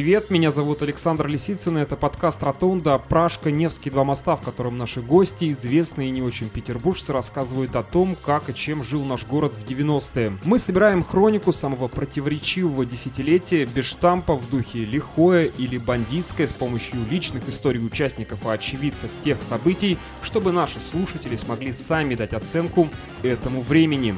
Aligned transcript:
привет! 0.00 0.30
Меня 0.30 0.50
зовут 0.50 0.80
Александр 0.80 1.26
Лисицын, 1.26 1.76
и 1.76 1.82
это 1.82 1.94
подкаст 1.94 2.42
«Ротонда» 2.42 2.96
Пражка, 2.96 3.50
Невский, 3.50 3.90
два 3.90 4.02
моста, 4.02 4.34
в 4.34 4.40
котором 4.40 4.78
наши 4.78 5.02
гости, 5.02 5.52
известные 5.52 6.08
и 6.08 6.10
не 6.10 6.22
очень 6.22 6.48
петербуржцы, 6.48 7.12
рассказывают 7.12 7.76
о 7.76 7.82
том, 7.82 8.16
как 8.24 8.48
и 8.48 8.54
чем 8.54 8.82
жил 8.82 9.04
наш 9.04 9.26
город 9.26 9.52
в 9.52 9.70
90-е. 9.70 10.38
Мы 10.42 10.58
собираем 10.58 11.04
хронику 11.04 11.52
самого 11.52 11.88
противоречивого 11.88 12.86
десятилетия, 12.86 13.66
без 13.66 13.84
штампа, 13.84 14.36
в 14.36 14.48
духе 14.48 14.86
лихое 14.86 15.50
или 15.58 15.76
бандитское, 15.76 16.46
с 16.46 16.52
помощью 16.54 17.00
личных 17.10 17.46
историй 17.50 17.84
участников 17.84 18.46
и 18.46 18.48
очевидцев 18.48 19.10
тех 19.22 19.36
событий, 19.42 19.98
чтобы 20.22 20.50
наши 20.50 20.78
слушатели 20.78 21.36
смогли 21.36 21.74
сами 21.74 22.14
дать 22.14 22.32
оценку 22.32 22.88
этому 23.22 23.60
времени. 23.60 24.16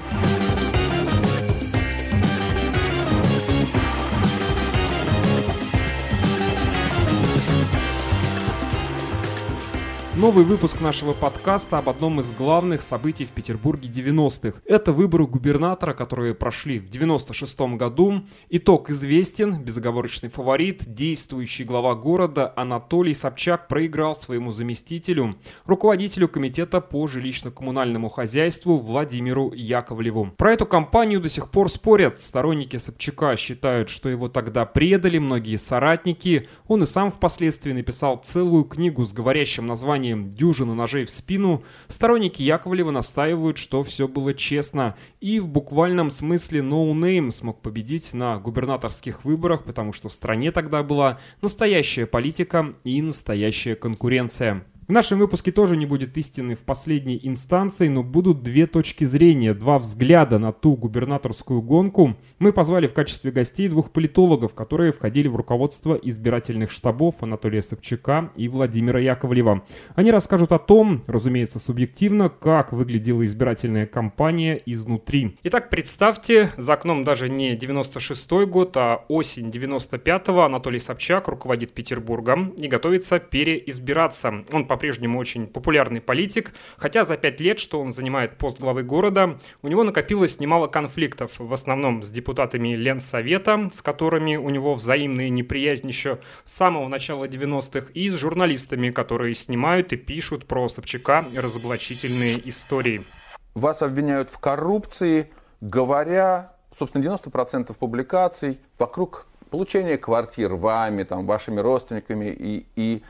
Новый 10.23 10.45
выпуск 10.45 10.81
нашего 10.81 11.15
подкаста 11.15 11.79
об 11.79 11.89
одном 11.89 12.21
из 12.21 12.31
главных 12.31 12.83
событий 12.83 13.25
в 13.25 13.31
Петербурге 13.31 13.89
90-х. 13.89 14.61
Это 14.65 14.93
выборы 14.93 15.27
губернатора, 15.27 15.95
которые 15.95 16.33
прошли 16.33 16.79
в 16.79 16.89
96 16.89 17.59
году. 17.77 18.23
Итог 18.49 18.89
известен. 18.91 19.65
Безоговорочный 19.65 20.29
фаворит, 20.29 20.85
действующий 20.87 21.65
глава 21.65 21.97
города 21.97 22.53
Анатолий 22.55 23.15
Собчак 23.15 23.67
проиграл 23.67 24.15
своему 24.15 24.53
заместителю, 24.53 25.35
руководителю 25.65 26.29
комитета 26.29 26.81
по 26.81 27.09
жилищно-коммунальному 27.09 28.09
хозяйству 28.09 28.79
Владимиру 28.79 29.51
Яковлеву. 29.53 30.31
Про 30.37 30.53
эту 30.53 30.67
кампанию 30.67 31.21
до 31.21 31.31
сих 31.31 31.51
пор 31.51 31.69
спорят. 31.69 32.21
Сторонники 32.21 32.77
Собчака 32.77 33.35
считают, 33.35 33.89
что 33.89 34.09
его 34.09 34.29
тогда 34.29 34.67
предали 34.67 35.19
многие 35.19 35.57
соратники. 35.57 36.49
Он 36.69 36.85
и 36.85 36.87
сам 36.87 37.11
впоследствии 37.11 37.73
написал 37.73 38.19
целую 38.19 38.63
книгу 38.63 39.05
с 39.05 39.13
говорящим 39.13 39.67
названием 39.67 40.12
названием 40.13 40.31
«Дюжина 40.35 40.75
ножей 40.75 41.05
в 41.05 41.11
спину», 41.11 41.65
сторонники 41.89 42.43
Яковлева 42.43 42.91
настаивают, 42.91 43.59
что 43.59 43.83
все 43.83 44.09
было 44.09 44.35
честно, 44.35 44.97
и 45.21 45.41
в 45.41 45.49
буквальном 45.49 46.11
смысле 46.11 46.61
no 46.61 46.93
name 46.93 47.33
смог 47.33 47.61
победить 47.61 48.13
на 48.13 48.39
губернаторских 48.39 49.25
выборах, 49.25 49.65
потому 49.65 49.93
что 49.93 50.09
в 50.09 50.13
стране 50.13 50.53
тогда 50.53 50.83
была 50.83 51.19
настоящая 51.41 52.07
политика 52.07 52.75
и 52.85 53.01
настоящая 53.03 53.75
конкуренция. 53.75 54.65
В 54.89 54.91
нашем 54.91 55.21
выпуске 55.21 55.53
тоже 55.53 55.77
не 55.77 55.87
будет 55.87 56.19
истины 56.19 56.57
в 56.57 56.63
последней 56.63 57.21
инстанции, 57.23 57.87
но 57.87 58.03
будут 58.03 58.43
две 58.43 58.67
точки 58.67 59.05
зрения, 59.05 59.55
два 59.55 59.79
взгляда 59.79 60.41
на 60.41 60.53
ту 60.53 60.75
губернаторскую 60.75 61.63
гонку. 61.63 62.17
Мы 62.41 62.53
позвали 62.53 62.89
в 62.89 62.93
качестве 62.93 63.31
гостей 63.31 63.69
двух 63.69 63.93
политологов, 63.93 64.55
которые 64.55 64.91
входили 64.91 65.29
в 65.29 65.37
руководство 65.37 65.95
избирательных 65.95 66.73
штабов 66.73 67.15
Анатолия 67.21 67.63
Собчака 67.63 68.33
и 68.35 68.49
Владимира 68.49 68.99
Яковлева. 68.99 69.63
Они 69.95 70.11
расскажут 70.11 70.51
о 70.51 70.59
том, 70.59 71.05
разумеется, 71.07 71.61
субъективно, 71.61 72.29
как 72.29 72.73
выглядела 72.73 73.25
избирательная 73.25 73.87
кампания 73.87 74.61
изнутри. 74.67 75.39
Итак, 75.45 75.71
представьте, 75.71 76.51
за 76.57 76.73
окном 76.73 77.05
даже 77.05 77.29
не 77.29 77.57
96-й 77.57 78.47
год, 78.47 78.77
а 78.77 79.05
осень 79.07 79.51
95-го 79.51 80.41
Анатолий 80.41 80.81
Собчак 80.81 81.29
руководит 81.29 81.73
Петербургом 81.73 82.49
и 82.49 82.67
готовится 82.67 83.21
переизбираться. 83.21 84.45
Он 84.53 84.72
по-прежнему 84.73 85.19
очень 85.19 85.47
популярный 85.47 86.01
политик, 86.01 86.55
хотя 86.79 87.05
за 87.05 87.19
пять 87.19 87.41
лет, 87.41 87.59
что 87.59 87.79
он 87.79 87.93
занимает 87.93 88.39
пост 88.39 88.59
главы 88.59 88.83
города, 88.83 89.39
у 89.61 89.69
него 89.69 89.85
накопилось 89.85 90.41
немало 90.41 90.67
конфликтов, 90.67 91.33
в 91.37 91.53
основном 91.53 92.03
с 92.03 92.09
депутатами 92.09 92.75
Ленсовета, 92.75 93.69
с 93.75 93.83
которыми 93.83 94.37
у 94.37 94.49
него 94.49 94.75
взаимная 94.75 95.29
неприязнь 95.29 95.89
еще 95.89 96.21
с 96.47 96.55
самого 96.55 96.89
начала 96.89 97.27
90-х, 97.27 97.89
и 97.93 98.09
с 98.09 98.15
журналистами, 98.15 98.89
которые 98.89 99.35
снимают 99.35 99.93
и 99.93 99.97
пишут 99.97 100.47
про 100.47 100.71
Собчака 100.71 101.27
разоблачительные 101.37 102.49
истории. 102.49 103.05
Вас 103.53 103.83
обвиняют 103.83 104.31
в 104.31 104.39
коррупции, 104.39 105.29
говоря, 105.61 106.55
собственно, 106.79 107.03
90% 107.05 107.77
публикаций 107.79 108.59
вокруг 108.79 109.27
получения 109.51 109.99
квартир 109.99 110.55
вами, 110.55 111.03
там, 111.03 111.27
вашими 111.27 111.61
родственниками 111.61 112.31
и, 112.31 112.67
и 112.75 113.03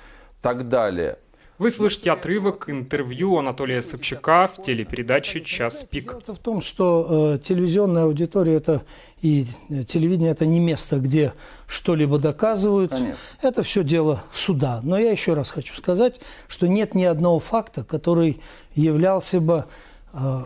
так 0.42 0.68
далее. 0.68 1.18
Вы 1.58 1.70
слышите 1.70 2.10
отрывок 2.10 2.70
интервью 2.70 3.36
Анатолия 3.36 3.82
Собчака 3.82 4.48
в 4.48 4.62
телепередаче 4.62 5.42
«Час 5.42 5.84
пик». 5.84 6.16
Дело 6.26 6.34
в 6.34 6.38
том, 6.38 6.60
что 6.62 7.34
э, 7.34 7.38
телевизионная 7.42 8.04
аудитория 8.04 8.54
это 8.54 8.82
и 9.20 9.46
э, 9.68 9.84
телевидение 9.84 10.30
это 10.30 10.46
не 10.46 10.60
место, 10.60 10.96
где 10.96 11.34
что-либо 11.66 12.18
доказывают. 12.18 12.90
Конечно. 12.90 13.18
Это 13.42 13.62
все 13.62 13.84
дело 13.84 14.24
суда. 14.32 14.80
Но 14.82 14.98
я 14.98 15.10
еще 15.10 15.34
раз 15.34 15.50
хочу 15.50 15.74
сказать, 15.74 16.20
что 16.48 16.66
нет 16.66 16.94
ни 16.94 17.04
одного 17.04 17.38
факта, 17.38 17.84
который 17.84 18.40
являлся 18.74 19.40
бы 19.40 19.66
э, 20.14 20.44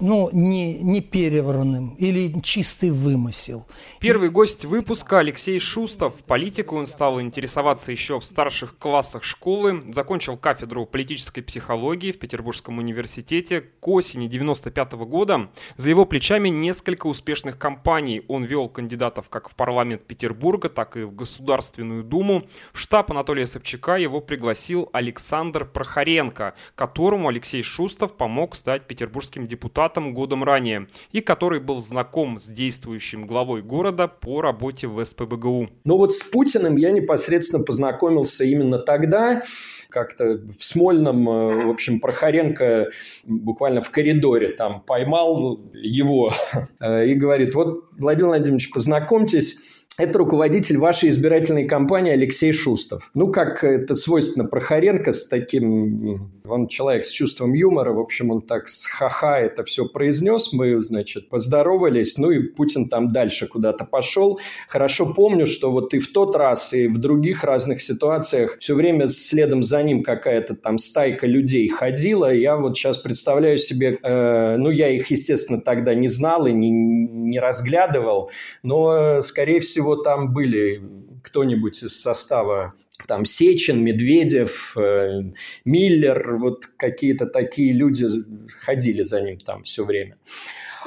ну, 0.00 0.28
не, 0.32 0.78
не 0.82 1.00
перевранным 1.00 1.94
или 1.94 2.40
чистый 2.42 2.90
вымысел. 2.90 3.66
Первый 4.00 4.30
гость 4.30 4.64
выпуска 4.64 5.18
Алексей 5.18 5.58
Шустов. 5.58 6.14
Политику 6.24 6.76
он 6.76 6.86
стал 6.86 7.20
интересоваться 7.20 7.90
еще 7.90 8.20
в 8.20 8.24
старших 8.24 8.76
классах 8.78 9.24
школы, 9.24 9.82
закончил 9.92 10.36
кафедру 10.36 10.86
политической 10.86 11.40
психологии 11.40 12.12
в 12.12 12.18
Петербургском 12.18 12.78
университете 12.78 13.62
к 13.62 13.88
осени 13.88 14.26
95 14.28 14.92
-го 14.94 15.06
года. 15.06 15.50
За 15.76 15.90
его 15.90 16.04
плечами 16.04 16.48
несколько 16.48 17.06
успешных 17.06 17.58
кампаний. 17.58 18.24
Он 18.28 18.44
вел 18.44 18.68
кандидатов 18.68 19.28
как 19.28 19.48
в 19.48 19.54
парламент 19.54 20.02
Петербурга, 20.06 20.68
так 20.68 20.96
и 20.96 21.02
в 21.02 21.14
Государственную 21.14 22.04
Думу. 22.04 22.44
В 22.72 22.78
штаб 22.78 23.10
Анатолия 23.10 23.46
Собчака 23.46 23.96
его 23.96 24.20
пригласил 24.20 24.88
Александр 24.92 25.64
Прохоренко, 25.64 26.54
которому 26.74 27.28
Алексей 27.28 27.62
Шустов 27.62 28.16
помог 28.16 28.54
стать 28.54 28.86
петербургским 28.86 29.46
депутатом 29.46 29.61
депутатом 29.62 30.12
годом 30.12 30.42
ранее 30.42 30.88
и 31.12 31.20
который 31.20 31.60
был 31.60 31.80
знаком 31.80 32.40
с 32.40 32.46
действующим 32.46 33.26
главой 33.26 33.62
города 33.62 34.08
по 34.08 34.42
работе 34.42 34.88
в 34.88 35.04
СПБГУ. 35.04 35.68
Ну 35.84 35.96
вот 35.96 36.12
с 36.12 36.22
Путиным 36.24 36.76
я 36.76 36.90
непосредственно 36.90 37.62
познакомился 37.62 38.44
именно 38.44 38.78
тогда, 38.78 39.42
как-то 39.88 40.40
в 40.58 40.64
Смольном, 40.64 41.28
э, 41.28 41.64
в 41.66 41.70
общем, 41.70 42.00
Прохоренко 42.00 42.88
буквально 43.24 43.82
в 43.82 43.90
коридоре 43.90 44.48
там 44.52 44.80
поймал 44.80 45.60
его 45.74 46.32
э, 46.80 47.06
и 47.06 47.14
говорит, 47.14 47.54
вот, 47.54 47.84
Владимир 47.96 48.28
Владимирович, 48.28 48.70
познакомьтесь, 48.70 49.58
это 49.98 50.18
руководитель 50.18 50.78
вашей 50.78 51.10
избирательной 51.10 51.66
кампании 51.66 52.12
Алексей 52.12 52.52
Шустов. 52.52 53.10
Ну, 53.12 53.30
как 53.30 53.62
это 53.62 53.94
свойственно 53.94 54.46
Прохоренко 54.46 55.12
с 55.12 55.28
таким... 55.28 56.30
Он 56.44 56.66
человек 56.66 57.04
с 57.04 57.10
чувством 57.10 57.52
юмора, 57.52 57.92
в 57.92 58.00
общем, 58.00 58.30
он 58.30 58.40
так 58.40 58.68
с 58.68 58.86
ха-ха 58.86 59.38
это 59.38 59.64
все 59.64 59.86
произнес. 59.86 60.52
Мы, 60.52 60.80
значит, 60.80 61.28
поздоровались, 61.28 62.16
ну 62.16 62.30
и 62.30 62.40
Путин 62.40 62.88
там 62.88 63.08
дальше 63.08 63.46
куда-то 63.46 63.84
пошел. 63.84 64.40
Хорошо 64.66 65.12
помню, 65.12 65.46
что 65.46 65.70
вот 65.70 65.92
и 65.92 65.98
в 65.98 66.10
тот 66.10 66.36
раз, 66.36 66.72
и 66.72 66.88
в 66.88 66.98
других 66.98 67.44
разных 67.44 67.82
ситуациях 67.82 68.56
все 68.58 68.74
время 68.74 69.08
следом 69.08 69.62
за 69.62 69.82
ним 69.82 70.02
какая-то 70.02 70.56
там 70.56 70.78
стайка 70.78 71.26
людей 71.26 71.68
ходила. 71.68 72.32
Я 72.32 72.56
вот 72.56 72.76
сейчас 72.76 72.96
представляю 72.96 73.58
себе, 73.58 73.98
э, 74.02 74.56
ну, 74.56 74.70
я 74.70 74.88
их, 74.88 75.10
естественно, 75.10 75.60
тогда 75.60 75.94
не 75.94 76.08
знал 76.08 76.46
и 76.46 76.52
не, 76.52 76.70
не 76.70 77.38
разглядывал, 77.38 78.30
но, 78.62 79.20
скорее 79.22 79.60
всего, 79.60 79.81
всего, 79.82 79.96
там 79.96 80.32
были 80.32 80.80
кто-нибудь 81.22 81.82
из 81.82 82.00
состава 82.00 82.72
там 83.08 83.24
Сечин, 83.24 83.82
Медведев, 83.82 84.76
э, 84.76 85.22
Миллер, 85.64 86.36
вот 86.36 86.66
какие-то 86.76 87.26
такие 87.26 87.72
люди 87.72 88.06
ходили 88.60 89.02
за 89.02 89.20
ним 89.20 89.38
там 89.38 89.64
все 89.64 89.84
время. 89.84 90.18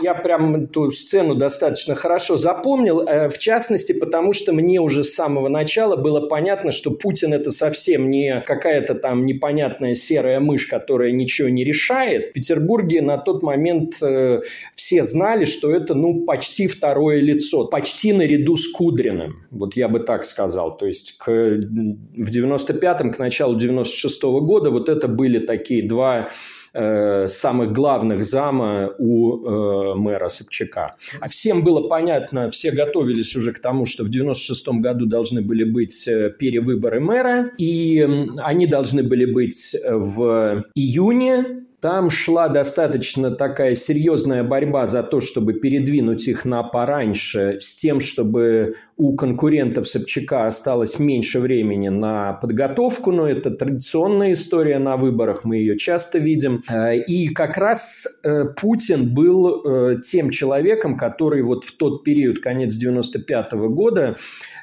Я 0.02 0.14
прям 0.14 0.56
эту 0.56 0.92
сцену 0.92 1.36
достаточно 1.36 1.96
хорошо 1.96 2.38
запомнил, 2.38 3.02
э, 3.02 3.30
в 3.30 3.38
частности, 3.38 3.94
потому 3.94 4.34
что 4.34 4.54
мне 4.54 4.80
уже 4.80 5.04
с 5.04 5.14
самого 5.14 5.48
начала 5.48 5.96
было 5.96 6.28
понятно, 6.28 6.72
что 6.72 6.92
Путин 6.92 7.34
это 7.34 7.52
совсем 7.52 8.10
не 8.10 8.42
какая-то 8.42 8.96
там 8.96 9.26
непонятная 9.26 9.96
серая 9.96 10.40
мышь, 10.40 10.68
которая 10.68 11.12
ничего 11.12 11.50
не 11.50 11.64
решает. 11.64 12.30
В 12.30 12.34
Петербурге 12.34 13.02
на 13.02 13.18
тот 13.18 13.44
момент 13.44 14.02
э, 14.02 14.42
все 14.76 15.04
знали, 15.04 15.46
что 15.46 15.72
это 15.72 15.94
ну 15.96 16.26
почти 16.26 16.68
второе 16.68 17.20
лицо, 17.20 17.66
почти 17.66 18.14
наряду 18.14 18.58
с 18.58 18.72
Кудриным. 18.72 19.46
Вот 19.52 19.76
я 19.76 19.88
бы 19.88 20.00
так 20.00 20.26
сказал. 20.26 20.76
То 20.78 20.86
есть 20.86 21.18
к, 21.18 21.32
в 21.32 22.30
95-м, 22.30 23.12
к 23.12 23.20
началу 23.20 23.58
96-го 23.58 24.42
года 24.42 24.70
вот 24.70 24.90
это 24.90 25.08
были 25.08 25.40
такие 25.40 25.88
два 25.88 26.30
э, 26.76 27.28
самых 27.28 27.72
главных 27.72 28.26
зама 28.26 28.92
у 29.00 29.46
э, 29.46 29.96
мэра 29.96 30.28
Собчака. 30.28 30.96
А 31.20 31.30
всем 31.30 31.64
было 31.64 31.88
понятно, 31.88 32.50
все 32.50 32.72
готовились 32.72 33.36
уже 33.36 33.54
к 33.54 33.60
тому, 33.60 33.86
что 33.86 34.04
в 34.04 34.10
96 34.10 34.68
году 34.80 35.06
должны 35.06 35.42
были 35.42 35.64
быть 35.64 36.08
э, 36.08 36.30
перевыборы 36.38 37.00
мэра, 37.00 37.52
и 37.58 38.02
они 38.38 38.68
должны 38.68 39.04
были 39.04 39.26
быть 39.26 39.76
в 39.84 40.64
июне 40.76 41.65
Там 41.86 42.10
шла 42.10 42.50
достаточно 42.50 43.30
такая 43.30 43.76
серьезная 43.76 44.44
борьба 44.44 44.88
за 44.88 45.04
то, 45.04 45.20
чтобы 45.20 45.54
передвинуть 45.54 46.28
их 46.28 46.44
на 46.44 46.64
пораньше, 46.64 47.60
с 47.60 47.76
тем, 47.76 48.00
чтобы 48.00 48.74
у 48.98 49.16
конкурентов 49.16 49.88
Собчака 49.88 50.48
осталось 50.48 50.98
меньше 50.98 51.40
времени 51.40 51.90
на 51.90 52.34
подготовку, 52.34 53.12
но 53.12 53.30
это 53.30 53.52
традиционная 53.52 54.34
история 54.34 54.80
на 54.80 54.98
выборах, 54.98 55.44
мы 55.44 55.58
ее 55.58 55.78
часто 55.78 56.18
видим. 56.18 56.64
Э, 56.68 56.98
и 56.98 57.28
как 57.28 57.56
раз 57.56 58.08
э, 58.24 58.46
Путин 58.60 59.14
был 59.14 59.62
э, 59.64 59.98
тем 60.02 60.32
человеком, 60.32 60.98
который 60.98 61.44
вот 61.44 61.66
в 61.66 61.78
тот 61.78 62.04
период, 62.04 62.40
конец 62.40 62.74
95 62.74 63.54
-го 63.54 63.68
года, 63.70 64.16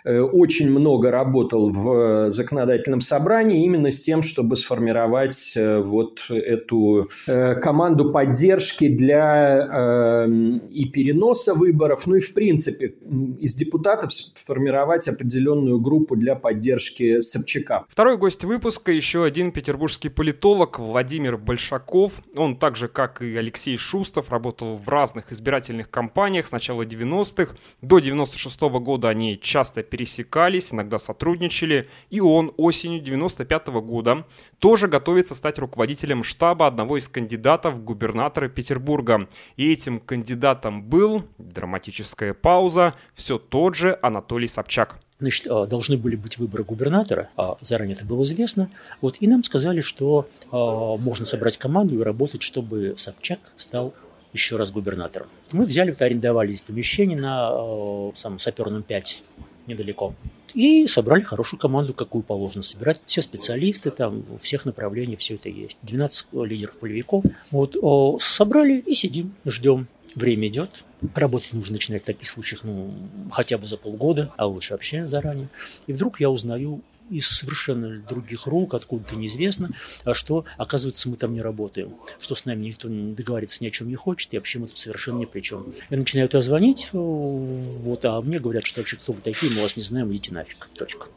очень 0.04 0.70
много 0.70 1.10
работал 1.10 1.70
в 1.70 2.30
законодательном 2.30 3.00
собрании 3.00 3.64
именно 3.64 3.90
с 3.90 4.00
тем, 4.00 4.22
чтобы 4.22 4.56
сформировать 4.56 5.54
вот 5.56 6.24
эту 6.28 7.08
команду 7.26 8.12
поддержки 8.12 8.88
для 8.88 10.26
и 10.70 10.84
переноса 10.86 11.54
выборов, 11.54 12.06
ну 12.06 12.16
и 12.16 12.20
в 12.20 12.34
принципе 12.34 12.94
из 13.38 13.54
депутатов 13.54 14.10
формировать 14.36 15.08
определенную 15.08 15.80
группу 15.80 16.16
для 16.16 16.34
поддержки 16.34 17.20
Собчака. 17.20 17.84
Второй 17.88 18.16
гость 18.16 18.44
выпуска 18.44 18.92
еще 18.92 19.24
один 19.24 19.52
петербургский 19.52 20.08
политолог 20.08 20.78
Владимир 20.78 21.36
Большаков. 21.36 22.12
Он 22.36 22.56
так 22.56 22.76
же, 22.76 22.88
как 22.88 23.22
и 23.22 23.36
Алексей 23.36 23.76
Шустов, 23.76 24.30
работал 24.30 24.76
в 24.76 24.88
разных 24.88 25.32
избирательных 25.32 25.90
кампаниях 25.90 26.46
с 26.46 26.52
начала 26.52 26.82
90-х. 26.82 27.54
До 27.80 27.98
96 27.98 28.60
-го 28.60 28.80
года 28.80 29.08
они 29.08 29.38
часто 29.40 29.82
пересекались, 29.92 30.72
иногда 30.72 30.98
сотрудничали. 30.98 31.86
И 32.08 32.20
он 32.20 32.54
осенью 32.56 33.02
95 33.02 33.68
-го 33.68 33.82
года 33.82 34.24
тоже 34.58 34.88
готовится 34.88 35.34
стать 35.34 35.58
руководителем 35.58 36.24
штаба 36.24 36.66
одного 36.66 36.96
из 36.96 37.08
кандидатов 37.08 37.74
в 37.74 37.84
губернатора 37.84 38.48
Петербурга. 38.48 39.28
И 39.58 39.70
этим 39.70 40.00
кандидатом 40.00 40.82
был, 40.82 41.24
драматическая 41.36 42.32
пауза, 42.32 42.94
все 43.14 43.36
тот 43.38 43.76
же 43.76 43.98
Анатолий 44.00 44.48
Собчак. 44.48 44.98
Значит, 45.20 45.46
а, 45.50 45.66
должны 45.66 45.98
были 45.98 46.16
быть 46.16 46.38
выборы 46.38 46.64
губернатора, 46.64 47.28
а 47.36 47.58
заранее 47.60 47.94
это 47.94 48.06
было 48.06 48.24
известно. 48.24 48.70
Вот, 49.02 49.18
и 49.20 49.26
нам 49.26 49.44
сказали, 49.44 49.82
что 49.82 50.26
а, 50.50 50.96
можно 50.96 51.26
собрать 51.26 51.58
команду 51.58 52.00
и 52.00 52.02
работать, 52.02 52.42
чтобы 52.42 52.94
Собчак 52.96 53.40
стал 53.56 53.92
еще 54.32 54.56
раз 54.56 54.70
губернатором. 54.70 55.28
Мы 55.52 55.66
взяли, 55.66 55.90
вот, 55.90 56.00
арендовали 56.00 56.48
здесь 56.52 56.62
помещение 56.62 57.18
на 57.18 58.12
самом 58.14 58.38
Саперном 58.38 58.82
5 58.82 59.22
недалеко. 59.66 60.14
И 60.54 60.86
собрали 60.86 61.22
хорошую 61.22 61.58
команду, 61.58 61.94
какую 61.94 62.22
положено 62.22 62.62
собирать. 62.62 63.00
Все 63.06 63.22
специалисты 63.22 63.90
там, 63.90 64.22
всех 64.40 64.66
направлений, 64.66 65.16
все 65.16 65.36
это 65.36 65.48
есть. 65.48 65.78
12 65.82 66.26
лидеров 66.44 66.78
полевиков. 66.78 67.24
Вот, 67.50 67.76
собрали 68.22 68.78
и 68.78 68.92
сидим, 68.92 69.34
ждем. 69.46 69.88
Время 70.14 70.48
идет. 70.48 70.84
Работать 71.14 71.54
нужно 71.54 71.76
начинать 71.76 72.02
в 72.02 72.06
таких 72.06 72.28
случаях, 72.28 72.64
ну, 72.64 72.92
хотя 73.30 73.56
бы 73.56 73.66
за 73.66 73.78
полгода, 73.78 74.30
а 74.36 74.46
лучше 74.46 74.74
вообще 74.74 75.08
заранее. 75.08 75.48
И 75.86 75.94
вдруг 75.94 76.20
я 76.20 76.28
узнаю 76.28 76.82
из 77.10 77.28
совершенно 77.28 78.00
других 78.00 78.46
рук, 78.46 78.74
откуда-то 78.74 79.16
неизвестно, 79.16 79.70
а 80.04 80.14
что, 80.14 80.44
оказывается, 80.56 81.08
мы 81.08 81.16
там 81.16 81.34
не 81.34 81.42
работаем, 81.42 81.96
что 82.20 82.34
с 82.34 82.46
нами 82.46 82.66
никто 82.66 82.88
не 82.88 83.14
договорится 83.14 83.62
ни 83.62 83.68
о 83.68 83.70
чем 83.70 83.88
не 83.88 83.96
хочет, 83.96 84.32
и 84.32 84.36
вообще 84.38 84.58
мы 84.58 84.68
тут 84.68 84.78
совершенно 84.78 85.18
ни 85.18 85.24
при 85.24 85.40
чем. 85.40 85.74
Я 85.90 85.96
начинаю 85.96 86.28
туда 86.28 86.42
звонить, 86.42 86.88
вот, 86.92 88.04
а 88.04 88.20
мне 88.22 88.38
говорят, 88.38 88.66
что 88.66 88.80
вообще 88.80 88.96
кто 88.96 89.12
вы 89.12 89.20
такие, 89.20 89.52
мы 89.52 89.62
вас 89.62 89.76
не 89.76 89.82
знаем, 89.82 90.10
идите 90.10 90.32
нафиг, 90.32 90.68
точка. 90.74 91.08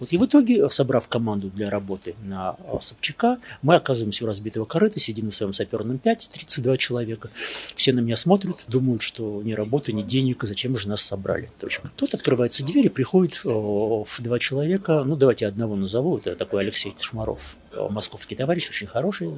Вот 0.00 0.12
и 0.12 0.18
в 0.18 0.24
итоге, 0.24 0.68
собрав 0.68 1.08
команду 1.08 1.50
для 1.50 1.70
работы 1.70 2.14
на 2.24 2.50
а, 2.50 2.78
Собчака, 2.80 3.38
мы 3.62 3.76
оказываемся 3.76 4.24
у 4.24 4.26
разбитого 4.26 4.64
корыта, 4.64 5.00
сидим 5.00 5.26
на 5.26 5.30
своем 5.30 5.52
саперном 5.52 5.98
5, 5.98 6.30
32 6.32 6.76
человека. 6.76 7.30
Все 7.74 7.92
на 7.92 8.00
меня 8.00 8.16
смотрят, 8.16 8.64
думают, 8.68 9.02
что 9.02 9.42
ни 9.42 9.52
работа, 9.52 9.92
ни 9.92 10.02
денег, 10.02 10.42
зачем 10.42 10.76
же 10.76 10.88
нас 10.88 11.02
собрали. 11.02 11.50
Точка. 11.58 11.90
Тут 11.96 12.14
открывается 12.14 12.64
дверь, 12.64 12.86
и 12.86 12.88
приходит 12.88 13.44
в 13.44 14.20
два 14.20 14.38
человека, 14.38 15.04
ну 15.04 15.16
давайте 15.16 15.46
одного 15.46 15.76
назову, 15.76 16.18
это 16.18 16.34
такой 16.34 16.62
Алексей 16.62 16.90
Кошмаров, 16.90 17.56
московский 17.90 18.36
товарищ, 18.36 18.68
очень 18.68 18.86
хороший. 18.86 19.30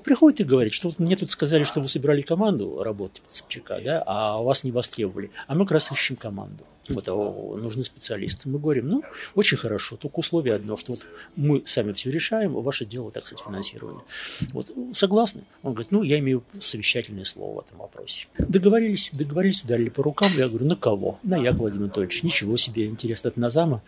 Приходит 0.00 0.40
и 0.40 0.44
говорит, 0.44 0.72
что 0.72 0.88
вот 0.88 0.98
мне 0.98 1.16
тут 1.16 1.30
сказали, 1.30 1.64
что 1.64 1.80
вы 1.80 1.88
собирали 1.88 2.22
команду 2.22 2.82
работать 2.82 3.22
под 3.22 3.32
Собчака, 3.32 3.80
да, 3.84 4.02
а 4.06 4.38
вас 4.38 4.64
не 4.64 4.72
востребовали. 4.72 5.30
А 5.46 5.54
мы 5.54 5.64
как 5.64 5.72
раз 5.72 5.92
ищем 5.92 6.16
команду 6.16 6.64
вот, 6.88 7.06
нужны 7.06 7.84
специалисты. 7.84 8.48
Мы 8.48 8.58
говорим, 8.58 8.88
ну, 8.88 9.02
очень 9.34 9.56
хорошо, 9.56 9.96
только 9.96 10.18
условие 10.18 10.54
одно, 10.54 10.76
что 10.76 10.92
вот 10.92 11.06
мы 11.36 11.62
сами 11.66 11.92
все 11.92 12.10
решаем, 12.10 12.52
ваше 12.54 12.84
дело, 12.84 13.10
так 13.10 13.26
сказать, 13.26 13.44
финансирование. 13.44 14.02
Вот, 14.52 14.70
согласны? 14.92 15.42
Он 15.62 15.72
говорит, 15.72 15.90
ну, 15.90 16.02
я 16.02 16.18
имею 16.18 16.44
совещательное 16.58 17.24
слово 17.24 17.60
в 17.60 17.64
этом 17.66 17.78
вопросе. 17.78 18.26
Договорились, 18.38 19.10
договорились, 19.12 19.62
ударили 19.62 19.88
по 19.88 20.02
рукам, 20.02 20.30
я 20.36 20.48
говорю, 20.48 20.66
на 20.66 20.76
кого? 20.76 21.18
На 21.22 21.36
Якова 21.36 21.62
Владимир 21.62 21.84
Анатольевич, 21.84 22.22
ничего 22.22 22.56
себе, 22.56 22.86
интересно, 22.86 23.28
это 23.28 23.40
на 23.40 23.48
зама? 23.48 23.82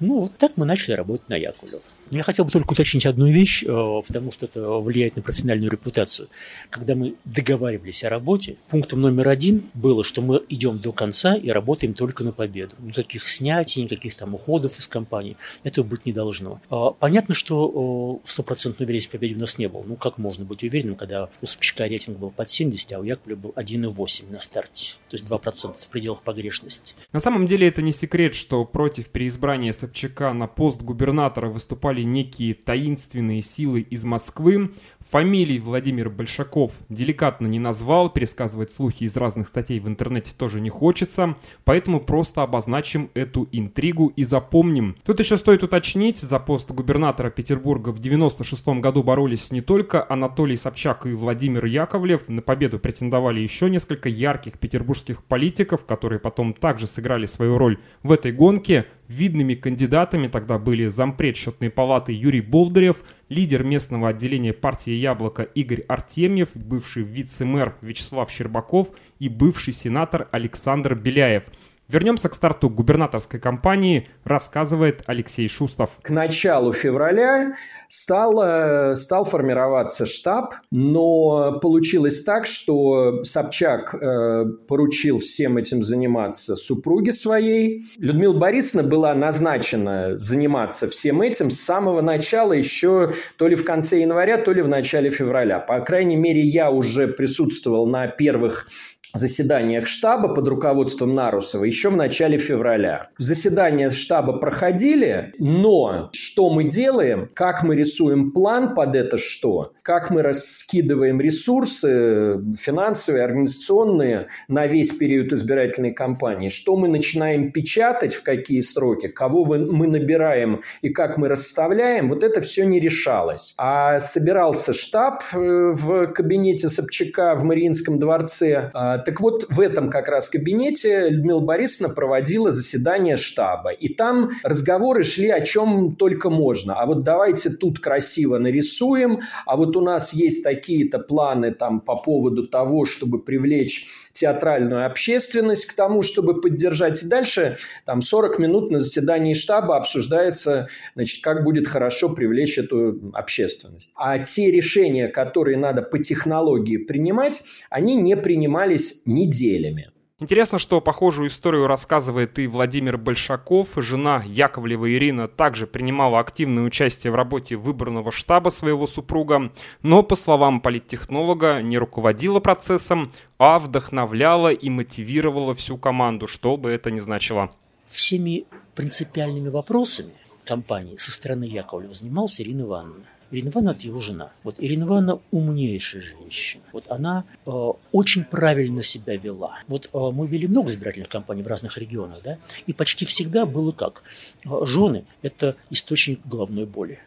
Ну, 0.00 0.20
вот 0.20 0.36
так 0.36 0.52
мы 0.56 0.64
начали 0.64 0.94
работать 0.94 1.28
на 1.28 1.34
Яковлев. 1.34 1.82
Но 2.10 2.16
я 2.16 2.22
хотел 2.22 2.44
бы 2.44 2.50
только 2.50 2.72
уточнить 2.72 3.06
одну 3.06 3.28
вещь, 3.28 3.62
э, 3.64 4.02
потому 4.06 4.32
что 4.32 4.46
это 4.46 4.66
влияет 4.78 5.16
на 5.16 5.22
профессиональную 5.22 5.70
репутацию. 5.70 6.28
Когда 6.70 6.94
мы 6.94 7.14
договаривались 7.24 8.02
о 8.02 8.08
работе, 8.08 8.56
пунктом 8.68 9.00
номер 9.00 9.28
один 9.28 9.64
было, 9.74 10.02
что 10.02 10.22
мы 10.22 10.42
идем 10.48 10.78
до 10.78 10.92
конца 10.92 11.34
и 11.36 11.50
работаем 11.50 11.94
только 11.94 12.24
на 12.24 12.32
победу. 12.32 12.74
Никаких 12.80 13.28
снятий, 13.28 13.82
никаких 13.82 14.14
там 14.14 14.34
уходов 14.34 14.78
из 14.78 14.86
компании. 14.86 15.36
Этого 15.62 15.84
быть 15.84 16.06
не 16.06 16.12
должно. 16.12 16.60
А, 16.70 16.90
понятно, 16.90 17.34
что 17.34 18.20
стопроцентной 18.24 18.86
уверенности 18.86 19.08
в 19.08 19.12
победе 19.12 19.34
у 19.34 19.38
нас 19.38 19.58
не 19.58 19.68
было. 19.68 19.82
Ну, 19.86 19.96
как 19.96 20.18
можно 20.18 20.44
быть 20.44 20.64
уверенным, 20.64 20.96
когда 20.96 21.28
у 21.42 21.46
Собчака 21.46 21.84
рейтинг 21.86 22.18
был 22.18 22.30
под 22.30 22.50
70, 22.50 22.92
а 22.92 23.00
у 23.00 23.02
Яковлева 23.04 23.38
был 23.38 23.52
1,8 23.56 24.32
на 24.32 24.40
старте. 24.40 24.94
То 25.08 25.16
есть 25.16 25.30
2% 25.30 25.74
в 25.74 25.88
пределах 25.88 26.22
погрешности. 26.22 26.94
На 27.12 27.20
самом 27.20 27.46
деле 27.46 27.68
это 27.68 27.82
не 27.82 27.92
секрет, 27.92 28.34
что 28.34 28.64
против 28.64 29.08
переизбрания 29.08 29.72
Собчака 29.90 30.32
на 30.32 30.46
пост 30.46 30.82
губернатора 30.82 31.48
выступали 31.48 32.02
некие 32.02 32.54
таинственные 32.54 33.42
силы 33.42 33.80
из 33.80 34.04
Москвы. 34.04 34.70
Фамилии 35.10 35.58
Владимир 35.58 36.08
Большаков 36.08 36.74
деликатно 36.88 37.48
не 37.48 37.58
назвал, 37.58 38.08
пересказывать 38.08 38.70
слухи 38.70 39.02
из 39.02 39.16
разных 39.16 39.48
статей 39.48 39.80
в 39.80 39.88
интернете 39.88 40.30
тоже 40.36 40.60
не 40.60 40.70
хочется, 40.70 41.34
поэтому 41.64 41.98
просто 41.98 42.44
обозначим 42.44 43.10
эту 43.14 43.48
интригу 43.50 44.12
и 44.14 44.22
запомним. 44.22 44.94
Тут 45.04 45.18
еще 45.18 45.36
стоит 45.36 45.64
уточнить, 45.64 46.18
за 46.18 46.38
пост 46.38 46.70
губернатора 46.70 47.30
Петербурга 47.30 47.88
в 47.88 47.98
96 47.98 48.68
году 48.80 49.02
боролись 49.02 49.50
не 49.50 49.60
только 49.60 50.06
Анатолий 50.08 50.56
Собчак 50.56 51.06
и 51.06 51.14
Владимир 51.14 51.64
Яковлев, 51.64 52.28
на 52.28 52.42
победу 52.42 52.78
претендовали 52.78 53.40
еще 53.40 53.68
несколько 53.68 54.08
ярких 54.08 54.56
петербургских 54.60 55.24
политиков, 55.24 55.84
которые 55.84 56.20
потом 56.20 56.54
также 56.54 56.86
сыграли 56.86 57.26
свою 57.26 57.58
роль 57.58 57.78
в 58.04 58.12
этой 58.12 58.30
гонке. 58.30 58.86
Видными 59.10 59.54
кандидатами. 59.54 60.28
Тогда 60.28 60.56
были 60.56 60.86
зампред 60.86 61.36
счетной 61.36 61.68
палаты 61.68 62.12
Юрий 62.12 62.40
Болдырев, 62.40 62.98
лидер 63.28 63.64
местного 63.64 64.10
отделения 64.10 64.52
партии 64.52 64.92
«Яблоко» 64.92 65.42
Игорь 65.42 65.84
Артемьев, 65.88 66.50
бывший 66.54 67.02
вице-мэр 67.02 67.74
Вячеслав 67.80 68.30
Щербаков 68.30 68.90
и 69.18 69.28
бывший 69.28 69.72
сенатор 69.72 70.28
Александр 70.30 70.94
Беляев– 70.94 71.42
Вернемся 71.90 72.28
к 72.28 72.34
старту 72.34 72.70
губернаторской 72.70 73.40
кампании, 73.40 74.08
рассказывает 74.22 75.02
Алексей 75.06 75.48
Шустов. 75.48 75.90
К 76.02 76.10
началу 76.10 76.72
февраля 76.72 77.54
стал, 77.88 78.40
э, 78.40 78.94
стал 78.94 79.24
формироваться 79.24 80.06
штаб, 80.06 80.54
но 80.70 81.58
получилось 81.58 82.22
так, 82.22 82.46
что 82.46 83.24
Собчак 83.24 83.92
э, 83.92 84.44
поручил 84.68 85.18
всем 85.18 85.56
этим 85.56 85.82
заниматься 85.82 86.54
супруге 86.54 87.12
своей. 87.12 87.82
Людмила 87.98 88.38
Борисовна 88.38 88.88
была 88.88 89.12
назначена 89.14 90.16
заниматься 90.16 90.88
всем 90.88 91.22
этим 91.22 91.50
с 91.50 91.58
самого 91.58 92.02
начала, 92.02 92.52
еще 92.52 93.14
то 93.36 93.48
ли 93.48 93.56
в 93.56 93.64
конце 93.64 94.02
января, 94.02 94.38
то 94.38 94.52
ли 94.52 94.62
в 94.62 94.68
начале 94.68 95.10
февраля. 95.10 95.58
По 95.58 95.80
крайней 95.80 96.16
мере, 96.16 96.40
я 96.40 96.70
уже 96.70 97.08
присутствовал 97.08 97.88
на 97.88 98.06
первых 98.06 98.68
заседаниях 99.12 99.86
штаба 99.86 100.34
под 100.34 100.46
руководством 100.48 101.14
Нарусова 101.14 101.64
еще 101.64 101.90
в 101.90 101.96
начале 101.96 102.38
февраля. 102.38 103.08
Заседания 103.18 103.90
штаба 103.90 104.34
проходили, 104.34 105.32
но 105.38 106.10
что 106.12 106.50
мы 106.50 106.64
делаем, 106.64 107.28
как 107.34 107.62
мы 107.62 107.76
рисуем 107.76 108.32
план 108.32 108.74
под 108.74 108.94
это 108.94 109.18
что, 109.18 109.72
как 109.82 110.10
мы 110.10 110.22
раскидываем 110.22 111.20
ресурсы 111.20 112.40
финансовые, 112.58 113.24
организационные 113.24 114.26
на 114.48 114.66
весь 114.66 114.90
период 114.90 115.32
избирательной 115.32 115.92
кампании, 115.92 116.48
что 116.48 116.76
мы 116.76 116.88
начинаем 116.88 117.52
печатать, 117.52 118.14
в 118.14 118.22
какие 118.22 118.60
сроки, 118.60 119.08
кого 119.08 119.44
мы 119.44 119.86
набираем 119.86 120.60
и 120.82 120.90
как 120.90 121.16
мы 121.18 121.28
расставляем, 121.28 122.08
вот 122.08 122.22
это 122.22 122.40
все 122.40 122.64
не 122.64 122.80
решалось. 122.80 123.54
А 123.56 124.00
собирался 124.00 124.74
штаб 124.74 125.22
э, 125.32 125.38
в 125.72 126.06
кабинете 126.08 126.68
Собчака 126.68 127.34
в 127.34 127.44
Мариинском 127.44 127.98
дворце, 127.98 128.70
а 128.72 128.98
Так 129.04 129.20
вот, 129.20 129.46
в 129.48 129.60
этом 129.60 129.90
как 129.90 130.08
раз 130.08 130.28
кабинете 130.28 131.08
Людмила 131.08 131.40
Борисовна 131.40 131.92
проводила 131.92 132.50
заседание 132.50 133.16
штаба. 133.16 133.70
И 133.70 133.92
там 133.92 134.30
разговоры 134.42 135.02
шли 135.02 135.30
о 135.30 135.40
чем 135.40 135.96
только 135.96 136.30
можно. 136.30 136.74
А 136.74 136.86
вот 136.86 137.02
давайте 137.02 137.50
тут 137.50 137.78
красиво 137.78 138.38
нарисуем, 138.38 139.20
а 139.46 139.56
вот 139.56 139.76
у 139.76 139.80
нас 139.80 140.12
есть 140.12 140.44
такие-то 140.44 140.98
планы 140.98 141.52
там 141.52 141.80
по 141.80 141.96
поводу 141.96 142.46
того, 142.46 142.86
чтобы 142.86 143.22
привлечь 143.22 143.86
театральную 144.12 144.86
общественность 144.86 145.66
к 145.66 145.74
тому, 145.74 146.02
чтобы 146.02 146.40
поддержать. 146.40 147.02
И 147.02 147.06
дальше 147.06 147.56
там 147.86 148.02
40 148.02 148.38
минут 148.38 148.70
на 148.70 148.80
заседании 148.80 149.34
штаба 149.34 149.76
обсуждается, 149.76 150.68
значит, 150.94 151.22
как 151.22 151.44
будет 151.44 151.68
хорошо 151.68 152.08
привлечь 152.08 152.58
эту 152.58 153.12
общественность. 153.12 153.92
А 153.96 154.18
те 154.18 154.50
решения, 154.50 155.08
которые 155.08 155.56
надо 155.56 155.82
по 155.82 155.98
технологии 155.98 156.76
принимать, 156.76 157.42
они 157.70 157.96
не 157.96 158.16
принимались 158.16 158.89
неделями. 159.04 159.90
Интересно, 160.20 160.58
что 160.58 160.82
похожую 160.82 161.28
историю 161.28 161.66
рассказывает 161.66 162.38
и 162.38 162.46
Владимир 162.46 162.98
Большаков. 162.98 163.68
Жена 163.76 164.22
Яковлева 164.26 164.92
Ирина 164.92 165.28
также 165.28 165.66
принимала 165.66 166.20
активное 166.20 166.62
участие 166.62 167.10
в 167.10 167.14
работе 167.14 167.56
выбранного 167.56 168.12
штаба 168.12 168.50
своего 168.50 168.86
супруга, 168.86 169.50
но, 169.80 170.02
по 170.02 170.16
словам 170.16 170.60
политтехнолога, 170.60 171.62
не 171.62 171.78
руководила 171.78 172.38
процессом, 172.38 173.12
а 173.38 173.58
вдохновляла 173.58 174.52
и 174.52 174.68
мотивировала 174.68 175.54
всю 175.54 175.78
команду, 175.78 176.26
что 176.26 176.58
бы 176.58 176.68
это 176.68 176.90
ни 176.90 176.98
значило. 176.98 177.50
Всеми 177.86 178.44
принципиальными 178.74 179.48
вопросами 179.48 180.12
компании 180.44 180.96
со 180.98 181.12
стороны 181.12 181.44
Яковлева 181.44 181.94
занималась 181.94 182.38
Ирина 182.42 182.62
Ивановна. 182.62 183.04
Ирина 183.30 183.48
Ивановна– 183.48 183.70
это 183.78 183.86
его 183.86 184.00
жена. 184.00 184.32
Вот 184.42 184.56
Ирина 184.58 184.84
Ивановна 184.84 185.20
умнейшая 185.30 186.02
женщина. 186.02 186.62
Вот 186.72 186.84
она 186.88 187.24
э, 187.46 187.50
очень 187.92 188.24
правильно 188.24 188.82
себя 188.82 189.16
вела. 189.16 189.58
Вот 189.68 189.90
э, 189.92 189.98
мы 189.98 190.26
вели 190.26 190.48
много 190.48 190.70
избирательных 190.70 191.08
кампаний 191.08 191.42
в 191.42 191.46
разных 191.46 191.78
регионах, 191.78 192.18
да, 192.24 192.38
и 192.66 192.72
почти 192.72 193.04
всегда 193.04 193.46
было 193.46 193.72
как? 193.72 194.02
Э, 194.44 194.64
жены– 194.66 195.04
это 195.22 195.56
источник 195.70 196.20
головной 196.26 196.66
боли. 196.66 196.98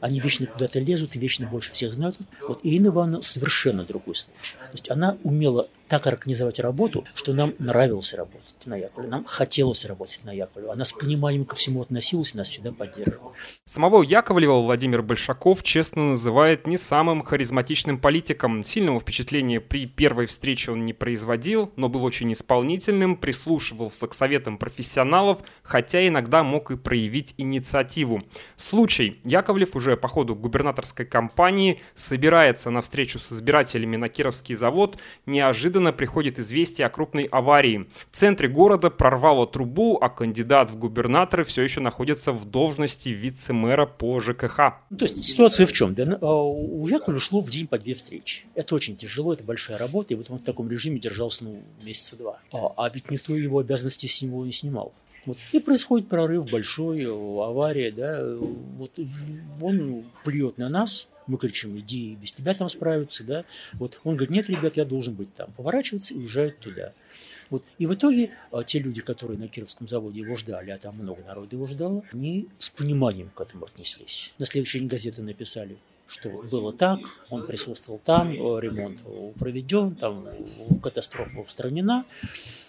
Они 0.00 0.20
вечно 0.20 0.46
куда-то 0.46 0.78
лезут 0.80 1.16
и 1.16 1.18
вечно 1.18 1.46
больше 1.46 1.72
всех 1.72 1.92
знают. 1.92 2.18
Вот 2.46 2.60
Ирина 2.62 2.88
Ивановна 2.88 3.22
совершенно 3.22 3.84
другой 3.84 4.14
случай. 4.14 4.54
То 4.54 4.72
есть 4.72 4.90
она 4.90 5.16
умела 5.22 5.66
так 5.92 6.06
организовать 6.06 6.58
работу, 6.58 7.04
что 7.14 7.34
нам 7.34 7.52
нравилось 7.58 8.14
работать 8.14 8.64
на 8.64 8.76
Яковлеве, 8.78 9.10
нам 9.10 9.26
хотелось 9.26 9.84
работать 9.84 10.24
на 10.24 10.32
Яковлеве. 10.32 10.72
Она 10.72 10.86
с 10.86 10.94
пониманием 10.94 11.44
ко 11.44 11.54
всему 11.54 11.82
относилась 11.82 12.32
и 12.34 12.38
нас 12.38 12.48
всегда 12.48 12.72
поддерживала. 12.72 13.34
Самого 13.66 14.02
Яковлева 14.02 14.62
Владимир 14.62 15.02
Большаков 15.02 15.62
честно 15.62 16.12
называет 16.12 16.66
не 16.66 16.78
самым 16.78 17.22
харизматичным 17.22 17.98
политиком. 17.98 18.64
Сильного 18.64 19.00
впечатления 19.00 19.60
при 19.60 19.84
первой 19.84 20.24
встрече 20.24 20.72
он 20.72 20.86
не 20.86 20.94
производил, 20.94 21.70
но 21.76 21.90
был 21.90 22.04
очень 22.04 22.32
исполнительным, 22.32 23.18
прислушивался 23.18 24.06
к 24.06 24.14
советам 24.14 24.56
профессионалов, 24.56 25.40
хотя 25.62 26.08
иногда 26.08 26.42
мог 26.42 26.70
и 26.70 26.76
проявить 26.78 27.34
инициативу. 27.36 28.22
Случай. 28.56 29.20
Яковлев 29.24 29.76
уже 29.76 29.98
по 29.98 30.08
ходу 30.08 30.34
губернаторской 30.36 31.04
кампании 31.04 31.82
собирается 31.94 32.70
на 32.70 32.80
встречу 32.80 33.18
с 33.18 33.30
избирателями 33.30 33.96
на 33.96 34.08
Кировский 34.08 34.54
завод, 34.54 34.96
неожиданно 35.26 35.81
неожиданно 35.82 35.92
приходит 35.92 36.38
известие 36.38 36.86
о 36.86 36.90
крупной 36.90 37.24
аварии. 37.24 37.86
В 38.10 38.16
центре 38.16 38.48
города 38.48 38.90
прорвало 38.90 39.46
трубу, 39.46 39.98
а 40.00 40.08
кандидат 40.08 40.70
в 40.70 40.76
губернаторы 40.76 41.44
все 41.44 41.62
еще 41.62 41.80
находится 41.80 42.32
в 42.32 42.44
должности 42.44 43.08
вице-мэра 43.08 43.86
по 43.86 44.20
ЖКХ. 44.20 44.58
Ну, 44.90 44.96
то 44.96 45.04
есть 45.04 45.24
ситуация 45.24 45.66
в 45.66 45.72
чем? 45.72 45.94
Да, 45.94 46.18
а, 46.20 46.42
у 46.42 46.86
Яковлева 46.86 47.20
шло 47.20 47.40
в 47.40 47.50
день 47.50 47.66
по 47.66 47.78
две 47.78 47.94
встречи. 47.94 48.46
Это 48.54 48.74
очень 48.74 48.96
тяжело, 48.96 49.32
это 49.32 49.44
большая 49.44 49.78
работа, 49.78 50.14
и 50.14 50.16
вот 50.16 50.30
он 50.30 50.38
в 50.38 50.42
таком 50.42 50.70
режиме 50.70 50.98
держался 50.98 51.44
ну, 51.44 51.62
месяца 51.84 52.16
два. 52.16 52.38
А, 52.52 52.72
а 52.76 52.90
ведь 52.90 53.10
никто 53.10 53.34
его 53.34 53.58
обязанности 53.58 54.06
с 54.06 54.22
него 54.22 54.44
не 54.46 54.52
снимал. 54.52 54.92
Вот. 55.24 55.38
И 55.52 55.60
происходит 55.60 56.08
прорыв 56.08 56.50
большой, 56.50 57.06
авария, 57.06 57.92
да, 57.92 58.34
вот 58.76 58.98
он 59.60 60.04
плюет 60.24 60.58
на 60.58 60.68
нас, 60.68 61.11
мы 61.26 61.38
кричим, 61.38 61.78
иди, 61.78 62.14
без 62.14 62.32
тебя 62.32 62.54
там 62.54 62.68
справятся, 62.68 63.24
да. 63.24 63.44
Вот 63.74 64.00
он 64.04 64.16
говорит, 64.16 64.30
нет, 64.30 64.48
ребят, 64.48 64.76
я 64.76 64.84
должен 64.84 65.14
быть 65.14 65.34
там. 65.34 65.52
Поворачивается 65.52 66.14
и 66.14 66.18
уезжает 66.18 66.58
туда. 66.58 66.92
Вот. 67.50 67.62
И 67.78 67.86
в 67.86 67.94
итоге 67.94 68.30
а, 68.50 68.64
те 68.64 68.78
люди, 68.78 69.02
которые 69.02 69.38
на 69.38 69.46
Кировском 69.46 69.86
заводе 69.86 70.20
его 70.20 70.36
ждали, 70.36 70.70
а 70.70 70.78
там 70.78 70.96
много 70.96 71.22
народа 71.22 71.54
его 71.54 71.66
ждало, 71.66 72.02
они 72.12 72.48
с 72.58 72.70
пониманием 72.70 73.30
к 73.34 73.40
этому 73.40 73.66
отнеслись. 73.66 74.32
На 74.38 74.46
следующий 74.46 74.78
день 74.78 74.88
газеты 74.88 75.22
написали, 75.22 75.76
что 76.06 76.30
было 76.50 76.72
так, 76.72 77.00
он 77.30 77.46
присутствовал 77.46 78.00
там, 78.02 78.32
э, 78.32 78.60
ремонт 78.60 79.00
проведен, 79.38 79.94
там 79.96 80.26
катастрофа 80.82 81.40
устранена. 81.40 82.06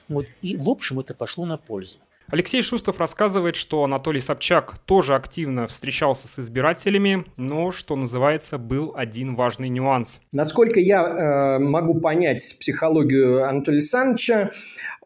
Вот. 0.09 0.25
И, 0.41 0.57
в 0.57 0.69
общем, 0.69 0.99
это 0.99 1.13
пошло 1.13 1.45
на 1.45 1.57
пользу. 1.57 1.99
Алексей 2.29 2.61
Шустов 2.61 2.99
рассказывает, 2.99 3.55
что 3.55 3.83
Анатолий 3.83 4.19
Собчак 4.19 4.77
тоже 4.85 5.15
активно 5.15 5.67
встречался 5.67 6.27
с 6.27 6.39
избирателями, 6.39 7.25
но, 7.37 7.71
что 7.71 7.95
называется, 7.95 8.57
был 8.57 8.93
один 8.95 9.35
важный 9.35 9.69
нюанс. 9.69 10.19
Насколько 10.31 10.79
я 10.79 11.03
э, 11.03 11.59
могу 11.59 11.99
понять 11.99 12.55
психологию 12.59 13.47
Анатолия 13.47 13.77
Александровича, 13.77 14.49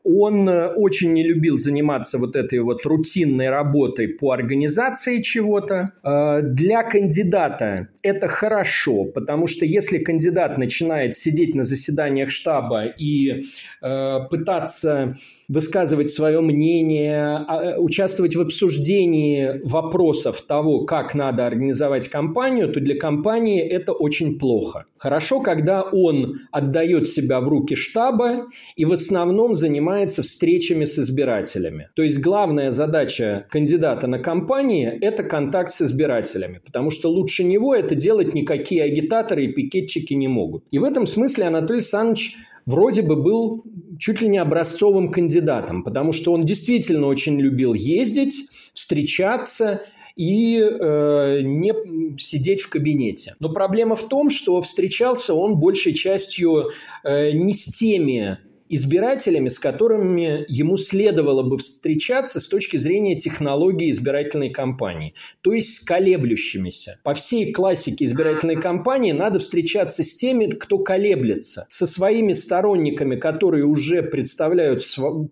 он 0.07 0.47
э, 0.47 0.67
очень 0.67 1.12
не 1.13 1.24
любил 1.24 1.57
заниматься 1.57 2.17
вот 2.17 2.36
этой 2.36 2.59
вот 2.59 2.86
рутинной 2.86 3.50
работой 3.50 4.07
по 4.07 4.31
организации 4.31 5.21
чего-то. 5.21 5.91
Э, 6.03 6.41
для 6.41 6.83
кандидата 6.83 7.89
это 8.03 8.27
хорошо, 8.27 9.03
потому 9.05 9.47
что 9.47 9.65
если 9.65 9.97
кандидат 9.97 10.57
начинает 10.57 11.13
сидеть 11.13 11.55
на 11.55 11.63
заседаниях 11.63 12.31
штаба 12.31 12.86
и 12.86 13.43
э, 13.81 14.19
пытаться 14.29 15.17
высказывать 15.49 16.09
свое 16.09 16.41
мнение, 16.41 17.45
а, 17.47 17.79
участвовать 17.79 18.35
в 18.35 18.41
обсуждении 18.41 19.61
вопросов 19.63 20.41
того, 20.41 20.85
как 20.85 21.15
надо 21.15 21.47
организовать 21.47 22.09
кампанию, 22.09 22.71
то 22.71 22.79
для 22.81 22.97
компании 22.97 23.61
это 23.61 23.93
очень 23.93 24.37
плохо. 24.37 24.85
Хорошо, 24.97 25.39
когда 25.39 25.83
он 25.83 26.39
отдает 26.51 27.07
себя 27.07 27.39
в 27.39 27.47
руки 27.47 27.75
штаба 27.75 28.47
и 28.75 28.83
в 28.83 28.91
основном 28.91 29.53
занимается 29.53 30.21
встречами 30.21 30.83
с 30.83 30.99
избирателями. 30.99 31.89
То 31.95 32.03
есть 32.03 32.19
главная 32.19 32.71
задача 32.71 33.45
кандидата 33.49 34.07
на 34.07 34.19
кампании– 34.19 34.87
это 35.01 35.23
контакт 35.23 35.71
с 35.71 35.81
избирателями, 35.81 36.59
потому 36.65 36.89
что 36.89 37.09
лучше 37.09 37.43
него 37.43 37.73
это 37.73 37.95
делать 37.95 38.33
никакие 38.33 38.83
агитаторы 38.83 39.45
и 39.45 39.53
пикетчики 39.53 40.13
не 40.13 40.27
могут. 40.27 40.65
И 40.71 40.79
в 40.79 40.83
этом 40.83 41.05
смысле 41.05 41.45
Анатолий 41.45 41.77
Александрович 41.77 42.35
вроде 42.67 43.01
бы 43.01 43.15
был 43.15 43.63
чуть 43.97 44.21
ли 44.21 44.27
не 44.27 44.38
образцовым 44.38 45.09
кандидатом, 45.12 45.83
потому 45.83 46.12
что 46.12 46.33
он 46.33 46.45
действительно 46.45 47.07
очень 47.07 47.39
любил 47.39 47.74
ездить, 47.74 48.47
встречаться 48.74 49.81
и 50.15 50.59
э, 50.59 51.41
не 51.41 51.74
сидеть 52.19 52.62
в 52.62 52.69
кабинете. 52.69 53.36
Но 53.39 53.50
проблема 53.50 53.95
в 53.95 54.07
том, 54.07 54.29
что 54.29 54.62
встречался 54.62 55.33
он 55.33 55.57
большей 55.57 55.93
частью 55.93 56.69
э, 57.03 57.31
не 57.31 57.53
с 57.53 57.65
теми 57.65 58.38
избирателями, 58.69 59.50
с 59.50 59.59
которыми 59.59 60.45
ему 60.47 60.77
следовало 60.77 61.43
бы 61.43 61.57
встречаться 61.57 62.39
с 62.39 62.47
точки 62.47 62.77
зрения 62.77 63.15
технологии 63.15 63.89
избирательной 63.89 64.50
кампании, 64.50 65.13
то 65.41 65.53
есть 65.53 65.75
с 65.75 65.79
колеблющимися. 65.79 67.00
По 67.03 67.13
всей 67.13 67.51
классике 67.51 68.05
избирательной 68.05 68.55
кампании 68.55 69.12
надо 69.12 69.39
встречаться 69.39 70.03
с 70.03 70.15
теми, 70.15 70.47
кто 70.47 70.79
колеблется, 70.79 71.65
со 71.69 71.88
своими 71.88 72.33
сторонниками, 72.33 73.15
которые 73.15 73.65
уже 73.65 74.01
представляют 74.01 74.83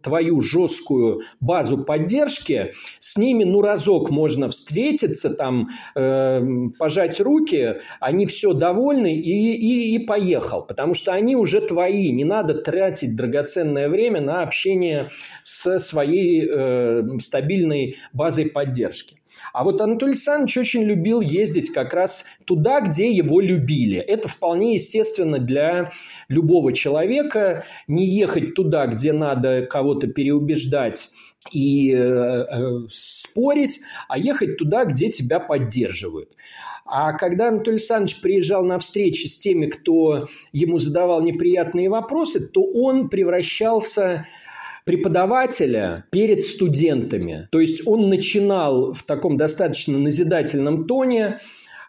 твою 0.01 0.41
жесткую 0.41 1.21
базу 1.39 1.83
поддержки, 1.83 2.71
с 2.99 3.17
ними 3.17 3.43
ну 3.43 3.61
разок 3.61 4.09
можно 4.09 4.49
встретиться, 4.49 5.29
там 5.29 5.69
э, 5.95 6.41
пожать 6.77 7.19
руки, 7.19 7.75
они 7.99 8.25
все 8.25 8.53
довольны 8.53 9.15
и, 9.15 9.55
и, 9.55 9.95
и 9.95 10.05
поехал, 10.05 10.63
потому 10.65 10.93
что 10.93 11.13
они 11.13 11.35
уже 11.35 11.61
твои, 11.61 12.11
не 12.11 12.23
надо 12.23 12.53
тратить 12.55 13.15
драгоценное 13.25 13.89
время 13.89 14.21
на 14.21 14.41
общение 14.41 15.09
с 15.43 15.79
своей 15.79 16.47
э, 16.47 17.03
стабильной 17.19 17.97
базой 18.13 18.47
поддержки. 18.47 19.17
А 19.53 19.63
вот 19.63 19.81
Анатолий 19.81 20.11
Александрович 20.11 20.57
очень 20.57 20.83
любил 20.83 21.19
ездить 21.21 21.71
как 21.71 21.93
раз 21.93 22.25
туда, 22.45 22.79
где 22.81 23.11
его 23.11 23.41
любили. 23.41 23.97
Это 23.97 24.27
вполне 24.27 24.75
естественно 24.75 25.39
для 25.39 25.91
любого 26.29 26.71
человека. 26.71 27.65
Не 27.87 28.05
ехать 28.07 28.55
туда, 28.55 28.87
где 28.87 29.11
надо 29.11 29.65
кого-то 29.65 30.07
переубеждать 30.07 31.09
и 31.51 31.91
э, 31.91 31.97
э, 31.97 32.79
спорить, 32.89 33.81
а 34.07 34.17
ехать 34.17 34.57
туда, 34.57 34.85
где 34.85 35.09
тебя 35.09 35.39
поддерживают. 35.39 36.29
А 36.85 37.13
когда 37.13 37.47
Анатолий 37.47 37.77
Александрович 37.77 38.21
приезжал 38.21 38.63
на 38.63 38.77
встречи 38.77 39.25
с 39.27 39.39
теми, 39.39 39.65
кто 39.65 40.27
ему 40.51 40.77
задавал 40.77 41.21
неприятные 41.21 41.89
вопросы, 41.89 42.47
то 42.47 42.63
он 42.63 43.09
превращался 43.09 44.27
преподавателя 44.85 46.05
перед 46.11 46.43
студентами. 46.43 47.47
То 47.51 47.59
есть 47.59 47.87
он 47.87 48.09
начинал 48.09 48.93
в 48.93 49.03
таком 49.03 49.35
достаточно 49.35 49.97
назидательном 49.97 50.85
тоне 50.85 51.39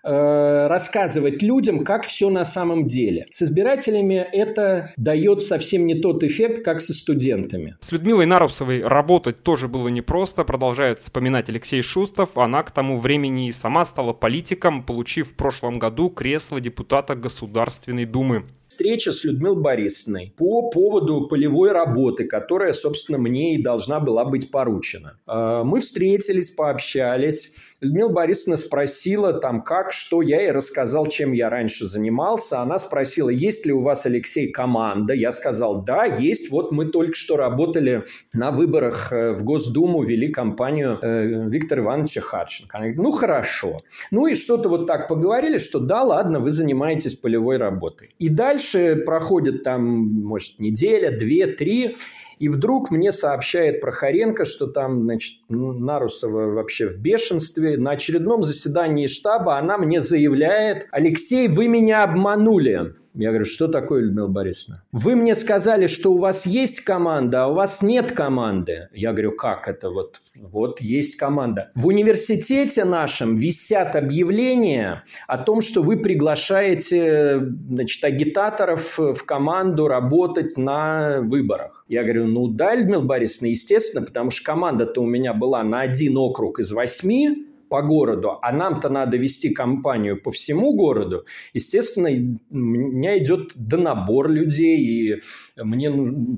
э, 0.07 0.67
рассказывать 0.69 1.43
людям, 1.43 1.85
как 1.85 2.05
все 2.05 2.31
на 2.31 2.45
самом 2.45 2.87
деле. 2.87 3.27
С 3.31 3.43
избирателями 3.43 4.15
это 4.15 4.93
дает 4.97 5.43
совсем 5.43 5.87
не 5.87 5.97
тот 5.97 6.23
эффект, 6.23 6.65
как 6.65 6.81
со 6.81 6.95
студентами. 6.95 7.77
С 7.81 7.93
Людмилой 7.93 8.27
Нарусовой 8.27 8.83
работать 8.83 9.43
тоже 9.43 9.69
было 9.69 9.89
непросто, 9.89 10.45
продолжает 10.45 11.01
вспоминать 11.01 11.49
Алексей 11.49 11.83
Шустов. 11.83 12.39
Она 12.39 12.63
к 12.63 12.71
тому 12.71 13.01
времени 13.01 13.49
и 13.49 13.53
сама 13.53 13.85
стала 13.85 14.13
политиком, 14.13 14.83
получив 14.83 15.33
в 15.33 15.35
прошлом 15.35 15.79
году 15.79 16.09
кресло 16.09 16.61
депутата 16.61 17.15
Государственной 17.17 18.05
Думы 18.05 18.45
встреча 18.77 19.13
с 19.13 19.25
Людмилой 19.25 19.61
Борисовной 19.61 20.35
по 20.37 20.71
поводу 20.71 21.27
полевой 21.29 21.73
работы, 21.73 22.25
которая, 22.25 22.73
собственно, 22.73 23.17
мне 23.17 23.55
и 23.55 23.63
должна 23.63 24.01
была 24.01 24.25
быть 24.25 24.51
поручена. 24.51 25.19
А, 25.27 25.65
мы 25.65 25.81
встретились, 25.81 26.51
пообщались. 26.51 27.55
Людмила 27.83 28.09
Борисовна 28.09 28.57
спросила 28.57 29.35
там, 29.35 29.63
как, 29.63 29.93
что. 29.93 30.23
Я 30.23 30.41
ей 30.41 30.51
рассказал, 30.51 31.07
чем 31.07 31.33
я 31.33 31.51
раньше 31.51 31.87
занимался. 31.87 32.61
Она 32.61 32.79
спросила, 32.79 33.29
есть 33.29 33.67
ли 33.67 33.73
у 33.73 33.81
вас, 33.81 34.07
Алексей, 34.07 34.51
команда? 34.51 35.13
Я 35.13 35.31
сказал, 35.31 35.83
да, 35.83 36.05
есть. 36.05 36.51
Вот 36.51 36.73
мы 36.73 36.87
только 36.87 37.15
что 37.15 37.37
работали 37.37 38.05
на 38.33 38.51
выборах 38.51 39.13
э, 39.13 39.33
в 39.33 39.45
Госдуму, 39.45 40.03
вели 40.03 40.29
кампанию 40.29 40.99
э, 41.03 41.49
Виктора 41.49 41.83
Ивановича 41.83 42.23
Харченко. 42.23 42.79
Она 42.79 42.87
говорит, 42.87 43.03
ну, 43.03 43.13
хорошо. 43.13 43.83
Ну, 44.11 44.27
и 44.27 44.35
что-то 44.35 44.69
вот 44.71 44.87
так 44.87 45.07
поговорили, 45.07 45.59
что 45.59 45.79
да, 45.79 46.03
ладно, 46.03 46.41
вы 46.41 46.51
занимаетесь 46.51 47.15
полевой 47.15 47.59
работой. 47.59 48.15
И 48.19 48.31
дальше 48.31 48.97
проходит 49.05 49.63
там, 49.63 49.83
может, 50.25 50.59
неделя, 50.59 51.17
две, 51.17 51.47
три, 51.47 51.97
и 52.39 52.49
вдруг 52.49 52.91
мне 52.91 53.13
сообщает 53.13 53.81
Прохоренко, 53.81 54.45
что 54.45 54.67
там, 54.67 55.05
значит, 55.05 55.41
Нарусова 55.49 56.53
вообще 56.53 56.87
в 56.87 56.99
бешенстве. 57.01 57.79
На 57.79 57.93
очередном 57.93 58.43
заседании 58.43 59.07
штаба 59.07 59.59
она 59.59 59.79
мне 59.79 60.01
заявляет, 60.01 60.87
Алексей, 60.91 61.49
вы 61.49 61.69
меня 61.69 62.05
обманули. 62.05 62.95
Я 63.17 63.31
говорю, 63.31 63.47
что 63.47 63.67
такое, 63.67 64.03
Людмила 64.03 64.27
Борисовна? 64.27 64.83
Вы 64.93 65.17
мне 65.17 65.35
сказали, 65.35 65.87
что 65.87 66.13
у 66.13 66.19
вас 66.19 66.45
есть 66.45 66.81
команда, 66.81 67.45
а 67.45 67.47
у 67.49 67.55
вас 67.55 67.81
нет 67.81 68.13
команды. 68.13 68.89
Я 68.93 69.13
говорю, 69.13 69.33
как 69.33 69.69
это 69.69 69.89
вот? 69.89 70.21
Вот 70.37 70.83
есть 70.83 71.17
команда. 71.17 71.71
В 71.75 71.87
университете 71.87 72.85
нашем 72.85 73.35
висят 73.35 73.97
объявления 73.97 75.03
о 75.27 75.39
том, 75.39 75.63
что 75.63 75.81
вы 75.81 75.97
приглашаете 75.97 77.41
значит, 77.71 78.05
агитаторов 78.05 78.99
в 78.99 79.25
команду 79.25 79.89
работать 79.89 80.59
на 80.59 81.21
выборах. 81.23 81.87
Я 81.89 82.03
говорю, 82.03 82.27
ну 82.27 82.49
да, 82.49 82.75
Людмила 82.75 83.01
Борисовна, 83.01 83.49
естественно, 83.49 84.05
потому 84.05 84.29
что 84.29 84.45
команда-то 84.45 85.01
у 85.01 85.07
меня 85.07 85.33
была 85.33 85.63
на 85.63 85.81
один 85.81 86.19
округ 86.19 86.61
из 86.61 86.71
восьми, 86.71 87.47
по 87.69 87.83
городу, 87.83 88.39
а 88.43 88.53
нам-то 88.53 88.89
надо 88.89 89.17
вести 89.17 89.51
кампанию 89.51 90.21
по 90.21 90.31
всему 90.31 90.75
городу, 90.75 91.25
естественно, 91.53 92.09
у 92.09 92.57
меня 92.57 93.19
идет 93.19 93.53
донабор 93.55 94.31
людей, 94.31 94.79
и 94.79 95.21
мне 95.57 95.91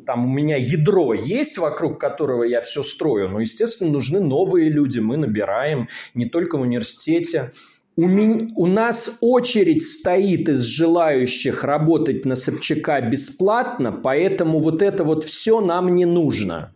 там 0.06 0.26
у 0.26 0.28
меня 0.28 0.56
ядро 0.56 1.14
есть, 1.14 1.58
вокруг 1.58 2.00
которого 2.00 2.44
я 2.44 2.60
все 2.60 2.82
строю, 2.82 3.28
но, 3.28 3.40
естественно, 3.40 3.90
нужны 3.90 4.20
новые 4.20 4.68
люди, 4.70 5.00
мы 5.00 5.16
набираем 5.16 5.88
не 6.14 6.26
только 6.26 6.56
в 6.58 6.62
университете, 6.62 7.52
у, 7.98 8.06
меня, 8.06 8.46
у 8.54 8.66
нас 8.66 9.16
очередь 9.20 9.82
стоит 9.82 10.48
из 10.48 10.60
желающих 10.60 11.64
работать 11.64 12.24
на 12.24 12.36
Собчака 12.36 13.00
бесплатно, 13.00 13.90
поэтому 13.90 14.60
вот 14.60 14.82
это 14.82 15.02
вот 15.02 15.24
все 15.24 15.60
нам 15.60 15.96
не 15.96 16.04
нужно. 16.04 16.72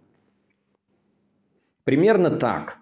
Примерно 1.85 2.31
так. 2.31 2.82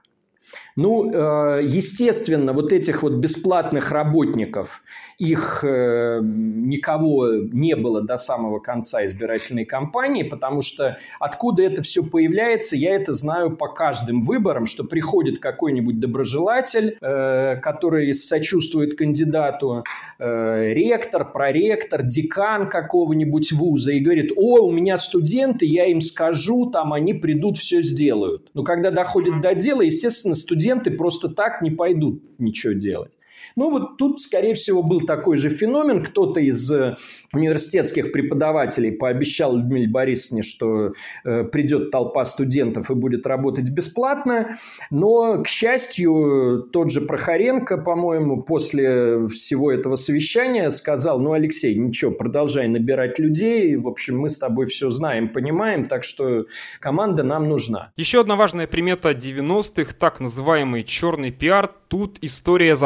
Ну, 0.80 1.12
э, 1.12 1.60
естественно, 1.62 2.54
вот 2.54 2.72
этих 2.72 3.02
вот 3.02 3.12
бесплатных 3.12 3.90
работников 3.90 4.82
их 5.18 5.62
э, 5.62 6.20
никого 6.22 7.28
не 7.34 7.76
было 7.76 8.00
до 8.00 8.16
самого 8.16 8.60
конца 8.60 9.04
избирательной 9.04 9.66
кампании, 9.66 10.22
потому 10.22 10.62
что 10.62 10.96
откуда 11.18 11.64
это 11.64 11.82
все 11.82 12.02
появляется, 12.02 12.78
я 12.78 12.94
это 12.94 13.12
знаю 13.12 13.54
по 13.54 13.68
каждым 13.68 14.22
выборам, 14.22 14.64
что 14.64 14.82
приходит 14.82 15.38
какой-нибудь 15.38 16.00
доброжелатель, 16.00 16.96
э, 16.98 17.56
который 17.56 18.14
сочувствует 18.14 18.96
кандидату, 18.96 19.84
ректор, 20.18 21.30
проректор, 21.30 22.02
декан 22.02 22.68
какого-нибудь 22.68 23.52
вуза 23.52 23.92
и 23.92 24.00
говорит, 24.00 24.32
о, 24.36 24.60
у 24.60 24.70
меня 24.70 24.96
студенты, 24.96 25.66
я 25.66 25.84
им 25.84 26.00
скажу, 26.00 26.70
там 26.70 26.94
они 26.94 27.12
придут, 27.12 27.58
все 27.58 27.82
сделают. 27.82 28.48
Но 28.54 28.62
когда 28.62 28.90
доходит 28.90 29.42
до 29.42 29.54
дела, 29.54 29.82
естественно, 29.82 30.34
студенты 30.34 30.69
просто 30.90 31.28
так 31.28 31.62
не 31.62 31.70
пойдут 31.70 32.22
ничего 32.38 32.72
делать. 32.74 33.16
Ну, 33.56 33.70
вот 33.70 33.96
тут, 33.96 34.20
скорее 34.20 34.54
всего, 34.54 34.82
был 34.82 35.00
такой 35.00 35.36
же 35.36 35.50
феномен. 35.50 36.02
Кто-то 36.02 36.40
из 36.40 36.70
э, 36.70 36.96
университетских 37.32 38.12
преподавателей 38.12 38.92
пообещал 38.92 39.56
Людмиле 39.56 39.88
Борисовне, 39.88 40.42
что 40.42 40.92
э, 41.24 41.44
придет 41.44 41.90
толпа 41.90 42.24
студентов 42.24 42.90
и 42.90 42.94
будет 42.94 43.26
работать 43.26 43.70
бесплатно. 43.70 44.56
Но, 44.90 45.42
к 45.42 45.48
счастью, 45.48 46.68
тот 46.72 46.90
же 46.90 47.00
Прохоренко, 47.02 47.78
по-моему, 47.78 48.42
после 48.42 49.26
всего 49.28 49.72
этого 49.72 49.96
совещания 49.96 50.70
сказал, 50.70 51.20
ну, 51.20 51.32
Алексей, 51.32 51.74
ничего, 51.74 52.10
продолжай 52.10 52.68
набирать 52.68 53.18
людей. 53.18 53.76
В 53.76 53.88
общем, 53.88 54.18
мы 54.18 54.28
с 54.28 54.38
тобой 54.38 54.66
все 54.66 54.90
знаем, 54.90 55.28
понимаем, 55.28 55.86
так 55.86 56.04
что 56.04 56.46
команда 56.80 57.22
нам 57.22 57.48
нужна. 57.48 57.92
Еще 57.96 58.20
одна 58.20 58.36
важная 58.36 58.66
примета 58.66 59.10
90-х, 59.10 59.94
так 59.98 60.20
называемый 60.20 60.84
черный 60.84 61.30
пиар. 61.30 61.70
Тут 61.88 62.18
история 62.20 62.76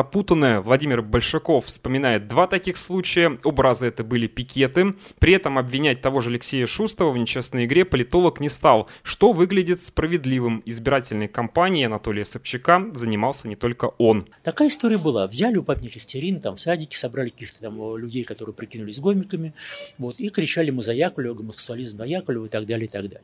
запутанная 0.44 0.60
Владимир 0.60 1.02
Большаков 1.02 1.66
вспоминает 1.66 2.28
два 2.28 2.46
таких 2.46 2.76
случая. 2.76 3.38
Оба 3.44 3.62
раза 3.62 3.86
это 3.86 4.04
были 4.04 4.26
пикеты. 4.26 4.94
При 5.18 5.32
этом 5.32 5.58
обвинять 5.58 6.02
того 6.02 6.20
же 6.20 6.30
Алексея 6.30 6.66
Шустова 6.66 7.10
в 7.12 7.18
нечестной 7.18 7.64
игре 7.64 7.84
политолог 7.84 8.40
не 8.40 8.48
стал, 8.48 8.88
что 9.02 9.32
выглядит 9.32 9.82
справедливым. 9.82 10.62
Избирательной 10.66 11.28
кампанией 11.28 11.86
Анатолия 11.86 12.24
Собчака 12.24 12.84
занимался 12.94 13.48
не 13.48 13.56
только 13.56 13.86
он. 13.98 14.28
Такая 14.42 14.68
история 14.68 14.98
была. 14.98 15.26
Взяли 15.26 15.56
у 15.56 15.64
папни 15.64 15.86
Екатерины, 15.86 16.40
там 16.40 16.56
в 16.56 16.60
садике 16.60 16.96
собрали 16.96 17.30
каких-то 17.30 17.60
там 17.60 17.96
людей, 17.96 18.24
которые 18.24 18.54
прикинулись 18.54 19.00
гомиками, 19.00 19.54
вот, 19.98 20.20
и 20.20 20.28
кричали 20.28 20.70
мы 20.70 20.82
за 20.82 20.92
Яковлева, 20.92 21.34
гомосексуализм 21.34 21.98
за 21.98 22.04
Яковлева 22.04 22.46
и 22.46 22.48
так 22.48 22.66
далее, 22.66 22.86
и 22.86 22.88
так 22.88 23.02
далее. 23.02 23.22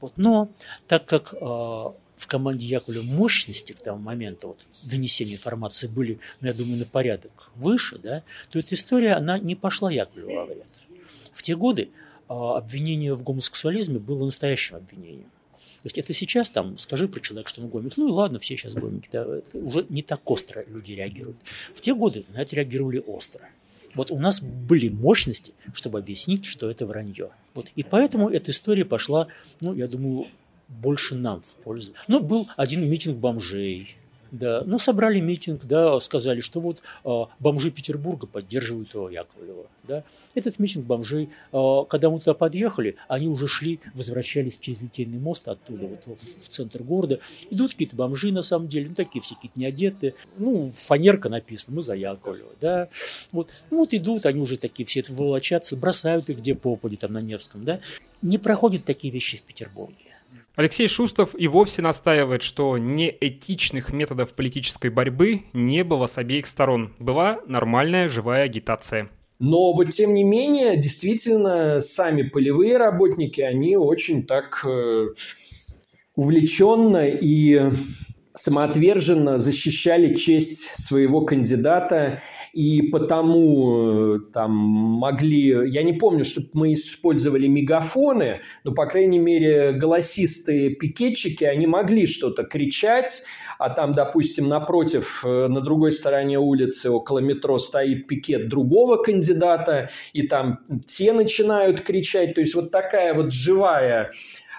Вот. 0.00 0.12
Но 0.16 0.50
так 0.86 1.06
как 1.06 1.34
а, 1.40 1.94
в 2.20 2.26
команде 2.26 2.66
Яковлева 2.66 3.02
мощности 3.04 3.72
к 3.72 3.80
тому 3.80 3.98
моменту 3.98 4.48
вот, 4.48 4.66
донесения 4.84 5.34
информации 5.34 5.86
были, 5.86 6.20
ну, 6.40 6.48
я 6.48 6.54
думаю, 6.54 6.78
на 6.78 6.84
порядок 6.84 7.50
выше, 7.56 7.98
да, 7.98 8.22
то 8.50 8.58
эта 8.58 8.74
история, 8.74 9.14
она 9.14 9.38
не 9.38 9.54
пошла 9.56 9.90
Яковлеву 9.90 10.34
во 10.34 10.44
вред. 10.44 10.66
В 11.32 11.42
те 11.42 11.56
годы 11.56 11.88
а, 12.28 12.58
обвинение 12.58 13.14
в 13.14 13.22
гомосексуализме 13.22 13.98
было 13.98 14.26
настоящим 14.26 14.76
обвинением. 14.76 15.30
То 15.82 15.86
есть 15.86 15.96
это 15.96 16.12
сейчас 16.12 16.50
там, 16.50 16.76
скажи 16.76 17.08
про 17.08 17.20
человека, 17.20 17.48
что 17.48 17.62
он 17.62 17.68
гомик, 17.68 17.96
ну 17.96 18.08
и 18.08 18.10
ладно, 18.10 18.38
все 18.38 18.54
сейчас 18.54 18.74
гомики, 18.74 19.08
да, 19.10 19.26
уже 19.54 19.86
не 19.88 20.02
так 20.02 20.30
остро 20.30 20.62
люди 20.68 20.92
реагируют. 20.92 21.38
В 21.72 21.80
те 21.80 21.94
годы 21.94 22.26
на 22.34 22.42
это 22.42 22.54
реагировали 22.54 23.02
остро. 23.06 23.48
Вот 23.94 24.10
у 24.10 24.18
нас 24.18 24.42
были 24.42 24.90
мощности, 24.90 25.52
чтобы 25.72 25.98
объяснить, 25.98 26.44
что 26.44 26.70
это 26.70 26.84
вранье. 26.84 27.30
Вот. 27.54 27.68
И 27.76 27.82
поэтому 27.82 28.28
эта 28.28 28.50
история 28.50 28.84
пошла, 28.84 29.28
ну, 29.60 29.74
я 29.74 29.88
думаю, 29.88 30.28
больше 30.70 31.14
нам 31.14 31.40
в 31.40 31.56
пользу. 31.56 31.92
Ну, 32.08 32.20
был 32.20 32.48
один 32.56 32.88
митинг 32.88 33.18
бомжей. 33.18 33.96
Да, 34.32 34.62
ну, 34.64 34.78
собрали 34.78 35.18
митинг, 35.18 35.64
да, 35.64 35.98
сказали, 35.98 36.40
что 36.40 36.60
вот 36.60 36.82
э, 37.04 37.24
бомжи 37.40 37.70
Петербурга 37.72 38.28
поддерживают 38.28 38.94
Яковлева. 38.94 39.66
Да. 39.88 40.04
Этот 40.34 40.58
митинг 40.60 40.86
бомжей, 40.86 41.30
э, 41.52 41.78
когда 41.88 42.10
мы 42.10 42.20
туда 42.20 42.34
подъехали, 42.34 42.94
они 43.08 43.26
уже 43.26 43.48
шли, 43.48 43.80
возвращались 43.92 44.58
через 44.58 44.82
Литейный 44.82 45.18
мост 45.18 45.48
оттуда, 45.48 45.88
вот, 46.06 46.18
в 46.20 46.48
центр 46.48 46.82
города. 46.84 47.18
Идут 47.50 47.72
какие-то 47.72 47.96
бомжи, 47.96 48.30
на 48.30 48.42
самом 48.42 48.68
деле, 48.68 48.90
ну, 48.90 48.94
такие 48.94 49.20
все 49.20 49.34
какие-то 49.34 49.58
неодетые. 49.58 50.14
Ну, 50.38 50.70
фанерка 50.76 51.28
написана, 51.28 51.76
мы 51.76 51.82
за 51.82 51.94
Яковлева, 51.94 52.52
да. 52.60 52.88
Вот, 53.32 53.64
ну, 53.70 53.78
вот 53.78 53.94
идут, 53.94 54.26
они 54.26 54.40
уже 54.40 54.58
такие 54.58 54.86
все 54.86 55.02
волочатся, 55.08 55.76
бросают 55.76 56.30
их 56.30 56.38
где 56.38 56.54
попади, 56.54 56.96
там, 56.96 57.14
на 57.14 57.20
Невском, 57.20 57.64
да. 57.64 57.80
Не 58.22 58.38
проходят 58.38 58.84
такие 58.84 59.12
вещи 59.12 59.38
в 59.38 59.42
Петербурге. 59.42 60.19
Алексей 60.60 60.88
Шустов 60.88 61.30
и 61.38 61.48
вовсе 61.48 61.80
настаивает, 61.80 62.42
что 62.42 62.76
неэтичных 62.76 63.94
методов 63.94 64.34
политической 64.34 64.90
борьбы 64.90 65.44
не 65.54 65.82
было 65.84 66.06
с 66.06 66.18
обеих 66.18 66.46
сторон. 66.46 66.92
Была 66.98 67.40
нормальная 67.46 68.10
живая 68.10 68.42
агитация. 68.42 69.08
Но 69.38 69.72
вот 69.72 69.88
тем 69.88 70.12
не 70.12 70.22
менее, 70.22 70.76
действительно, 70.76 71.80
сами 71.80 72.24
полевые 72.24 72.76
работники, 72.76 73.40
они 73.40 73.78
очень 73.78 74.26
так 74.26 74.62
э, 74.66 75.06
увлеченно 76.14 77.08
и 77.08 77.70
самоотверженно 78.34 79.38
защищали 79.38 80.14
честь 80.14 80.76
своего 80.76 81.22
кандидата 81.22 82.20
и 82.52 82.82
потому 82.82 84.16
э, 84.16 84.18
там 84.32 84.50
могли... 84.52 85.70
Я 85.70 85.82
не 85.82 85.92
помню, 85.92 86.24
чтобы 86.24 86.48
мы 86.54 86.72
использовали 86.72 87.46
мегафоны, 87.46 88.40
но, 88.64 88.72
по 88.72 88.86
крайней 88.86 89.18
мере, 89.18 89.72
голосистые 89.72 90.70
пикетчики, 90.70 91.44
они 91.44 91.66
могли 91.66 92.06
что-то 92.06 92.44
кричать, 92.44 93.22
а 93.58 93.70
там, 93.70 93.94
допустим, 93.94 94.48
напротив, 94.48 95.22
э, 95.24 95.46
на 95.48 95.60
другой 95.60 95.92
стороне 95.92 96.38
улицы, 96.38 96.90
около 96.90 97.18
метро 97.18 97.58
стоит 97.58 98.06
пикет 98.06 98.48
другого 98.48 98.96
кандидата, 98.96 99.90
и 100.12 100.26
там 100.26 100.60
те 100.86 101.12
начинают 101.12 101.80
кричать. 101.82 102.34
То 102.34 102.40
есть 102.40 102.54
вот 102.54 102.70
такая 102.70 103.14
вот 103.14 103.32
живая 103.32 104.10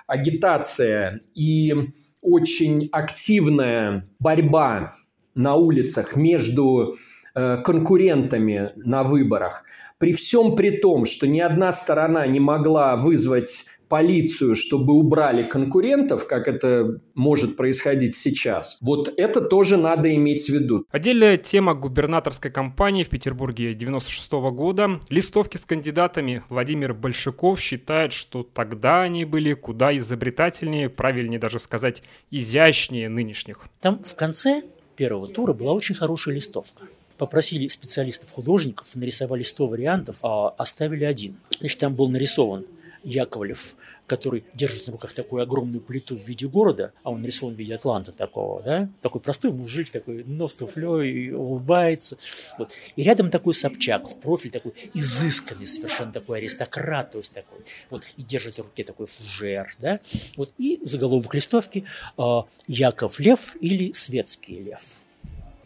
агитация 0.07 1.19
и 1.35 1.73
очень 2.21 2.89
активная 2.91 4.03
борьба 4.19 4.93
на 5.33 5.55
улицах 5.55 6.15
между 6.15 6.95
конкурентами 7.33 8.69
на 8.75 9.03
выборах, 9.03 9.63
при 9.97 10.13
всем 10.13 10.55
при 10.55 10.77
том, 10.77 11.05
что 11.05 11.27
ни 11.27 11.39
одна 11.39 11.71
сторона 11.71 12.25
не 12.25 12.39
могла 12.39 12.95
вызвать 12.95 13.65
полицию, 13.91 14.55
чтобы 14.55 14.93
убрали 14.93 15.43
конкурентов, 15.43 16.25
как 16.25 16.47
это 16.47 17.01
может 17.13 17.57
происходить 17.57 18.15
сейчас, 18.15 18.77
вот 18.79 19.13
это 19.17 19.41
тоже 19.41 19.75
надо 19.75 20.15
иметь 20.15 20.45
в 20.45 20.49
виду. 20.49 20.85
Отдельная 20.91 21.37
тема 21.37 21.73
губернаторской 21.73 22.49
кампании 22.51 23.03
в 23.03 23.09
Петербурге 23.09 23.73
96 23.73 24.31
-го 24.31 24.51
года. 24.51 25.01
Листовки 25.09 25.57
с 25.57 25.65
кандидатами 25.65 26.41
Владимир 26.47 26.93
Большаков 26.93 27.59
считает, 27.59 28.13
что 28.13 28.43
тогда 28.43 29.01
они 29.01 29.25
были 29.25 29.53
куда 29.53 29.95
изобретательнее, 29.97 30.89
правильнее 30.89 31.39
даже 31.39 31.59
сказать, 31.59 32.01
изящнее 32.31 33.09
нынешних. 33.09 33.59
Там 33.81 33.99
в 34.05 34.15
конце 34.15 34.63
первого 34.95 35.27
тура 35.27 35.51
была 35.51 35.73
очень 35.73 35.95
хорошая 35.95 36.35
листовка 36.35 36.85
попросили 37.21 37.67
специалистов-художников, 37.67 38.95
нарисовали 38.95 39.43
100 39.43 39.67
вариантов, 39.67 40.17
а 40.23 40.49
оставили 40.57 41.03
один. 41.03 41.39
Значит, 41.59 41.77
там 41.77 41.93
был 41.93 42.09
нарисован 42.09 42.65
Яковлев, 43.03 43.75
который 44.07 44.43
держит 44.55 44.87
на 44.87 44.93
руках 44.93 45.13
такую 45.13 45.43
огромную 45.43 45.81
плиту 45.81 46.17
в 46.17 46.27
виде 46.27 46.47
города, 46.47 46.93
а 47.03 47.11
он 47.11 47.21
нарисован 47.21 47.53
в 47.53 47.59
виде 47.59 47.75
Атланта 47.75 48.11
такого, 48.11 48.63
да, 48.63 48.89
такой 49.01 49.21
простой 49.21 49.51
мужик, 49.51 49.91
такой 49.91 50.23
нос 50.23 50.55
туфлей, 50.55 51.31
улыбается. 51.31 52.17
Вот. 52.57 52.73
И 52.95 53.03
рядом 53.03 53.29
такой 53.29 53.53
Собчак, 53.53 54.09
в 54.09 54.19
профиль 54.19 54.49
такой 54.49 54.73
изысканный, 54.95 55.67
совершенно 55.67 56.11
такой 56.11 56.39
аристократ, 56.39 57.11
то 57.11 57.19
есть 57.19 57.35
такой, 57.35 57.59
вот, 57.91 58.03
и 58.17 58.23
держит 58.23 58.55
в 58.55 58.61
руке 58.63 58.83
такой 58.83 59.05
фужер, 59.05 59.75
да, 59.77 59.99
вот, 60.37 60.51
и 60.57 60.79
заголовок 60.81 61.35
листовки 61.35 61.85
э, 62.17 62.41
«Яков 62.65 63.19
Лев» 63.19 63.55
или 63.61 63.93
«Светский 63.93 64.59
лев». 64.59 64.81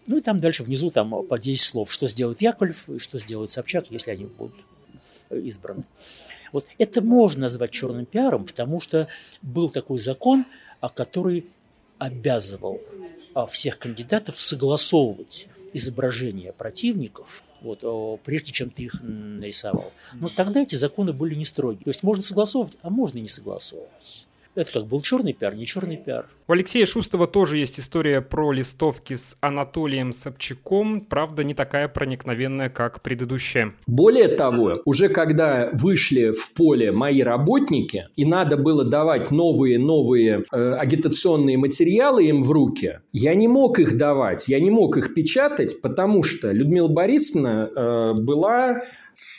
Ну 0.07 0.17
и 0.17 0.21
там 0.21 0.39
дальше 0.39 0.63
внизу 0.63 0.91
там 0.91 1.25
по 1.25 1.39
10 1.39 1.63
слов, 1.63 1.91
что 1.91 2.07
сделает 2.07 2.41
Яковлев 2.41 2.89
и 2.89 2.99
что 2.99 3.17
сделает 3.17 3.49
Собчак, 3.49 3.89
если 3.89 4.11
они 4.11 4.25
будут 4.25 4.55
избраны. 5.29 5.83
Вот 6.51 6.67
это 6.77 7.01
можно 7.01 7.41
назвать 7.41 7.71
черным 7.71 8.05
пиаром, 8.05 8.45
потому 8.45 8.79
что 8.79 9.07
был 9.41 9.69
такой 9.69 9.99
закон, 9.99 10.45
который 10.93 11.45
обязывал 11.97 12.81
а, 13.33 13.45
всех 13.45 13.79
кандидатов 13.79 14.39
согласовывать 14.39 15.47
изображения 15.73 16.53
противников, 16.53 17.43
вот, 17.61 18.21
прежде 18.23 18.51
чем 18.51 18.69
ты 18.69 18.83
их 18.83 19.01
нарисовал. 19.01 19.91
Но 20.13 20.29
тогда 20.29 20.61
эти 20.61 20.75
законы 20.75 21.11
были 21.11 21.35
не 21.35 21.45
строгие. 21.45 21.83
То 21.83 21.89
есть 21.89 22.03
можно 22.03 22.23
согласовывать, 22.23 22.77
а 22.81 22.89
можно 22.89 23.17
и 23.17 23.21
не 23.21 23.29
согласовывать. 23.29 24.27
Это 24.55 24.71
как 24.71 24.87
был 24.87 25.01
черный 25.01 25.33
пиар, 25.33 25.53
не 25.53 25.65
черный 25.65 25.97
пиар. 25.97 26.27
У 26.47 26.53
Алексея 26.53 26.85
Шустова 26.85 27.27
тоже 27.27 27.57
есть 27.57 27.77
история 27.77 28.21
про 28.21 28.53
листовки 28.53 29.15
с 29.17 29.35
Анатолием 29.41 30.13
Собчаком, 30.13 31.01
правда, 31.01 31.43
не 31.43 31.53
такая 31.53 31.89
проникновенная, 31.89 32.69
как 32.69 33.01
предыдущая. 33.01 33.73
Более 33.85 34.29
того, 34.29 34.81
уже 34.85 35.09
когда 35.09 35.69
вышли 35.73 36.31
в 36.31 36.53
поле 36.53 36.93
мои 36.93 37.21
работники, 37.21 38.05
и 38.15 38.23
надо 38.23 38.55
было 38.55 38.85
давать 38.85 39.29
новые-новые 39.29 40.45
э, 40.49 40.73
агитационные 40.75 41.57
материалы 41.57 42.25
им 42.25 42.43
в 42.43 42.51
руки, 42.51 42.99
я 43.11 43.35
не 43.35 43.49
мог 43.49 43.79
их 43.79 43.97
давать, 43.97 44.47
я 44.47 44.61
не 44.61 44.71
мог 44.71 44.95
их 44.95 45.13
печатать, 45.13 45.81
потому 45.81 46.23
что 46.23 46.51
Людмила 46.51 46.87
Борисовна 46.87 47.69
э, 47.75 48.13
была 48.13 48.83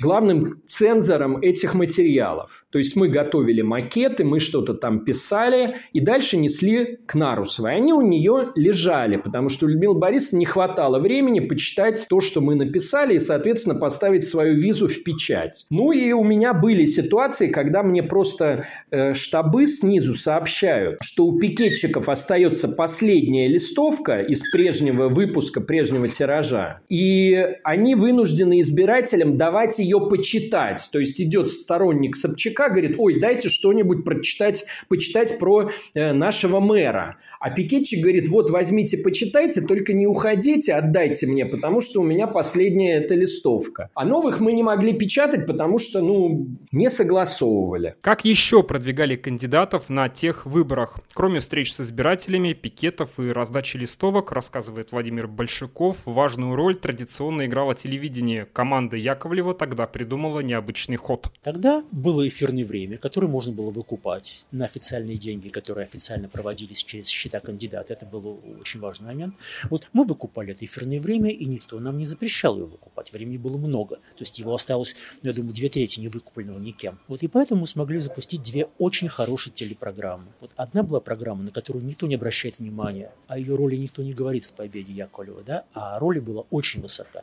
главным 0.01 0.63
цензором 0.67 1.39
этих 1.39 1.75
материалов. 1.75 2.66
То 2.77 2.79
есть 2.79 2.95
мы 2.95 3.09
готовили 3.09 3.63
макеты, 3.63 4.23
мы 4.23 4.39
что-то 4.39 4.75
там 4.75 5.03
писали 5.03 5.77
и 5.95 6.01
дальше 6.01 6.37
несли 6.37 6.99
к 7.07 7.15
Нарусовой. 7.15 7.75
Они 7.75 7.95
у 7.95 8.03
нее 8.03 8.49
лежали, 8.55 9.17
потому 9.17 9.49
что 9.49 9.65
у 9.65 9.71
Людмилы 9.71 9.99
Борисовны 9.99 10.41
не 10.41 10.45
хватало 10.45 10.99
времени 10.99 11.41
почитать 11.41 12.05
то, 12.07 12.21
что 12.21 12.43
мы 12.43 12.55
написали, 12.55 13.15
и, 13.15 13.19
соответственно, 13.19 13.77
поставить 13.77 14.29
свою 14.29 14.57
визу 14.57 14.89
в 14.89 15.03
печать. 15.05 15.65
Ну 15.71 15.91
и 15.91 16.13
у 16.13 16.23
меня 16.23 16.53
были 16.53 16.85
ситуации, 16.85 17.47
когда 17.47 17.83
мне 17.83 18.03
просто 18.03 18.67
э, 18.91 19.15
штабы 19.15 19.67
снизу 19.67 20.15
сообщают, 20.15 20.99
что 21.01 21.25
у 21.25 21.39
пикетчиков 21.39 22.11
остается 22.11 22.69
последняя 22.69 23.49
листовка 23.49 24.21
из 24.21 24.43
прежнего 24.51 25.09
выпуска, 25.09 25.63
прежнего 25.63 26.09
тиража, 26.09 26.83
и 26.91 27.43
они 27.65 27.95
вынуждены 27.95 28.61
избирателям 28.61 29.39
давать 29.39 29.79
ее 29.79 29.99
почитать. 30.11 30.87
То 30.93 30.99
есть 30.99 31.19
идет 31.23 31.51
сторонник 31.51 32.17
Собчака, 32.17 32.66
говорит, 32.69 32.97
ой, 32.99 33.21
дайте 33.21 33.49
что-нибудь 33.49 34.05
прочитать, 34.05 34.65
почитать 34.89 35.39
про 35.39 35.71
э, 35.95 36.13
нашего 36.13 36.61
мэра. 36.61 37.17
А 37.41 37.51
пикетчик 37.51 38.01
говорит, 38.01 38.29
вот 38.29 38.51
возьмите, 38.51 38.99
почитайте, 38.99 39.63
только 39.63 39.93
не 39.93 40.07
уходите, 40.07 40.75
отдайте 40.75 41.27
мне, 41.27 41.47
потому 41.47 41.81
что 41.81 42.01
у 42.01 42.05
меня 42.05 42.27
последняя 42.27 42.99
эта 42.99 43.15
листовка. 43.15 43.91
А 43.95 44.05
новых 44.05 44.41
мы 44.41 44.53
не 44.53 44.63
могли 44.63 44.93
печатать, 44.93 45.47
потому 45.47 45.79
что, 45.79 46.01
ну, 46.01 46.49
не 46.73 46.89
согласовывали. 46.91 47.97
Как 48.01 48.25
еще 48.25 48.63
продвигали 48.63 49.17
кандидатов 49.17 49.89
на 49.89 50.09
тех 50.09 50.47
выборах? 50.47 50.99
Кроме 51.15 51.41
встреч 51.41 51.73
с 51.73 51.81
избирателями, 51.81 52.53
пикетов 52.53 53.11
и 53.19 53.29
раздачи 53.31 53.77
листовок, 53.77 54.33
рассказывает 54.33 54.93
Владимир 54.93 55.27
Большаков, 55.27 55.97
важную 56.05 56.55
роль 56.55 56.77
традиционно 56.77 57.47
играло 57.47 57.75
телевидение. 57.75 58.47
Команда 58.53 58.97
Яковлева 58.97 59.55
тогда 59.55 59.87
придумала 59.87 60.41
необычный 60.41 60.97
ход. 60.97 61.31
Тогда 61.43 61.85
было 61.91 62.27
эфирное 62.27 62.46
эфирное 62.47 62.65
время, 62.65 62.99
которое 62.99 63.27
можно 63.29 63.53
было 63.53 63.71
выкупать 63.71 64.47
на 64.51 64.65
официальные 64.65 65.17
деньги, 65.17 65.49
которые 65.49 65.85
официально 65.85 66.29
проводились 66.29 66.83
через 66.83 67.09
счета 67.09 67.41
кандидата. 67.41 67.93
Это 67.93 68.07
был 68.07 68.41
очень 68.61 68.81
важный 68.81 69.07
момент. 69.07 69.35
Вот 69.71 69.89
мы 69.93 70.05
выкупали 70.05 70.53
это 70.53 70.65
эфирное 70.65 71.01
время, 71.01 71.31
и 71.31 71.45
никто 71.45 71.81
нам 71.81 71.99
не 71.99 72.07
запрещал 72.07 72.57
его 72.57 72.67
выкупать. 72.67 73.13
Времени 73.13 73.37
было 73.37 73.57
много. 73.59 73.97
То 73.97 74.21
есть 74.21 74.39
его 74.39 74.55
осталось, 74.55 74.95
ну, 75.23 75.31
я 75.31 75.35
думаю, 75.35 75.55
две 75.55 75.69
трети 75.69 76.01
невыкупленного 76.01 76.59
никем. 76.59 76.99
Вот 77.09 77.23
и 77.23 77.29
поэтому 77.29 77.63
мы 77.63 77.67
смогли 77.67 77.99
запустить 77.99 78.43
две 78.43 78.69
очень 78.79 79.09
хорошие 79.09 79.53
телепрограммы. 79.53 80.27
Вот 80.41 80.51
одна 80.57 80.83
была 80.83 81.01
программа, 81.01 81.43
на 81.43 81.51
которую 81.51 81.85
никто 81.85 82.07
не 82.07 82.15
обращает 82.15 82.59
внимания, 82.59 83.13
о 83.29 83.39
ее 83.39 83.57
роли 83.57 83.77
никто 83.77 84.03
не 84.03 84.13
говорит 84.13 84.45
в 84.45 84.53
победе 84.53 84.93
Яковлева, 84.93 85.43
да, 85.43 85.65
а 85.75 85.99
роли 85.99 86.21
была 86.21 86.45
очень 86.51 86.81
высока. 86.81 87.23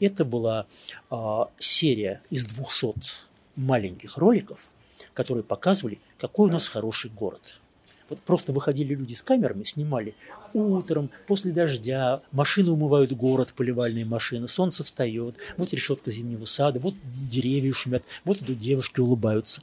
Это 0.00 0.24
была 0.24 0.66
э, 1.10 1.16
серия 1.58 2.22
из 2.30 2.46
200 2.46 3.33
маленьких 3.56 4.16
роликов, 4.16 4.72
которые 5.12 5.44
показывали, 5.44 5.98
какой 6.18 6.48
у 6.48 6.52
нас 6.52 6.68
хороший 6.68 7.10
город. 7.10 7.60
Вот 8.10 8.20
просто 8.20 8.52
выходили 8.52 8.94
люди 8.94 9.14
с 9.14 9.22
камерами, 9.22 9.64
снимали 9.64 10.14
утром, 10.52 11.10
после 11.26 11.52
дождя, 11.52 12.22
машины 12.32 12.70
умывают 12.70 13.12
город, 13.12 13.54
поливальные 13.56 14.04
машины, 14.04 14.46
солнце 14.46 14.84
встает, 14.84 15.36
вот 15.56 15.72
решетка 15.72 16.10
зимнего 16.10 16.44
сада, 16.44 16.80
вот 16.80 16.94
деревья 17.28 17.72
шумят, 17.72 18.04
вот 18.24 18.42
идут 18.42 18.58
девушки, 18.58 19.00
улыбаются. 19.00 19.62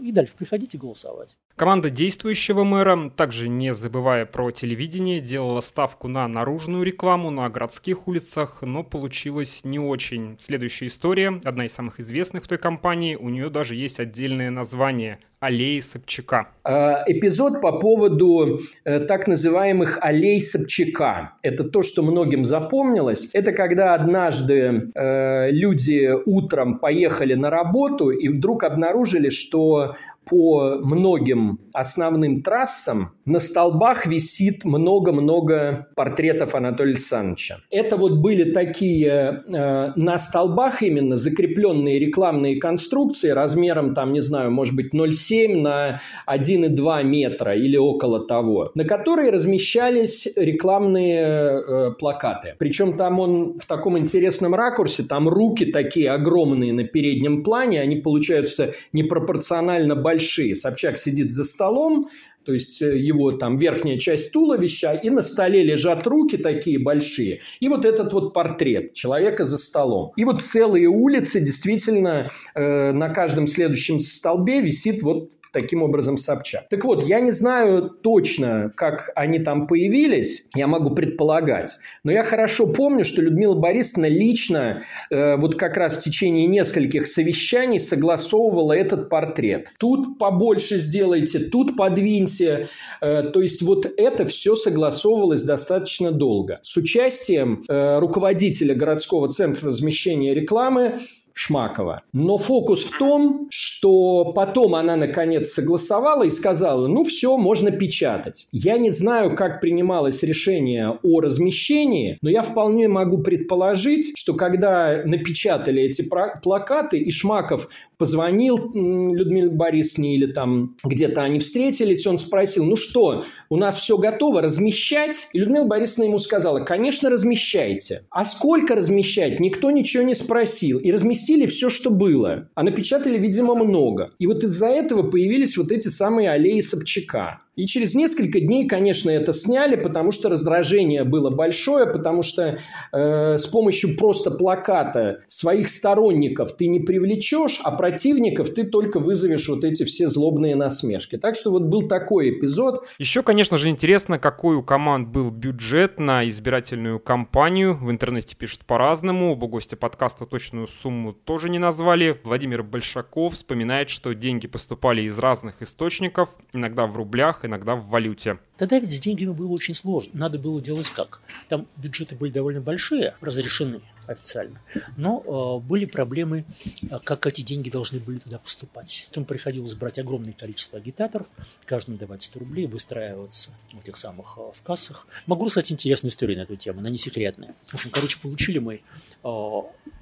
И 0.00 0.12
дальше 0.12 0.34
приходите 0.38 0.78
голосовать. 0.78 1.36
Команда 1.56 1.90
действующего 1.90 2.64
мэра, 2.64 3.10
также 3.10 3.48
не 3.48 3.74
забывая 3.74 4.24
про 4.24 4.50
телевидение, 4.50 5.20
делала 5.20 5.60
ставку 5.60 6.08
на 6.08 6.26
наружную 6.26 6.82
рекламу 6.82 7.30
на 7.30 7.48
городских 7.50 8.08
улицах, 8.08 8.62
но 8.62 8.82
получилось 8.82 9.60
не 9.62 9.78
очень. 9.78 10.36
Следующая 10.40 10.86
история, 10.86 11.40
одна 11.44 11.66
из 11.66 11.72
самых 11.72 12.00
известных 12.00 12.44
в 12.44 12.48
той 12.48 12.58
компании, 12.58 13.16
у 13.16 13.28
нее 13.28 13.50
даже 13.50 13.74
есть 13.74 14.00
отдельное 14.00 14.50
название 14.50 15.18
аллеи 15.42 15.80
Собчака. 15.80 16.48
А, 16.62 17.02
эпизод 17.06 17.60
по 17.60 17.72
поводу 17.72 18.60
э, 18.84 19.00
так 19.00 19.26
называемых 19.26 19.98
аллей 20.00 20.40
Собчака. 20.40 21.32
Это 21.42 21.64
то, 21.64 21.82
что 21.82 22.02
многим 22.02 22.44
запомнилось. 22.44 23.28
Это 23.32 23.50
когда 23.50 23.94
однажды 23.94 24.90
э, 24.94 25.50
люди 25.50 26.12
утром 26.26 26.78
поехали 26.78 27.34
на 27.34 27.50
работу 27.50 28.10
и 28.10 28.28
вдруг 28.28 28.62
обнаружили, 28.62 29.30
что 29.30 29.96
по 30.28 30.78
многим 30.82 31.58
основным 31.72 32.42
трассам 32.42 33.12
на 33.24 33.38
столбах 33.38 34.06
висит 34.06 34.64
много-много 34.64 35.88
портретов 35.96 36.54
Анатолия 36.54 36.92
Александровича. 36.92 37.58
Это 37.70 37.96
вот 37.96 38.18
были 38.20 38.52
такие 38.52 39.42
э, 39.46 39.92
на 39.96 40.18
столбах 40.18 40.82
именно 40.82 41.16
закрепленные 41.16 41.98
рекламные 41.98 42.58
конструкции 42.60 43.30
размером, 43.30 43.94
там, 43.94 44.12
не 44.12 44.20
знаю, 44.20 44.50
может 44.50 44.74
быть, 44.74 44.94
0,7 44.94 45.56
на 45.60 46.00
1,2 46.28 47.04
метра 47.04 47.54
или 47.54 47.76
около 47.76 48.26
того, 48.26 48.70
на 48.74 48.84
которые 48.84 49.30
размещались 49.30 50.28
рекламные 50.36 51.22
э, 51.22 51.90
плакаты. 51.98 52.54
Причем 52.58 52.96
там 52.96 53.20
он 53.20 53.56
в 53.58 53.66
таком 53.66 53.98
интересном 53.98 54.54
ракурсе, 54.54 55.04
там 55.04 55.28
руки 55.28 55.66
такие 55.66 56.10
огромные 56.10 56.72
на 56.72 56.84
переднем 56.84 57.42
плане, 57.42 57.80
они 57.80 57.96
получаются 57.96 58.74
непропорционально 58.92 59.94
большие. 59.96 60.11
Собчак 60.54 60.98
сидит 60.98 61.30
за 61.30 61.44
столом, 61.44 62.08
то 62.44 62.52
есть 62.52 62.82
э, 62.82 62.98
его 62.98 63.32
там 63.32 63.56
верхняя 63.56 63.98
часть 63.98 64.32
туловища, 64.32 64.92
и 64.92 65.10
на 65.10 65.22
столе 65.22 65.62
лежат 65.62 66.06
руки 66.06 66.36
такие 66.36 66.78
большие, 66.78 67.40
и 67.60 67.68
вот 67.68 67.84
этот 67.84 68.12
вот 68.12 68.32
портрет 68.34 68.94
человека 68.94 69.44
за 69.44 69.58
столом. 69.58 70.12
И 70.16 70.24
вот 70.24 70.42
целые 70.42 70.88
улицы 70.88 71.40
действительно 71.40 72.30
э, 72.54 72.92
на 72.92 73.08
каждом 73.10 73.46
следующем 73.46 74.00
столбе 74.00 74.60
висит 74.60 75.02
вот 75.02 75.30
таким 75.52 75.82
образом 75.82 76.16
Собчак. 76.16 76.68
Так 76.68 76.84
вот, 76.84 77.04
я 77.04 77.20
не 77.20 77.30
знаю 77.30 77.90
точно, 77.90 78.72
как 78.74 79.10
они 79.14 79.38
там 79.38 79.66
появились, 79.66 80.46
я 80.54 80.66
могу 80.66 80.94
предполагать, 80.94 81.76
но 82.04 82.12
я 82.12 82.22
хорошо 82.22 82.66
помню, 82.66 83.04
что 83.04 83.22
Людмила 83.22 83.54
Борисовна 83.54 84.06
лично 84.06 84.82
э, 85.10 85.36
вот 85.36 85.56
как 85.56 85.76
раз 85.76 85.98
в 85.98 86.02
течение 86.02 86.46
нескольких 86.46 87.06
совещаний 87.06 87.78
согласовывала 87.78 88.72
этот 88.72 89.08
портрет. 89.08 89.72
Тут 89.78 90.18
побольше 90.18 90.78
сделайте, 90.78 91.38
тут 91.38 91.76
подвиньте. 91.76 92.68
Э, 93.00 93.22
то 93.22 93.40
есть 93.42 93.62
вот 93.62 93.86
это 93.96 94.24
все 94.26 94.54
согласовывалось 94.54 95.44
достаточно 95.44 96.10
долго. 96.10 96.60
С 96.62 96.76
участием 96.76 97.64
э, 97.68 97.98
руководителя 97.98 98.74
городского 98.74 99.28
центра 99.28 99.68
размещения 99.68 100.34
рекламы 100.34 101.00
Шмакова. 101.34 102.02
Но 102.12 102.38
фокус 102.38 102.84
в 102.84 102.98
том, 102.98 103.48
что 103.50 104.32
потом 104.32 104.74
она 104.74 104.96
наконец 104.96 105.50
согласовала 105.52 106.24
и 106.24 106.28
сказала, 106.28 106.86
ну 106.86 107.04
все, 107.04 107.36
можно 107.36 107.70
печатать. 107.70 108.48
Я 108.52 108.78
не 108.78 108.90
знаю, 108.90 109.34
как 109.34 109.60
принималось 109.60 110.22
решение 110.22 110.98
о 111.02 111.20
размещении, 111.20 112.18
но 112.22 112.30
я 112.30 112.42
вполне 112.42 112.88
могу 112.88 113.18
предположить, 113.18 114.12
что 114.16 114.34
когда 114.34 115.02
напечатали 115.04 115.82
эти 115.82 116.08
плакаты, 116.42 116.98
и 116.98 117.10
Шмаков 117.10 117.68
позвонил 117.98 118.56
Людмиле 118.74 119.48
Борисовне 119.50 120.16
или 120.16 120.26
там 120.26 120.76
где-то 120.84 121.22
они 121.22 121.38
встретились, 121.38 122.06
он 122.06 122.18
спросил, 122.18 122.64
ну 122.64 122.76
что, 122.76 123.24
у 123.48 123.56
нас 123.56 123.76
все 123.76 123.96
готово, 123.96 124.42
размещать? 124.42 125.28
И 125.32 125.38
Людмила 125.38 125.64
Борисовна 125.64 126.04
ему 126.04 126.18
сказала, 126.18 126.60
конечно, 126.60 127.10
размещайте. 127.10 128.04
А 128.10 128.24
сколько 128.24 128.74
размещать? 128.74 129.40
Никто 129.40 129.70
ничего 129.70 130.02
не 130.02 130.14
спросил. 130.14 130.78
И 130.78 130.90
разместили 130.90 131.21
все, 131.46 131.70
что 131.70 131.90
было. 131.90 132.48
А 132.54 132.62
напечатали, 132.62 133.18
видимо, 133.18 133.54
много. 133.54 134.12
И 134.18 134.26
вот 134.26 134.44
из-за 134.44 134.68
этого 134.68 135.10
появились 135.10 135.56
вот 135.56 135.72
эти 135.72 135.88
самые 135.88 136.30
аллеи 136.30 136.60
Собчака. 136.60 137.40
И 137.54 137.66
через 137.66 137.94
несколько 137.94 138.40
дней, 138.40 138.66
конечно, 138.66 139.10
это 139.10 139.34
сняли, 139.34 139.76
потому 139.76 140.10
что 140.10 140.30
раздражение 140.30 141.04
было 141.04 141.30
большое, 141.30 141.86
потому 141.86 142.22
что 142.22 142.58
э, 142.92 143.36
с 143.36 143.46
помощью 143.46 143.96
просто 143.98 144.30
плаката 144.30 145.20
своих 145.28 145.68
сторонников 145.68 146.56
ты 146.56 146.66
не 146.66 146.80
привлечешь, 146.80 147.60
а 147.62 147.72
противников 147.72 148.54
ты 148.54 148.64
только 148.64 149.00
вызовешь 149.00 149.48
вот 149.48 149.64
эти 149.64 149.84
все 149.84 150.06
злобные 150.06 150.56
насмешки. 150.56 151.18
Так 151.18 151.34
что 151.34 151.50
вот 151.50 151.64
был 151.64 151.82
такой 151.88 152.30
эпизод. 152.30 152.86
Еще, 152.98 153.22
конечно 153.22 153.58
же, 153.58 153.68
интересно, 153.68 154.18
какой 154.18 154.56
у 154.56 154.62
команд 154.62 155.08
был 155.08 155.30
бюджет 155.30 156.00
на 156.00 156.26
избирательную 156.26 157.00
кампанию. 157.00 157.76
В 157.76 157.90
интернете 157.90 158.34
пишут 158.34 158.64
по-разному. 158.64 159.32
Оба 159.32 159.46
гостя 159.46 159.76
подкаста 159.76 160.24
точную 160.24 160.68
сумму 160.68 161.12
тоже 161.12 161.50
не 161.50 161.58
назвали. 161.58 162.18
Владимир 162.24 162.62
Большаков 162.62 163.34
вспоминает, 163.34 163.90
что 163.90 164.14
деньги 164.14 164.46
поступали 164.46 165.02
из 165.02 165.18
разных 165.18 165.60
источников, 165.60 166.30
иногда 166.54 166.86
в 166.86 166.96
рублях, 166.96 167.41
иногда 167.44 167.76
в 167.76 167.86
валюте. 167.88 168.38
Тогда 168.56 168.78
ведь 168.78 168.92
с 168.92 169.00
деньгами 169.00 169.32
было 169.32 169.50
очень 169.52 169.74
сложно. 169.74 170.10
Надо 170.14 170.38
было 170.38 170.60
делать 170.60 170.88
как? 170.88 171.20
Там 171.48 171.66
бюджеты 171.76 172.14
были 172.14 172.30
довольно 172.30 172.60
большие, 172.60 173.14
разрешены 173.20 173.80
официально, 174.06 174.60
но 174.96 175.60
э, 175.62 175.66
были 175.66 175.84
проблемы, 175.84 176.44
э, 176.82 176.98
как 177.04 177.26
эти 177.26 177.42
деньги 177.42 177.70
должны 177.70 178.00
были 178.00 178.18
туда 178.18 178.38
поступать. 178.38 179.06
Потом 179.08 179.24
приходилось 179.24 179.74
брать 179.74 179.98
огромное 179.98 180.32
количество 180.32 180.78
агитаторов, 180.78 181.28
каждому 181.66 181.98
давать 181.98 182.22
100 182.22 182.40
рублей, 182.40 182.66
выстраиваться 182.66 183.50
в 183.72 183.80
этих 183.80 183.96
самых 183.96 184.38
э, 184.38 184.52
в 184.52 184.62
кассах. 184.62 185.06
Могу 185.26 185.44
рассказать 185.44 185.72
интересную 185.72 186.10
историю 186.10 186.38
на 186.38 186.42
эту 186.42 186.56
тему, 186.56 186.80
она 186.80 186.90
не 186.90 186.96
секретная. 186.96 187.54
В 187.66 187.74
общем, 187.74 187.90
короче, 187.90 188.18
получили 188.20 188.58
мы 188.58 188.80
э, 189.22 189.60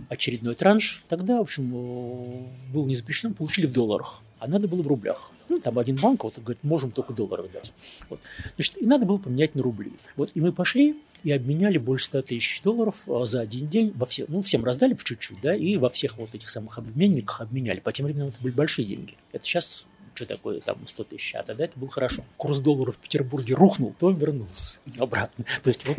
очередной 0.09 0.55
транш. 0.55 1.05
Тогда, 1.09 1.39
в 1.39 1.43
общем, 1.43 1.69
э, 1.69 2.73
был 2.73 2.87
не 2.87 2.97
запрещено, 2.97 3.35
получили 3.35 3.67
в 3.67 3.73
долларах 3.73 4.23
а 4.41 4.49
надо 4.49 4.67
было 4.67 4.83
в 4.83 4.87
рублях. 4.89 5.31
Ну, 5.49 5.61
там 5.61 5.79
один 5.79 5.97
банк 5.97 6.25
вот 6.25 6.39
говорит, 6.39 6.65
можем 6.65 6.91
только 6.91 7.13
доллары 7.13 7.49
дать. 7.53 7.73
Вот. 8.09 8.21
Значит, 8.57 8.81
и 8.83 8.87
надо 8.87 9.07
было 9.07 9.19
поменять 9.19 9.55
на 9.55 9.63
рубли. 9.63 9.93
Вот, 10.17 10.31
и 10.35 10.41
мы 10.41 10.53
пошли 10.53 10.97
и 11.23 11.31
обменяли 11.31 11.77
больше 11.77 12.07
100 12.07 12.23
тысяч 12.23 12.63
долларов 12.63 13.03
а, 13.07 13.27
за 13.27 13.41
один 13.41 13.69
день. 13.69 13.93
Во 13.95 14.07
все, 14.07 14.25
ну, 14.29 14.41
всем 14.41 14.65
раздали 14.65 14.95
по 14.95 15.05
чуть-чуть, 15.05 15.41
да, 15.43 15.55
и 15.55 15.77
во 15.77 15.91
всех 15.91 16.17
вот 16.17 16.35
этих 16.35 16.49
самых 16.49 16.79
обменниках 16.79 17.43
обменяли. 17.43 17.81
По 17.81 17.93
тем 17.93 18.07
временам 18.07 18.29
это 18.29 18.41
были 18.41 18.53
большие 18.53 18.87
деньги. 18.87 19.15
Это 19.33 19.45
сейчас 19.45 19.87
что 20.15 20.27
такое 20.27 20.61
там 20.61 20.77
100 20.87 21.05
тысяч, 21.05 21.35
а 21.35 21.43
тогда 21.43 21.65
это 21.65 21.79
было 21.79 21.91
хорошо. 21.91 22.23
Курс 22.37 22.61
доллара 22.61 22.93
в 22.93 22.97
Петербурге 22.99 23.55
рухнул, 23.55 23.95
то 23.99 24.11
вернулся 24.11 24.81
обратно. 24.99 25.45
То 25.63 25.69
есть 25.69 25.87
вот 25.87 25.97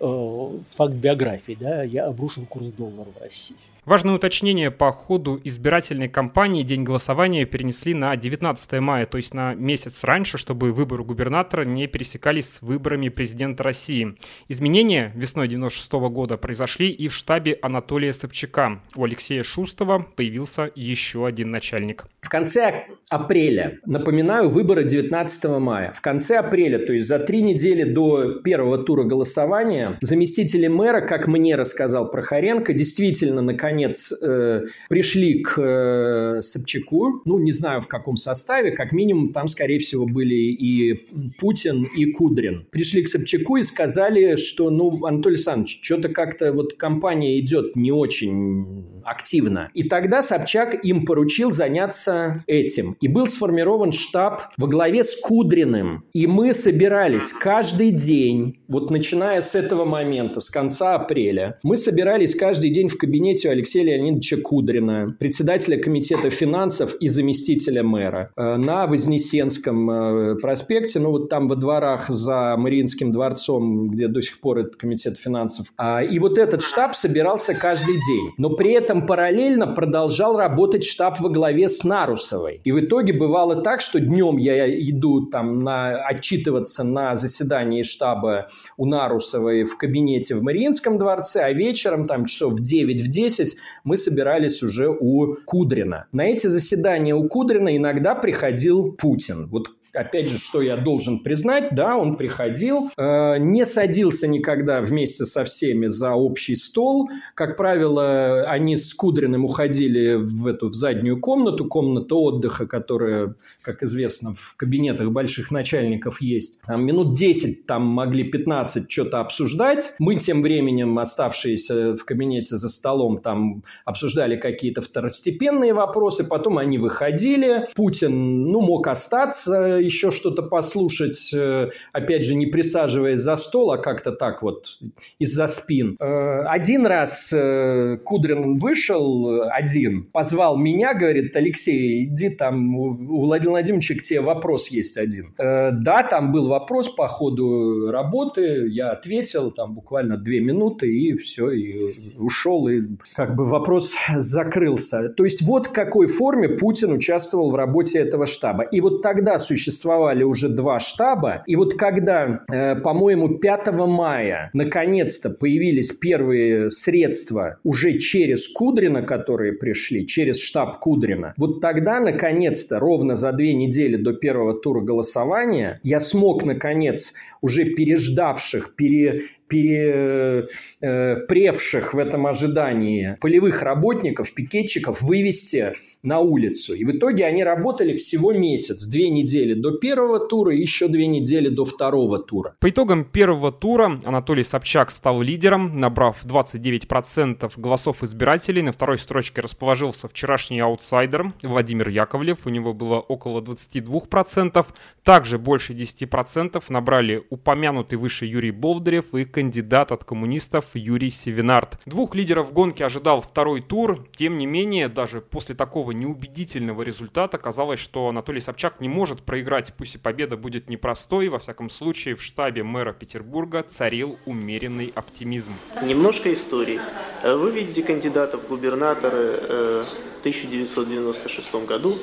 э, 0.00 0.58
факт 0.70 0.94
биографии, 0.94 1.56
да, 1.60 1.82
я 1.84 2.06
обрушил 2.06 2.46
курс 2.46 2.72
доллара 2.72 3.10
в 3.10 3.20
России. 3.20 3.56
Важное 3.90 4.14
уточнение 4.14 4.70
по 4.70 4.92
ходу 4.92 5.40
избирательной 5.42 6.08
кампании 6.08 6.62
день 6.62 6.84
голосования 6.84 7.44
перенесли 7.44 7.92
на 7.92 8.14
19 8.14 8.74
мая, 8.74 9.04
то 9.04 9.16
есть 9.16 9.34
на 9.34 9.54
месяц 9.54 10.04
раньше, 10.04 10.38
чтобы 10.38 10.70
выборы 10.70 11.02
губернатора 11.02 11.64
не 11.64 11.88
пересекались 11.88 12.48
с 12.48 12.62
выборами 12.62 13.08
президента 13.08 13.64
России. 13.64 14.14
Изменения 14.46 15.10
весной 15.16 15.48
96 15.48 15.90
года 16.08 16.36
произошли 16.36 16.88
и 16.88 17.08
в 17.08 17.14
штабе 17.14 17.58
Анатолия 17.62 18.12
Собчака. 18.12 18.80
У 18.94 19.02
Алексея 19.02 19.42
Шустова 19.42 20.06
появился 20.14 20.70
еще 20.76 21.26
один 21.26 21.50
начальник. 21.50 22.04
В 22.20 22.28
конце 22.28 22.86
апреля, 23.10 23.80
напоминаю, 23.86 24.50
выборы 24.50 24.84
19 24.84 25.46
мая. 25.58 25.92
В 25.92 26.00
конце 26.00 26.36
апреля, 26.36 26.78
то 26.78 26.92
есть 26.92 27.08
за 27.08 27.18
три 27.18 27.42
недели 27.42 27.82
до 27.82 28.34
первого 28.34 28.78
тура 28.78 29.02
голосования, 29.02 29.98
заместители 30.00 30.68
мэра, 30.68 31.00
как 31.00 31.26
мне 31.26 31.56
рассказал 31.56 32.08
Прохоренко, 32.08 32.72
действительно 32.72 33.42
наконец 33.42 33.79
наконец, 33.80 34.12
э, 34.22 34.64
пришли 34.88 35.42
к 35.42 35.58
э, 35.58 36.42
Собчаку, 36.42 37.22
ну, 37.24 37.38
не 37.38 37.52
знаю 37.52 37.80
в 37.80 37.88
каком 37.88 38.16
составе, 38.16 38.70
как 38.72 38.92
минимум 38.92 39.32
там, 39.32 39.48
скорее 39.48 39.78
всего, 39.78 40.06
были 40.06 40.34
и 40.34 40.94
Путин, 41.38 41.84
и 41.84 42.12
Кудрин. 42.12 42.66
Пришли 42.70 43.02
к 43.02 43.08
Собчаку 43.08 43.56
и 43.56 43.62
сказали, 43.62 44.36
что, 44.36 44.70
ну, 44.70 45.04
Анатолий 45.04 45.36
Александрович, 45.36 45.80
что-то 45.82 46.08
как-то 46.08 46.52
вот 46.52 46.74
компания 46.74 47.38
идет 47.40 47.76
не 47.76 47.92
очень 47.92 48.84
активно. 49.04 49.70
И 49.74 49.84
тогда 49.84 50.22
Собчак 50.22 50.84
им 50.84 51.04
поручил 51.04 51.50
заняться 51.50 52.44
этим. 52.46 52.96
И 53.00 53.08
был 53.08 53.26
сформирован 53.26 53.92
штаб 53.92 54.42
во 54.56 54.68
главе 54.68 55.04
с 55.04 55.16
Кудриным. 55.16 56.04
И 56.12 56.26
мы 56.26 56.52
собирались 56.52 57.32
каждый 57.32 57.90
день, 57.90 58.60
вот 58.68 58.90
начиная 58.90 59.40
с 59.40 59.54
этого 59.54 59.84
момента, 59.84 60.40
с 60.40 60.50
конца 60.50 60.94
апреля, 60.94 61.58
мы 61.62 61.76
собирались 61.76 62.34
каждый 62.34 62.70
день 62.70 62.88
в 62.88 62.98
кабинете 62.98 63.50
Алексея 63.60 63.84
Леонидовича 63.84 64.38
Кудрина, 64.38 65.14
председателя 65.18 65.76
комитета 65.76 66.30
финансов 66.30 66.94
и 66.94 67.08
заместителя 67.08 67.82
мэра 67.82 68.30
э, 68.34 68.56
на 68.56 68.86
Вознесенском 68.86 69.90
э, 69.90 70.34
проспекте, 70.36 70.98
ну 70.98 71.10
вот 71.10 71.28
там 71.28 71.46
во 71.46 71.56
дворах 71.56 72.08
за 72.08 72.56
Мариинским 72.56 73.12
дворцом, 73.12 73.90
где 73.90 74.08
до 74.08 74.22
сих 74.22 74.40
пор 74.40 74.60
этот 74.60 74.76
комитет 74.76 75.18
финансов. 75.18 75.74
А, 75.76 76.02
и 76.02 76.18
вот 76.18 76.38
этот 76.38 76.62
штаб 76.62 76.94
собирался 76.94 77.52
каждый 77.52 77.96
день, 77.96 78.30
но 78.38 78.48
при 78.48 78.72
этом 78.72 79.06
параллельно 79.06 79.66
продолжал 79.66 80.38
работать 80.38 80.84
штаб 80.84 81.20
во 81.20 81.28
главе 81.28 81.68
с 81.68 81.84
Нарусовой. 81.84 82.62
И 82.64 82.72
в 82.72 82.80
итоге 82.80 83.12
бывало 83.12 83.62
так, 83.62 83.82
что 83.82 84.00
днем 84.00 84.38
я 84.38 84.66
иду 84.88 85.26
там 85.26 85.62
на, 85.62 85.96
отчитываться 86.06 86.82
на 86.82 87.14
заседании 87.14 87.82
штаба 87.82 88.46
у 88.78 88.86
Нарусовой 88.86 89.64
в 89.64 89.76
кабинете 89.76 90.34
в 90.34 90.42
Мариинском 90.42 90.96
дворце, 90.96 91.42
а 91.42 91.52
вечером 91.52 92.06
там 92.06 92.24
часов 92.24 92.54
в 92.54 92.62
9-10 92.62 93.49
2015 93.50 93.58
мы 93.84 93.96
собирались 93.96 94.62
уже 94.62 94.88
у 94.88 95.36
Кудрина. 95.44 96.06
На 96.12 96.26
эти 96.26 96.46
заседания 96.46 97.14
у 97.14 97.28
Кудрина 97.28 97.76
иногда 97.76 98.14
приходил 98.14 98.92
Путин. 98.92 99.48
Вот 99.48 99.68
опять 99.92 100.28
же, 100.28 100.38
что 100.38 100.62
я 100.62 100.76
должен 100.76 101.20
признать, 101.20 101.68
да, 101.72 101.96
он 101.96 102.16
приходил, 102.16 102.90
э, 102.96 103.38
не 103.38 103.64
садился 103.64 104.28
никогда 104.28 104.80
вместе 104.80 105.24
со 105.24 105.44
всеми 105.44 105.86
за 105.86 106.12
общий 106.12 106.54
стол. 106.54 107.10
Как 107.34 107.56
правило, 107.56 108.42
они 108.42 108.76
с 108.76 108.94
Кудриным 108.94 109.44
уходили 109.44 110.14
в 110.14 110.46
эту 110.46 110.68
в 110.68 110.74
заднюю 110.74 111.20
комнату, 111.20 111.64
комнату 111.64 112.18
отдыха, 112.18 112.66
которая 112.66 113.34
как 113.62 113.82
известно, 113.82 114.32
в 114.32 114.56
кабинетах 114.56 115.10
больших 115.10 115.50
начальников 115.50 116.20
есть. 116.20 116.60
Там 116.66 116.84
минут 116.84 117.14
10, 117.14 117.66
там 117.66 117.84
могли 117.84 118.24
15 118.24 118.90
что-то 118.90 119.20
обсуждать. 119.20 119.94
Мы 119.98 120.16
тем 120.16 120.42
временем, 120.42 120.98
оставшиеся 120.98 121.94
в 121.94 122.04
кабинете 122.04 122.56
за 122.56 122.68
столом, 122.68 123.20
там 123.20 123.62
обсуждали 123.84 124.36
какие-то 124.36 124.80
второстепенные 124.80 125.74
вопросы, 125.74 126.24
потом 126.24 126.58
они 126.58 126.78
выходили. 126.78 127.66
Путин, 127.74 128.44
ну, 128.44 128.60
мог 128.60 128.86
остаться 128.86 129.54
еще 129.54 130.10
что-то 130.10 130.42
послушать, 130.42 131.32
э, 131.34 131.70
опять 131.92 132.24
же, 132.24 132.34
не 132.34 132.46
присаживаясь 132.46 133.20
за 133.20 133.36
стол, 133.36 133.72
а 133.72 133.78
как-то 133.78 134.12
так 134.12 134.42
вот 134.42 134.78
из-за 135.18 135.46
спин. 135.46 135.96
Э, 136.00 136.42
один 136.44 136.86
раз 136.86 137.32
э, 137.32 137.98
Кудрин 138.04 138.54
вышел 138.54 139.42
один, 139.50 140.04
позвал 140.04 140.56
меня, 140.56 140.94
говорит, 140.94 141.36
Алексей, 141.36 142.04
иди 142.04 142.30
там, 142.30 142.76
у 142.76 143.20
Владимира 143.20 143.49
Владимировича 143.50 143.94
к 143.94 144.02
тебе 144.02 144.20
вопрос 144.20 144.68
есть 144.68 144.96
один. 144.96 145.34
Да, 145.38 146.06
там 146.08 146.32
был 146.32 146.48
вопрос 146.48 146.88
по 146.88 147.08
ходу 147.08 147.90
работы, 147.90 148.68
я 148.68 148.90
ответил, 148.90 149.50
там 149.50 149.74
буквально 149.74 150.16
две 150.16 150.40
минуты, 150.40 150.92
и 150.92 151.16
все, 151.16 151.50
и 151.50 152.16
ушел, 152.18 152.68
и 152.68 152.82
как 153.14 153.34
бы 153.36 153.44
вопрос 153.44 153.94
закрылся. 154.16 155.08
То 155.08 155.24
есть 155.24 155.42
вот 155.42 155.66
в 155.66 155.72
какой 155.72 156.06
форме 156.06 156.48
Путин 156.48 156.92
участвовал 156.92 157.50
в 157.50 157.54
работе 157.54 157.98
этого 157.98 158.26
штаба. 158.26 158.64
И 158.64 158.80
вот 158.80 159.02
тогда 159.02 159.38
существовали 159.38 160.24
уже 160.24 160.48
два 160.48 160.78
штаба. 160.78 161.42
И 161.46 161.56
вот 161.56 161.74
когда, 161.74 162.44
э, 162.52 162.76
по-моему, 162.76 163.38
5 163.38 163.86
мая 163.86 164.50
наконец-то 164.52 165.30
появились 165.30 165.92
первые 165.92 166.70
средства 166.70 167.58
уже 167.64 167.98
через 167.98 168.48
Кудрина, 168.48 169.02
которые 169.02 169.52
пришли, 169.52 170.06
через 170.06 170.40
штаб 170.40 170.78
Кудрина, 170.78 171.34
вот 171.36 171.60
тогда, 171.60 172.00
наконец-то, 172.00 172.78
ровно 172.78 173.16
за 173.16 173.32
две 173.40 173.54
недели 173.54 173.96
до 173.96 174.12
первого 174.12 174.52
тура 174.52 174.82
голосования, 174.82 175.80
я 175.82 175.98
смог, 175.98 176.44
наконец, 176.44 177.14
уже 177.40 177.64
переждавших, 177.64 178.74
пере, 178.76 179.22
перепревших 179.48 181.94
в 181.94 181.98
этом 181.98 182.26
ожидании 182.26 183.16
полевых 183.20 183.62
работников, 183.62 184.34
пикетчиков 184.34 185.00
вывести 185.00 185.72
на 186.02 186.20
улицу. 186.20 186.74
И 186.74 186.84
в 186.84 186.92
итоге 186.92 187.26
они 187.26 187.44
работали 187.44 187.94
всего 187.94 188.32
месяц, 188.32 188.86
две 188.86 189.10
недели 189.10 189.54
до 189.54 189.72
первого 189.72 190.18
тура 190.18 190.54
и 190.54 190.60
еще 190.60 190.88
две 190.88 191.06
недели 191.06 191.48
до 191.48 191.64
второго 191.64 192.18
тура. 192.18 192.54
По 192.58 192.70
итогам 192.70 193.04
первого 193.04 193.52
тура 193.52 194.00
Анатолий 194.04 194.44
Собчак 194.44 194.90
стал 194.90 195.20
лидером, 195.20 195.78
набрав 195.78 196.24
29% 196.24 197.52
голосов 197.56 198.02
избирателей. 198.02 198.62
На 198.62 198.72
второй 198.72 198.98
строчке 198.98 199.40
расположился 199.40 200.08
вчерашний 200.08 200.60
аутсайдер 200.60 201.32
Владимир 201.42 201.88
Яковлев. 201.88 202.38
У 202.46 202.48
него 202.50 202.72
было 202.72 203.00
около 203.00 203.40
22%. 203.40 204.66
Также 205.04 205.38
больше 205.38 205.74
10% 205.74 206.62
набрали 206.68 207.24
упомянутый 207.30 207.98
выше 207.98 208.26
Юрий 208.26 208.50
Болдырев 208.50 209.14
и 209.14 209.24
кандидат 209.24 209.92
от 209.92 210.04
коммунистов 210.04 210.64
Юрий 210.74 211.10
Севинард. 211.10 211.78
Двух 211.84 212.14
лидеров 212.14 212.52
гонки 212.52 212.82
ожидал 212.82 213.20
второй 213.20 213.60
тур. 213.60 214.06
Тем 214.16 214.36
не 214.36 214.46
менее, 214.46 214.88
даже 214.88 215.20
после 215.20 215.54
такого 215.54 215.89
неубедительного 215.92 216.82
результата 216.82 217.38
казалось, 217.38 217.80
что 217.80 218.08
Анатолий 218.08 218.40
Собчак 218.40 218.80
не 218.80 218.88
может 218.88 219.22
проиграть. 219.22 219.72
Пусть 219.76 219.94
и 219.94 219.98
победа 219.98 220.36
будет 220.36 220.68
непростой. 220.68 221.28
Во 221.28 221.38
всяком 221.38 221.70
случае, 221.70 222.14
в 222.14 222.22
штабе 222.22 222.62
мэра 222.62 222.92
Петербурга 222.92 223.62
царил 223.62 224.18
умеренный 224.26 224.92
оптимизм. 224.94 225.52
Немножко 225.82 226.32
истории. 226.32 226.80
Вы 227.22 227.52
видите 227.52 227.82
кандидата 227.82 228.38
в 228.38 228.48
губернаторы 228.48 229.18
э, 229.18 229.84
в 230.16 230.20
1996 230.20 231.54
году 231.66 231.98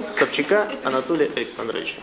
Собчака 0.00 0.68
Анатолия 0.84 1.30
Александровича. 1.36 2.00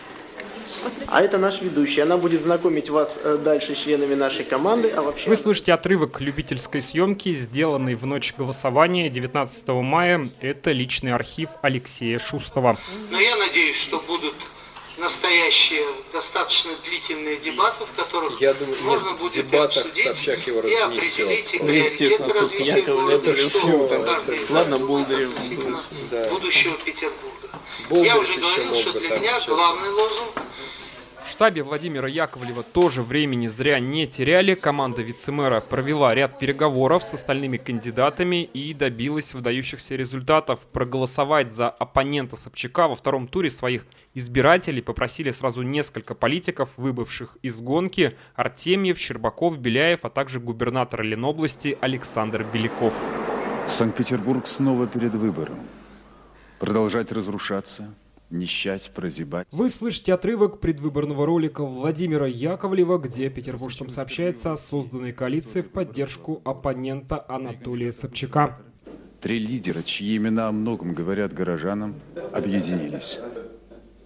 А 1.06 1.22
это 1.22 1.38
наш 1.38 1.60
ведущий. 1.60 2.00
Она 2.00 2.16
будет 2.16 2.42
знакомить 2.42 2.90
вас 2.90 3.14
э, 3.22 3.38
дальше 3.42 3.74
с 3.74 3.78
членами 3.78 4.14
нашей 4.14 4.44
команды. 4.44 4.90
А 4.90 5.02
вообще... 5.02 5.28
Вы 5.28 5.36
слышите 5.36 5.72
отрывок 5.72 6.20
любительской 6.20 6.82
съемки, 6.82 7.34
сделанный 7.34 7.94
в 7.94 8.06
ночь 8.06 8.34
голосования 8.36 9.08
19 9.08 9.68
мая. 9.68 10.28
Это 10.40 10.72
личный 10.72 11.12
архив 11.12 11.50
Алексея 11.62 12.18
Шустова. 12.18 12.78
Но 13.10 13.20
я 13.20 13.36
надеюсь, 13.36 13.76
что 13.76 13.98
будут 14.00 14.34
настоящие, 14.98 15.84
достаточно 16.12 16.72
длительные 16.84 17.36
дебаты, 17.36 17.84
в 17.84 17.96
которых 17.96 18.40
я 18.40 18.52
думаю, 18.54 18.76
можно 18.82 19.10
нет, 19.10 19.18
будет 19.18 19.54
обсудить 19.54 20.04
Собчак 20.04 20.46
его 20.46 20.60
и 20.60 20.74
определить 20.74 21.58
ну, 21.62 21.70
естественно, 21.70 22.34
тут 22.34 22.52
Яков, 22.54 23.08
это 23.08 23.34
все, 23.34 24.46
ладно, 24.50 24.78
Болдырев, 24.78 25.32
да. 26.10 26.28
будущего 26.28 26.76
Петербурга. 26.84 27.37
Болдырев 27.88 28.06
я 28.06 28.18
уже 28.18 28.40
говорил, 28.40 28.74
что 28.74 28.98
для 28.98 29.18
меня 29.18 29.40
главный 29.46 29.90
лозунг 29.90 30.48
штабе 31.38 31.62
Владимира 31.62 32.08
Яковлева 32.08 32.64
тоже 32.64 33.00
времени 33.00 33.46
зря 33.46 33.78
не 33.78 34.08
теряли. 34.08 34.54
Команда 34.54 35.02
вице-мэра 35.02 35.60
провела 35.60 36.12
ряд 36.12 36.40
переговоров 36.40 37.04
с 37.04 37.14
остальными 37.14 37.58
кандидатами 37.58 38.42
и 38.42 38.74
добилась 38.74 39.34
выдающихся 39.34 39.94
результатов. 39.94 40.58
Проголосовать 40.72 41.54
за 41.54 41.68
оппонента 41.68 42.36
Собчака 42.36 42.88
во 42.88 42.96
втором 42.96 43.28
туре 43.28 43.52
своих 43.52 43.86
избирателей 44.14 44.82
попросили 44.82 45.30
сразу 45.30 45.62
несколько 45.62 46.16
политиков, 46.16 46.70
выбывших 46.76 47.36
из 47.42 47.60
гонки. 47.60 48.16
Артемьев, 48.34 48.98
Щербаков, 48.98 49.58
Беляев, 49.58 50.00
а 50.02 50.10
также 50.10 50.40
губернатор 50.40 51.02
Ленобласти 51.04 51.78
Александр 51.80 52.42
Беляков. 52.52 52.94
Санкт-Петербург 53.68 54.44
снова 54.48 54.88
перед 54.88 55.14
выбором. 55.14 55.60
Продолжать 56.58 57.12
разрушаться– 57.12 57.94
нищать, 58.30 58.90
прозябать. 58.94 59.46
Вы 59.52 59.70
слышите 59.70 60.12
отрывок 60.12 60.60
предвыборного 60.60 61.24
ролика 61.24 61.64
Владимира 61.64 62.26
Яковлева, 62.26 62.98
где 62.98 63.30
петербуржцам 63.30 63.88
сообщается 63.88 64.52
о 64.52 64.56
созданной 64.56 65.12
коалиции 65.12 65.60
в 65.60 65.70
поддержку 65.70 66.42
оппонента 66.44 67.24
Анатолия 67.28 67.92
Собчака. 67.92 68.58
Три 69.20 69.38
лидера, 69.38 69.82
чьи 69.82 70.16
имена 70.16 70.48
о 70.48 70.52
многом 70.52 70.94
говорят 70.94 71.32
горожанам, 71.32 71.94
объединились. 72.32 73.18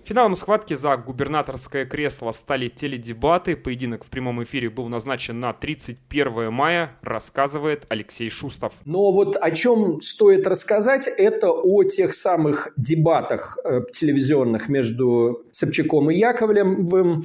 Финалом 0.04 0.34
схватки 0.34 0.74
за 0.74 0.96
губернаторское 0.96 1.86
кресло 1.86 2.32
стали 2.32 2.66
теледебаты. 2.66 3.54
Поединок 3.54 4.04
в 4.04 4.08
прямом 4.08 4.42
эфире 4.42 4.68
был 4.68 4.88
назначен 4.88 5.38
на 5.38 5.52
31 5.52 6.52
мая, 6.52 6.96
рассказывает 7.02 7.86
Алексей 7.88 8.28
Шустов. 8.28 8.72
Но 8.84 9.12
вот 9.12 9.36
о 9.40 9.50
чем 9.52 10.00
стоит 10.00 10.46
рассказать, 10.48 11.06
это 11.06 11.52
о 11.52 11.84
тех 11.84 12.14
самых 12.14 12.72
дебатах 12.76 13.58
э, 13.64 13.82
телевизионных 13.92 14.68
между 14.68 15.44
Собчаком 15.52 16.10
и 16.10 16.16
Яковлевым, 16.16 17.22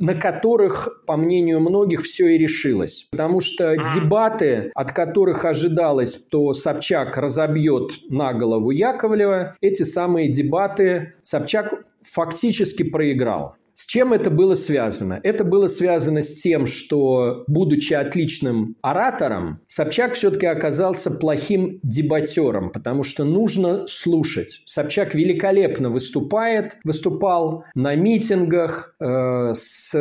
на 0.00 0.14
которых, 0.14 1.04
по 1.06 1.16
мнению 1.16 1.60
многих, 1.60 2.02
все 2.02 2.34
и 2.34 2.38
решилось. 2.38 3.06
Потому 3.12 3.40
что 3.40 3.76
дебаты, 3.94 4.72
от 4.74 4.92
которых 4.92 5.44
ожидалось, 5.44 6.16
что 6.16 6.52
Собчак 6.54 7.16
разобьет 7.16 7.92
на 8.08 8.32
голову 8.32 8.72
Яковлева, 8.72 9.54
эти 9.60 9.84
самые 9.84 10.28
дебаты 10.28 11.14
Собчак 11.22 11.84
фактически 12.02 12.82
проиграл. 12.82 13.56
С 13.80 13.86
чем 13.86 14.12
это 14.12 14.30
было 14.30 14.56
связано? 14.56 15.18
Это 15.22 15.42
было 15.42 15.66
связано 15.66 16.20
с 16.20 16.42
тем, 16.42 16.66
что, 16.66 17.44
будучи 17.46 17.94
отличным 17.94 18.76
оратором, 18.82 19.60
Собчак 19.66 20.12
все-таки 20.12 20.44
оказался 20.44 21.10
плохим 21.10 21.80
дебатером, 21.82 22.68
потому 22.68 23.04
что 23.04 23.24
нужно 23.24 23.86
слушать. 23.86 24.60
Собчак 24.66 25.14
великолепно 25.14 25.88
выступает, 25.88 26.76
выступал 26.84 27.64
на 27.74 27.94
митингах 27.94 28.94
э, 29.00 29.54
с 29.54 29.94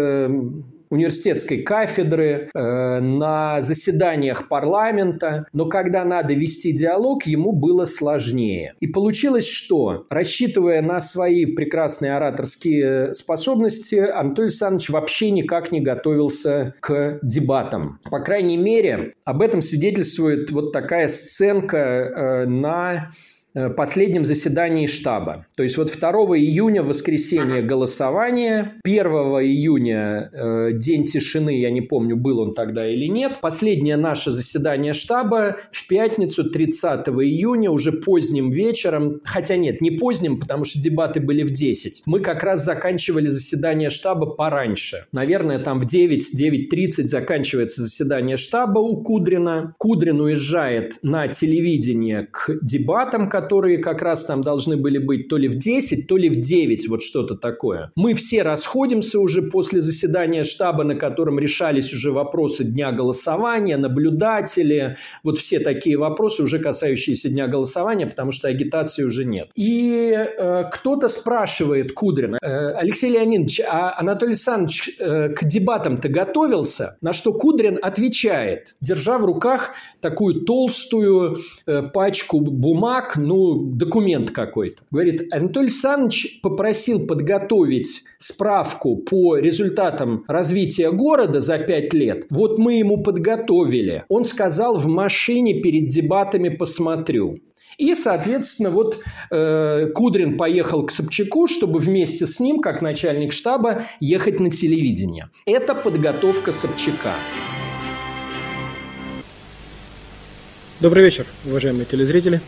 университетской 0.89 1.61
кафедры, 1.63 2.49
э, 2.53 2.99
на 2.99 3.61
заседаниях 3.61 4.47
парламента, 4.47 5.45
но 5.53 5.65
когда 5.65 6.03
надо 6.03 6.33
вести 6.33 6.71
диалог, 6.71 7.25
ему 7.25 7.51
было 7.51 7.85
сложнее. 7.85 8.73
И 8.79 8.87
получилось 8.87 9.47
что? 9.47 10.05
Рассчитывая 10.09 10.81
на 10.81 10.99
свои 10.99 11.45
прекрасные 11.45 12.15
ораторские 12.15 13.13
способности, 13.13 13.95
Анатолий 13.95 14.47
Александрович 14.47 14.89
вообще 14.89 15.31
никак 15.31 15.71
не 15.71 15.81
готовился 15.81 16.73
к 16.79 17.19
дебатам. 17.21 17.99
По 18.09 18.19
крайней 18.19 18.57
мере, 18.57 19.13
об 19.25 19.41
этом 19.41 19.61
свидетельствует 19.61 20.51
вот 20.51 20.71
такая 20.71 21.07
сценка 21.07 21.77
э, 21.77 22.45
на 22.45 23.11
последнем 23.75 24.23
заседании 24.23 24.87
штаба. 24.87 25.45
То 25.57 25.63
есть 25.63 25.77
вот 25.77 25.91
2 25.91 26.11
июня, 26.37 26.83
воскресенье, 26.83 27.61
голосование. 27.61 28.73
1 28.83 29.05
июня 29.05 30.29
э, 30.31 30.71
день 30.73 31.05
тишины, 31.05 31.59
я 31.59 31.71
не 31.71 31.81
помню, 31.81 32.15
был 32.15 32.39
он 32.39 32.53
тогда 32.53 32.87
или 32.87 33.05
нет. 33.05 33.37
Последнее 33.41 33.97
наше 33.97 34.31
заседание 34.31 34.93
штаба 34.93 35.57
в 35.71 35.87
пятницу 35.87 36.49
30 36.49 37.07
июня, 37.07 37.71
уже 37.71 37.91
поздним 37.91 38.51
вечером. 38.51 39.21
Хотя 39.23 39.57
нет, 39.57 39.81
не 39.81 39.91
поздним, 39.91 40.39
потому 40.39 40.63
что 40.63 40.79
дебаты 40.79 41.19
были 41.19 41.43
в 41.43 41.51
10. 41.51 42.03
Мы 42.05 42.19
как 42.19 42.43
раз 42.43 42.63
заканчивали 42.63 43.27
заседание 43.27 43.89
штаба 43.89 44.27
пораньше. 44.27 45.05
Наверное, 45.11 45.59
там 45.59 45.79
в 45.79 45.85
9, 45.85 46.39
9.30 46.39 47.07
заканчивается 47.07 47.83
заседание 47.83 48.37
штаба 48.37 48.79
у 48.79 49.01
Кудрина. 49.03 49.73
Кудрин 49.77 50.21
уезжает 50.21 50.99
на 51.01 51.27
телевидение 51.27 52.27
к 52.31 52.51
дебатам, 52.61 53.29
которые 53.39 53.77
как 53.77 54.01
раз 54.01 54.25
там 54.25 54.41
должны 54.41 54.75
были 54.75 54.97
быть 54.97 55.29
то 55.29 55.37
ли 55.37 55.47
в 55.47 55.55
10, 55.55 56.07
то 56.07 56.17
ли 56.17 56.29
в 56.29 56.35
9, 56.35 56.89
вот 56.89 57.01
что-то 57.01 57.35
такое. 57.35 57.91
Мы 57.95 58.13
все 58.13 58.41
расходимся 58.41 59.19
уже 59.19 59.41
после 59.41 59.79
заседания 59.79 60.43
штаба, 60.43 60.83
на 60.83 60.95
котором 60.95 61.39
решались 61.39 61.93
уже 61.93 62.11
вопросы 62.11 62.65
дня 62.65 62.91
голосования, 62.91 63.77
наблюдатели, 63.77 64.97
вот 65.23 65.37
все 65.37 65.59
такие 65.59 65.97
вопросы, 65.97 66.43
уже 66.43 66.59
касающиеся 66.59 67.29
дня 67.29 67.47
голосования, 67.47 68.07
потому 68.07 68.31
что 68.31 68.49
агитации 68.49 69.03
уже 69.03 69.23
нет. 69.23 69.49
И 69.55 70.13
э, 70.13 70.65
кто-то 70.71 71.07
спрашивает 71.07 71.93
Кудрина, 71.93 72.39
э, 72.41 72.71
Алексей 72.73 73.09
Леонидович, 73.09 73.61
а 73.61 73.97
Анатолий 73.97 74.31
Александрович 74.31 74.89
э, 74.99 75.29
к 75.29 75.45
дебатам-то 75.45 76.09
готовился? 76.09 76.97
На 77.01 77.13
что 77.13 77.31
Кудрин 77.31 77.79
отвечает, 77.81 78.75
держа 78.81 79.17
в 79.17 79.25
руках 79.25 79.71
такую 80.01 80.41
толстую 80.45 81.37
э, 81.65 81.83
пачку 81.93 82.41
бумаг, 82.49 83.15
ну, 83.29 83.61
документ 83.61 84.31
какой-то. 84.31 84.81
Говорит, 84.89 85.31
Анатолий 85.31 85.67
Александрович 85.67 86.39
попросил 86.41 87.05
подготовить 87.05 88.01
справку 88.17 88.97
по 88.97 89.37
результатам 89.37 90.25
развития 90.27 90.91
города 90.91 91.39
за 91.39 91.59
пять 91.59 91.93
лет. 91.93 92.25
Вот 92.31 92.57
мы 92.57 92.79
ему 92.79 93.03
подготовили. 93.03 94.03
Он 94.09 94.23
сказал, 94.23 94.75
в 94.75 94.87
машине 94.87 95.61
перед 95.61 95.89
дебатами 95.89 96.49
посмотрю. 96.49 97.37
И, 97.77 97.93
соответственно, 97.93 98.71
вот 98.71 98.99
э, 99.29 99.87
Кудрин 99.93 100.35
поехал 100.35 100.85
к 100.87 100.91
Собчаку, 100.91 101.47
чтобы 101.47 101.77
вместе 101.79 102.25
с 102.25 102.39
ним, 102.39 102.61
как 102.61 102.81
начальник 102.81 103.31
штаба, 103.31 103.85
ехать 103.99 104.39
на 104.39 104.49
телевидение. 104.49 105.29
Это 105.45 105.75
подготовка 105.75 106.51
Собчака. 106.51 107.13
Добрый 110.81 111.03
вечер, 111.03 111.25
уважаемые 111.45 111.85
телезрители. 111.85 112.41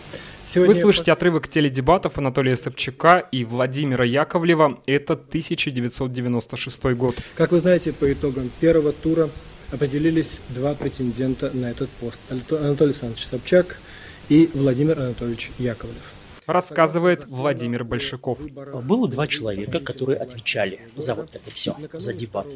Сегодня... 0.54 0.76
Вы 0.76 0.82
слышите 0.82 1.14
отрывок 1.14 1.48
теледебатов 1.48 2.18
Анатолия 2.18 2.58
Собчака 2.58 3.20
и 3.32 3.46
Владимира 3.46 4.04
Яковлева. 4.04 4.80
Это 4.86 5.14
1996 5.14 6.84
год. 6.98 7.16
Как 7.36 7.54
вы 7.54 7.60
знаете, 7.60 7.94
по 7.94 8.12
итогам 8.12 8.52
первого 8.60 8.92
тура 8.92 9.30
определились 9.72 10.40
два 10.50 10.74
претендента 10.74 11.52
на 11.54 11.68
этот 11.68 11.90
пост. 11.90 12.20
Анатолий 12.30 12.90
Александрович 12.90 13.28
Собчак 13.28 13.80
и 14.28 14.50
Владимир 14.54 15.00
Анатольевич 15.00 15.52
Яковлев 15.58 16.21
рассказывает 16.46 17.26
Владимир 17.26 17.84
Большаков. 17.84 18.40
Было 18.40 19.08
два 19.08 19.28
человека, 19.28 19.80
которые 19.80 20.20
отвечали 20.20 20.80
за 20.96 21.16
вот 21.16 21.36
это 21.36 21.50
все, 21.52 21.76
за 21.94 22.14
дебат. 22.14 22.48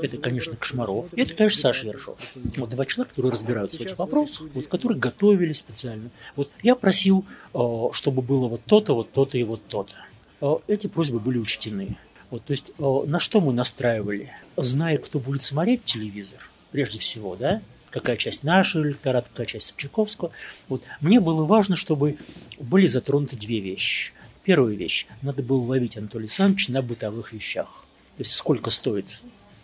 Это, 0.00 0.16
конечно, 0.18 0.56
Кошмаров, 0.56 1.12
и 1.14 1.22
это, 1.22 1.34
конечно, 1.34 1.60
Саша 1.60 1.86
Ершов. 1.88 2.18
Вот 2.56 2.70
два 2.70 2.84
человека, 2.84 3.10
которые 3.10 3.32
разбираются 3.32 3.78
в 3.78 3.82
этих 3.82 3.98
вопросах, 3.98 4.48
вот, 4.54 4.66
которые 4.68 4.98
готовили 4.98 5.52
специально. 5.52 6.10
Вот 6.36 6.50
я 6.62 6.74
просил, 6.74 7.24
э, 7.54 7.58
чтобы 7.92 8.22
было 8.22 8.48
вот 8.48 8.62
то-то, 8.64 8.94
вот 8.94 9.12
то-то 9.12 9.38
и 9.38 9.42
вот 9.42 9.64
то-то. 9.66 9.94
Э, 10.40 10.56
эти 10.66 10.86
просьбы 10.86 11.18
были 11.18 11.38
учтены. 11.38 11.96
Вот, 12.30 12.44
то 12.44 12.52
есть 12.52 12.72
э, 12.78 13.02
на 13.06 13.20
что 13.20 13.40
мы 13.40 13.52
настраивали? 13.52 14.30
Зная, 14.56 14.98
кто 14.98 15.18
будет 15.18 15.42
смотреть 15.42 15.84
телевизор, 15.84 16.40
прежде 16.70 16.98
всего, 16.98 17.36
да, 17.36 17.60
какая 17.92 18.16
часть 18.16 18.42
нашего 18.42 18.82
электората, 18.82 19.28
какая 19.28 19.46
часть 19.46 19.68
Собчаковского. 19.68 20.32
Вот. 20.68 20.82
Мне 21.00 21.20
было 21.20 21.44
важно, 21.44 21.76
чтобы 21.76 22.18
были 22.58 22.86
затронуты 22.86 23.36
две 23.36 23.60
вещи. 23.60 24.12
Первая 24.42 24.74
вещь. 24.74 25.06
Надо 25.20 25.42
было 25.42 25.62
ловить 25.62 25.96
Анатолия 25.96 26.24
Александровича 26.24 26.72
на 26.72 26.82
бытовых 26.82 27.32
вещах. 27.32 27.84
То 28.16 28.22
есть 28.22 28.34
сколько 28.34 28.70
стоит 28.70 29.20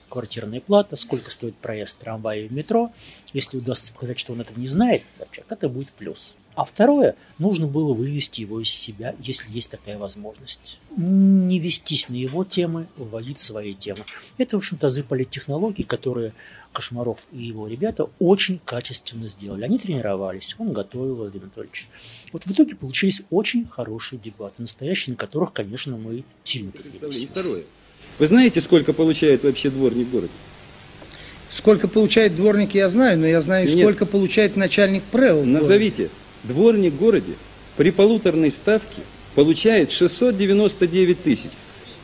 квартирная 0.08 0.60
плата, 0.60 0.96
сколько 0.96 1.30
стоит 1.30 1.56
проезд 1.56 1.98
трамвая 1.98 2.42
и 2.42 2.48
метро. 2.48 2.92
Если 3.32 3.58
удастся 3.58 3.92
показать, 3.92 4.18
что 4.18 4.32
он 4.32 4.40
этого 4.40 4.60
не 4.60 4.68
знает, 4.68 5.02
Собчак, 5.10 5.46
это 5.50 5.68
будет 5.68 5.90
плюс. 5.92 6.36
А 6.58 6.64
второе, 6.64 7.14
нужно 7.38 7.68
было 7.68 7.94
вывести 7.94 8.40
его 8.40 8.60
из 8.60 8.70
себя, 8.70 9.14
если 9.20 9.48
есть 9.52 9.70
такая 9.70 9.96
возможность. 9.96 10.80
Не 10.96 11.60
вестись 11.60 12.08
на 12.08 12.16
его 12.16 12.42
темы, 12.42 12.88
вводить 12.96 13.38
свои 13.38 13.74
темы. 13.74 14.00
Это, 14.38 14.56
в 14.56 14.58
общем-то, 14.58 14.88
азы 14.88 15.04
политтехнологий, 15.04 15.84
которые 15.84 16.32
Кошмаров 16.72 17.28
и 17.30 17.44
его 17.44 17.68
ребята 17.68 18.08
очень 18.18 18.58
качественно 18.64 19.28
сделали. 19.28 19.62
Они 19.62 19.78
тренировались, 19.78 20.56
он 20.58 20.72
готовил, 20.72 21.14
Владимир 21.14 21.44
Анатольевич. 21.44 21.86
Вот 22.32 22.42
в 22.42 22.50
итоге 22.50 22.74
получились 22.74 23.22
очень 23.30 23.68
хорошие 23.68 24.18
дебаты, 24.18 24.60
настоящие, 24.62 25.12
на 25.12 25.16
которых, 25.16 25.52
конечно, 25.52 25.96
мы 25.96 26.24
сильно 26.42 26.72
И 26.72 27.26
второе. 27.26 27.62
Вы 28.18 28.26
знаете, 28.26 28.60
сколько 28.60 28.92
получает 28.92 29.44
вообще 29.44 29.70
дворник 29.70 30.08
в 30.08 30.10
городе? 30.10 30.32
Сколько 31.50 31.86
получает 31.86 32.34
дворник, 32.34 32.74
я 32.74 32.88
знаю, 32.88 33.16
но 33.16 33.28
я 33.28 33.40
знаю, 33.42 33.68
Нет. 33.68 33.78
сколько 33.78 34.06
получает 34.06 34.56
начальник 34.56 35.04
ПРЭО. 35.04 35.44
Назовите. 35.44 36.10
Дворник 36.44 36.94
в 36.94 36.98
городе 36.98 37.32
при 37.76 37.90
полуторной 37.90 38.50
ставке 38.50 39.02
получает 39.34 39.90
699 39.90 41.22
тысяч. 41.22 41.50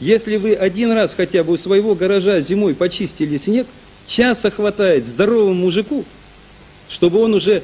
Если 0.00 0.36
вы 0.36 0.54
один 0.54 0.92
раз 0.92 1.14
хотя 1.14 1.44
бы 1.44 1.52
у 1.52 1.56
своего 1.56 1.94
гаража 1.94 2.40
зимой 2.40 2.74
почистили 2.74 3.36
снег, 3.36 3.66
часа 4.06 4.50
хватает 4.50 5.06
здоровому 5.06 5.54
мужику, 5.54 6.04
чтобы 6.88 7.20
он 7.20 7.34
уже 7.34 7.62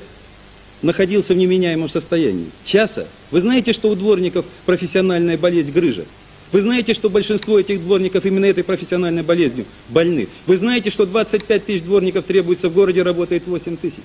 находился 0.83 1.35
в 1.35 1.37
неменяемом 1.37 1.89
состоянии. 1.89 2.47
Часа. 2.65 3.07
Вы 3.31 3.41
знаете, 3.41 3.73
что 3.73 3.91
у 3.91 3.95
дворников 3.95 4.47
профессиональная 4.65 5.37
болезнь 5.37 5.73
грыжа? 5.73 6.05
Вы 6.53 6.63
знаете, 6.63 6.95
что 6.95 7.11
большинство 7.11 7.61
этих 7.61 7.81
дворников 7.81 8.25
именно 8.27 8.47
этой 8.47 8.65
профессиональной 8.65 9.23
болезнью 9.23 9.67
больны? 9.89 10.27
Вы 10.47 10.57
знаете, 10.57 10.91
что 10.91 11.07
25 11.07 11.65
тысяч 11.65 11.83
дворников 11.83 12.25
требуется 12.25 12.69
в 12.69 12.75
городе, 12.75 13.03
работает 13.03 13.47
8 13.47 13.77
тысяч? 13.77 14.03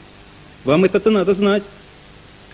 Вам 0.63 0.84
это-то 0.86 1.09
надо 1.09 1.34
знать. 1.34 1.63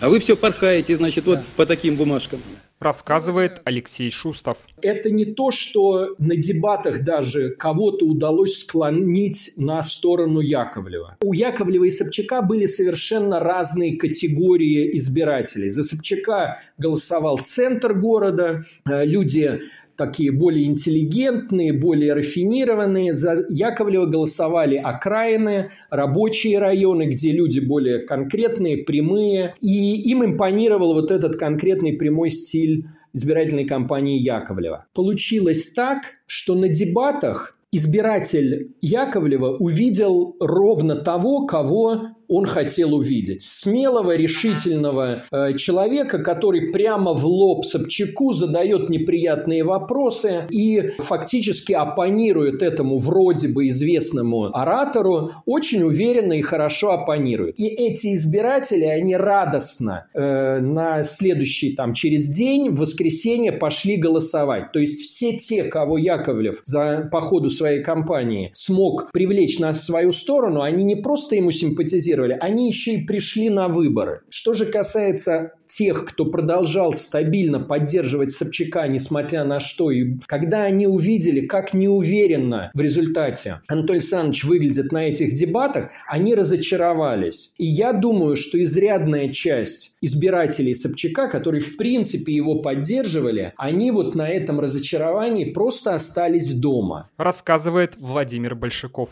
А 0.02 0.08
вы 0.08 0.18
все 0.18 0.36
порхаете, 0.36 0.96
значит, 0.96 1.26
вот 1.26 1.38
по 1.56 1.64
таким 1.64 1.94
бумажкам. 1.94 2.40
Рассказывает 2.80 3.60
Алексей 3.62 4.10
Шустов. 4.10 4.58
Это 4.80 5.08
не 5.10 5.24
то, 5.24 5.52
что 5.52 6.16
на 6.18 6.34
дебатах 6.34 7.04
даже 7.04 7.50
кого-то 7.50 8.04
удалось 8.06 8.58
склонить 8.58 9.52
на 9.56 9.80
сторону 9.82 10.40
Яковлева. 10.40 11.18
У 11.22 11.32
Яковлева 11.32 11.84
и 11.84 11.92
Собчака 11.92 12.42
были 12.42 12.66
совершенно 12.66 13.38
разные 13.38 13.96
категории 13.96 14.96
избирателей. 14.98 15.68
За 15.68 15.84
Собчака 15.84 16.60
голосовал 16.78 17.38
центр 17.38 17.94
города, 17.94 18.64
э, 18.84 19.04
люди 19.04 19.60
такие 19.96 20.32
более 20.32 20.66
интеллигентные, 20.66 21.72
более 21.72 22.14
рафинированные. 22.14 23.12
За 23.12 23.34
Яковлева 23.48 24.06
голосовали 24.06 24.76
окраины, 24.76 25.70
рабочие 25.90 26.58
районы, 26.58 27.04
где 27.06 27.32
люди 27.32 27.60
более 27.60 28.00
конкретные, 28.06 28.84
прямые. 28.84 29.54
И 29.60 30.10
им 30.10 30.24
импонировал 30.24 30.94
вот 30.94 31.10
этот 31.10 31.36
конкретный 31.36 31.94
прямой 31.94 32.30
стиль 32.30 32.86
избирательной 33.12 33.66
кампании 33.66 34.18
Яковлева. 34.18 34.86
Получилось 34.94 35.72
так, 35.72 36.02
что 36.26 36.54
на 36.54 36.68
дебатах 36.68 37.58
избиратель 37.72 38.74
Яковлева 38.80 39.56
увидел 39.56 40.36
ровно 40.40 40.96
того, 40.96 41.46
кого 41.46 42.11
он 42.32 42.46
хотел 42.46 42.94
увидеть. 42.94 43.42
Смелого, 43.42 44.16
решительного 44.16 45.24
э, 45.30 45.54
человека, 45.56 46.18
который 46.18 46.72
прямо 46.72 47.12
в 47.12 47.26
лоб 47.26 47.64
Собчаку 47.66 48.32
задает 48.32 48.88
неприятные 48.88 49.64
вопросы 49.64 50.46
и 50.50 50.90
фактически 50.98 51.72
оппонирует 51.72 52.62
этому 52.62 52.96
вроде 52.98 53.48
бы 53.48 53.68
известному 53.68 54.46
оратору, 54.56 55.32
очень 55.44 55.82
уверенно 55.82 56.32
и 56.32 56.42
хорошо 56.42 56.92
оппонирует. 56.92 57.60
И 57.60 57.66
эти 57.66 58.14
избиратели, 58.14 58.84
они 58.84 59.14
радостно 59.14 60.06
э, 60.14 60.60
на 60.60 61.02
следующий, 61.02 61.74
там, 61.74 61.92
через 61.92 62.28
день, 62.28 62.70
в 62.70 62.80
воскресенье 62.80 63.52
пошли 63.52 63.96
голосовать. 63.96 64.72
То 64.72 64.80
есть 64.80 65.02
все 65.02 65.36
те, 65.36 65.64
кого 65.64 65.98
Яковлев 65.98 66.62
за, 66.64 67.08
по 67.12 67.20
ходу 67.20 67.50
своей 67.50 67.82
кампании 67.82 68.50
смог 68.54 69.12
привлечь 69.12 69.58
на 69.58 69.72
свою 69.72 70.12
сторону, 70.12 70.62
они 70.62 70.84
не 70.84 70.96
просто 70.96 71.36
ему 71.36 71.50
симпатизировали, 71.50 72.21
прогнозировали, 72.22 72.36
они 72.40 72.68
еще 72.68 72.94
и 72.94 73.04
пришли 73.04 73.50
на 73.50 73.68
выборы. 73.68 74.22
Что 74.30 74.52
же 74.52 74.66
касается 74.66 75.52
тех, 75.66 76.04
кто 76.04 76.26
продолжал 76.26 76.92
стабильно 76.92 77.58
поддерживать 77.58 78.32
Собчака, 78.32 78.86
несмотря 78.88 79.44
на 79.44 79.58
что, 79.58 79.90
и 79.90 80.18
когда 80.26 80.64
они 80.64 80.86
увидели, 80.86 81.46
как 81.46 81.72
неуверенно 81.72 82.70
в 82.74 82.80
результате 82.80 83.60
Анатолий 83.68 84.00
Александрович 84.00 84.44
выглядит 84.44 84.92
на 84.92 85.04
этих 85.04 85.32
дебатах, 85.34 85.90
они 86.06 86.34
разочаровались. 86.34 87.54
И 87.56 87.64
я 87.66 87.92
думаю, 87.92 88.36
что 88.36 88.62
изрядная 88.62 89.32
часть 89.32 89.94
избирателей 90.02 90.74
Собчака, 90.74 91.28
которые 91.28 91.60
в 91.60 91.76
принципе 91.76 92.34
его 92.34 92.60
поддерживали, 92.60 93.54
они 93.56 93.90
вот 93.90 94.14
на 94.14 94.28
этом 94.28 94.60
разочаровании 94.60 95.52
просто 95.52 95.94
остались 95.94 96.52
дома. 96.52 97.08
Рассказывает 97.16 97.94
Владимир 97.96 98.54
Большаков. 98.54 99.10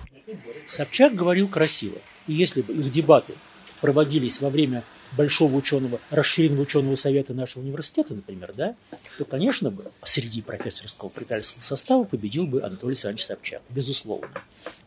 Собчак 0.66 1.14
говорил 1.14 1.48
красиво. 1.48 1.96
И 2.30 2.32
если 2.32 2.62
бы 2.62 2.72
их 2.72 2.92
дебаты 2.92 3.34
проводились 3.80 4.40
во 4.40 4.50
время 4.50 4.84
большого 5.16 5.56
ученого, 5.56 5.98
расширенного 6.10 6.62
ученого 6.62 6.94
совета 6.94 7.34
нашего 7.34 7.64
университета, 7.64 8.14
например, 8.14 8.52
да, 8.56 8.76
то, 9.18 9.24
конечно 9.24 9.72
бы, 9.72 9.90
среди 10.04 10.40
профессорского 10.40 11.08
преподавательского 11.08 11.62
состава 11.62 12.04
победил 12.04 12.46
бы 12.46 12.62
Анатолий 12.62 12.92
Александрович 12.92 13.24
Собчак, 13.24 13.62
безусловно. 13.68 14.28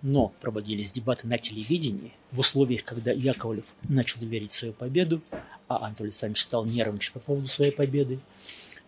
Но 0.01 0.31
проводились 0.39 0.93
дебаты 0.93 1.27
на 1.27 1.37
телевидении 1.37 2.13
в 2.31 2.39
условиях, 2.39 2.85
когда 2.85 3.11
Яковлев 3.11 3.75
начал 3.89 4.21
верить 4.21 4.51
в 4.51 4.55
свою 4.55 4.73
победу, 4.73 5.21
а 5.67 5.85
Анатолий 5.85 6.11
Александрович 6.11 6.43
стал 6.43 6.63
нервничать 6.63 7.11
по 7.11 7.19
поводу 7.19 7.47
своей 7.47 7.71
победы, 7.71 8.19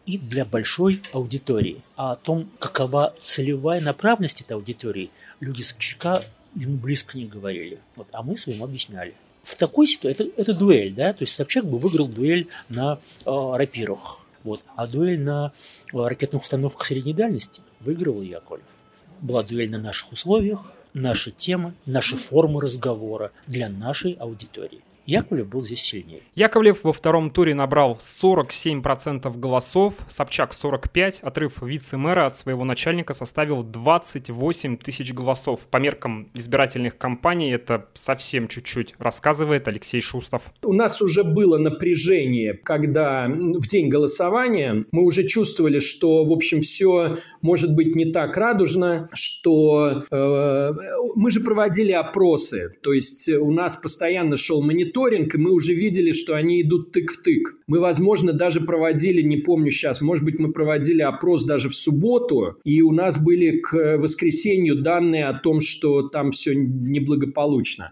и 0.06 0.18
для 0.18 0.46
большой 0.46 1.02
аудитории. 1.12 1.82
А 1.98 2.14
о 2.14 2.16
том, 2.16 2.50
какова 2.60 3.14
целевая 3.20 3.82
направленность 3.82 4.40
этой 4.40 4.54
аудитории, 4.54 5.10
люди 5.42 5.62
Собчака 5.62 6.24
ему 6.56 6.78
близко 6.78 7.18
не 7.18 7.26
говорили. 7.26 7.80
Вот, 7.96 8.08
а 8.12 8.24
мы 8.24 8.38
своим 8.38 8.64
объясняли 8.64 9.14
в 9.46 9.56
такой 9.56 9.86
ситуации, 9.86 10.28
это, 10.28 10.42
это 10.42 10.54
дуэль, 10.54 10.94
да, 10.94 11.14
то 11.14 11.22
есть 11.22 11.36
Собчак 11.36 11.66
бы 11.66 11.78
выиграл 11.78 12.08
дуэль 12.08 12.48
на 12.68 13.00
э, 13.26 13.54
рапирах, 13.56 14.26
вот, 14.44 14.64
а 14.76 14.88
дуэль 14.88 15.20
на 15.20 15.54
э, 15.94 15.98
ракетных 15.98 16.42
установках 16.42 16.88
средней 16.88 17.14
дальности 17.14 17.62
выигрывал 17.80 18.24
Яковлев. 18.24 18.84
Была 19.22 19.44
дуэль 19.44 19.70
на 19.70 19.78
наших 19.78 20.12
условиях, 20.12 20.74
наши 20.94 21.30
темы, 21.30 21.74
наши 21.86 22.16
формы 22.16 22.60
разговора 22.60 23.32
для 23.46 23.70
нашей 23.70 24.14
аудитории. 24.14 24.82
Яковлев 25.06 25.48
был 25.48 25.62
здесь 25.62 25.82
сильнее. 25.82 26.22
Яковлев 26.34 26.80
во 26.84 26.92
втором 26.92 27.30
туре 27.30 27.54
набрал 27.54 28.00
47% 28.02 29.38
голосов, 29.38 29.94
Собчак 30.10 30.54
45, 30.54 31.20
отрыв 31.22 31.62
вице-мэра 31.62 32.26
от 32.26 32.38
своего 32.38 32.64
начальника 32.66 33.14
составил 33.14 33.64
28 33.64 34.78
тысяч 34.78 35.14
голосов. 35.14 35.60
По 35.70 35.78
меркам 35.78 36.30
избирательных 36.34 36.98
кампаний 36.98 37.54
это 37.54 37.88
совсем 37.94 38.48
чуть-чуть, 38.48 38.96
рассказывает 38.98 39.68
Алексей 39.68 40.02
Шустов. 40.02 40.42
У 40.64 40.74
нас 40.74 41.02
уже 41.02 41.24
было 41.24 41.58
напряжение, 41.60 42.54
когда 42.56 43.28
в 43.28 43.68
день 43.68 43.90
голосования 43.90 44.86
мы 44.92 45.04
уже 45.04 45.28
чувствовали, 45.28 45.80
что, 45.80 46.26
в 46.26 46.32
общем, 46.32 46.62
все 46.62 47.18
может 47.42 47.76
быть 47.76 47.96
не 47.96 48.12
так 48.12 48.36
радужно, 48.38 49.10
что 49.14 50.04
э, 50.10 50.72
мы 51.16 51.30
же 51.30 51.42
проводили 51.42 51.92
опросы, 51.92 52.76
то 52.82 52.92
есть 52.92 53.30
у 53.30 53.52
нас 53.52 53.76
постоянно 53.76 54.36
шел 54.36 54.64
монитор 54.64 54.95
мониторинг, 54.96 55.36
и 55.36 55.38
мы 55.38 55.52
уже 55.52 55.74
видели, 55.74 56.12
что 56.12 56.36
они 56.36 56.62
идут 56.62 56.92
тык 56.92 57.12
в 57.12 57.22
тык. 57.22 57.56
Мы, 57.68 57.80
возможно, 57.80 58.34
даже 58.34 58.62
проводили, 58.62 59.22
не 59.22 59.38
помню 59.38 59.72
сейчас, 59.72 60.02
может 60.02 60.24
быть, 60.24 60.40
мы 60.40 60.52
проводили 60.52 61.02
опрос 61.02 61.46
даже 61.46 61.70
в 61.70 61.76
субботу, 61.76 62.58
и 62.64 62.82
у 62.82 62.92
нас 62.92 63.22
были 63.22 63.60
к 63.60 63.98
воскресенью 63.98 64.82
данные 64.82 65.26
о 65.26 65.34
том, 65.34 65.62
что 65.62 66.04
там 66.04 66.32
все 66.32 66.54
неблагополучно. 66.56 67.92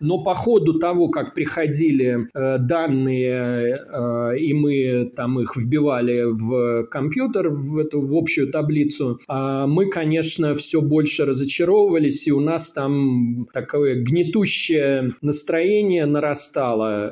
Но 0.00 0.22
по 0.22 0.34
ходу 0.34 0.78
того, 0.78 1.08
как 1.08 1.34
приходили 1.34 2.28
э, 2.34 2.58
данные, 2.58 3.78
э, 3.78 4.38
и 4.38 4.52
мы 4.52 5.10
там 5.16 5.40
их 5.40 5.56
вбивали 5.56 6.24
в 6.24 6.86
компьютер, 6.90 7.48
в 7.48 7.78
эту 7.78 8.00
в 8.00 8.14
общую 8.14 8.50
таблицу, 8.50 9.18
э, 9.28 9.64
мы, 9.66 9.88
конечно, 9.88 10.54
все 10.54 10.82
больше 10.82 11.24
разочаровывались, 11.24 12.28
и 12.28 12.32
у 12.32 12.40
нас 12.40 12.72
там 12.72 13.46
такое 13.52 14.02
гнетущее 14.02 15.14
настроение 15.22 16.04
нарастало. 16.06 16.35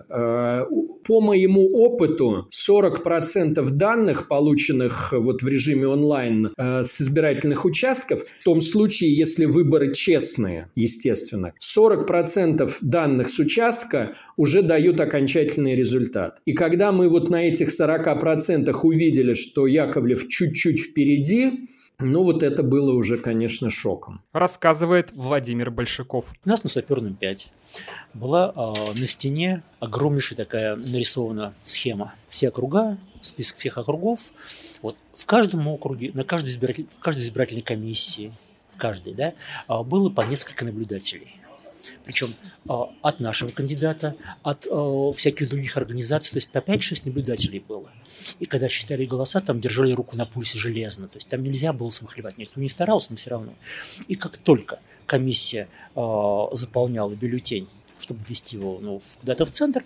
Э, 0.09 0.65
по 1.07 1.21
моему 1.21 1.69
опыту, 1.73 2.49
40% 2.51 3.71
данных, 3.71 4.29
полученных 4.29 5.13
вот 5.13 5.43
в 5.43 5.49
режиме 5.49 5.87
онлайн 5.87 6.53
э, 6.57 6.83
с 6.85 7.01
избирательных 7.01 7.65
участков, 7.65 8.25
в 8.41 8.45
том 8.45 8.61
случае, 8.61 9.15
если 9.15 9.45
выборы 9.45 9.93
честные, 9.93 10.71
естественно, 10.75 11.53
40% 11.61 12.71
данных 12.81 13.29
с 13.29 13.39
участка 13.39 14.15
уже 14.37 14.63
дают 14.63 15.01
окончательный 15.01 15.75
результат. 15.75 16.41
И 16.47 16.53
когда 16.53 16.93
мы 16.93 17.09
вот 17.09 17.31
на 17.31 17.45
этих 17.45 17.69
40% 17.69 18.75
увидели, 18.83 19.35
что 19.35 19.67
Яковлев 19.67 20.29
чуть-чуть 20.29 20.81
впереди, 20.81 21.69
ну, 21.99 22.25
вот 22.25 22.43
это 22.43 22.63
было 22.63 22.93
уже, 22.93 23.19
конечно, 23.19 23.71
шоком. 23.71 24.21
Рассказывает 24.33 25.13
Владимир 25.13 25.71
Большаков. 25.71 26.27
У 26.45 26.49
нас 26.49 26.65
на 26.65 26.69
Саперном 26.69 27.15
5 27.15 27.53
была 28.15 28.53
э, 28.55 28.99
на 28.99 29.07
стене 29.07 29.63
огромнейшая 29.79 30.37
такая 30.37 30.77
нарисована 30.77 31.55
схема. 31.63 32.15
Все 32.29 32.49
округа, 32.49 32.99
список 33.21 33.59
всех 33.59 33.79
округов. 33.79 34.33
Вот 34.83 34.97
в 35.13 35.25
каждом 35.27 35.69
округе, 35.69 36.11
на 36.15 36.25
каждой 36.25 36.49
избиратель, 36.49 36.87
в 36.89 36.99
каждой 36.99 37.21
избирательной 37.21 37.63
комиссии, 37.63 38.33
в 38.71 38.77
каждой, 38.77 39.15
да, 39.15 39.35
было 39.85 40.11
по 40.11 40.23
несколько 40.23 40.65
наблюдателей 40.65 41.37
причем 42.05 42.35
а, 42.69 42.91
от 43.03 43.21
нашего 43.21 43.51
кандидата, 43.51 44.17
от 44.43 44.67
а, 44.71 45.13
всяких 45.13 45.49
других 45.49 45.77
организаций, 45.77 46.31
то 46.31 46.37
есть 46.37 46.51
по 46.51 46.59
5-6 46.59 47.03
наблюдателей 47.07 47.61
было. 47.61 47.91
И 48.41 48.47
когда 48.47 48.69
считали 48.69 49.05
голоса, 49.05 49.41
там 49.41 49.61
держали 49.61 49.93
руку 49.93 50.17
на 50.17 50.27
пульсе 50.27 50.59
железно, 50.59 51.09
то 51.09 51.17
есть 51.17 51.29
там 51.29 51.43
нельзя 51.43 51.73
было 51.73 51.91
смахлевать, 51.91 52.39
никто 52.39 52.61
не 52.61 52.69
старался, 52.69 53.09
но 53.11 53.17
все 53.17 53.31
равно. 53.31 53.55
И 54.09 54.15
как 54.15 54.37
только 54.37 54.79
комиссия 55.07 55.69
э, 55.95 56.47
заполняла 56.53 57.15
бюллетень, 57.15 57.69
чтобы 58.01 58.21
ввести 58.29 58.57
его 58.57 58.79
ну, 58.81 59.01
куда-то 59.21 59.47
в 59.47 59.51
центр, 59.51 59.85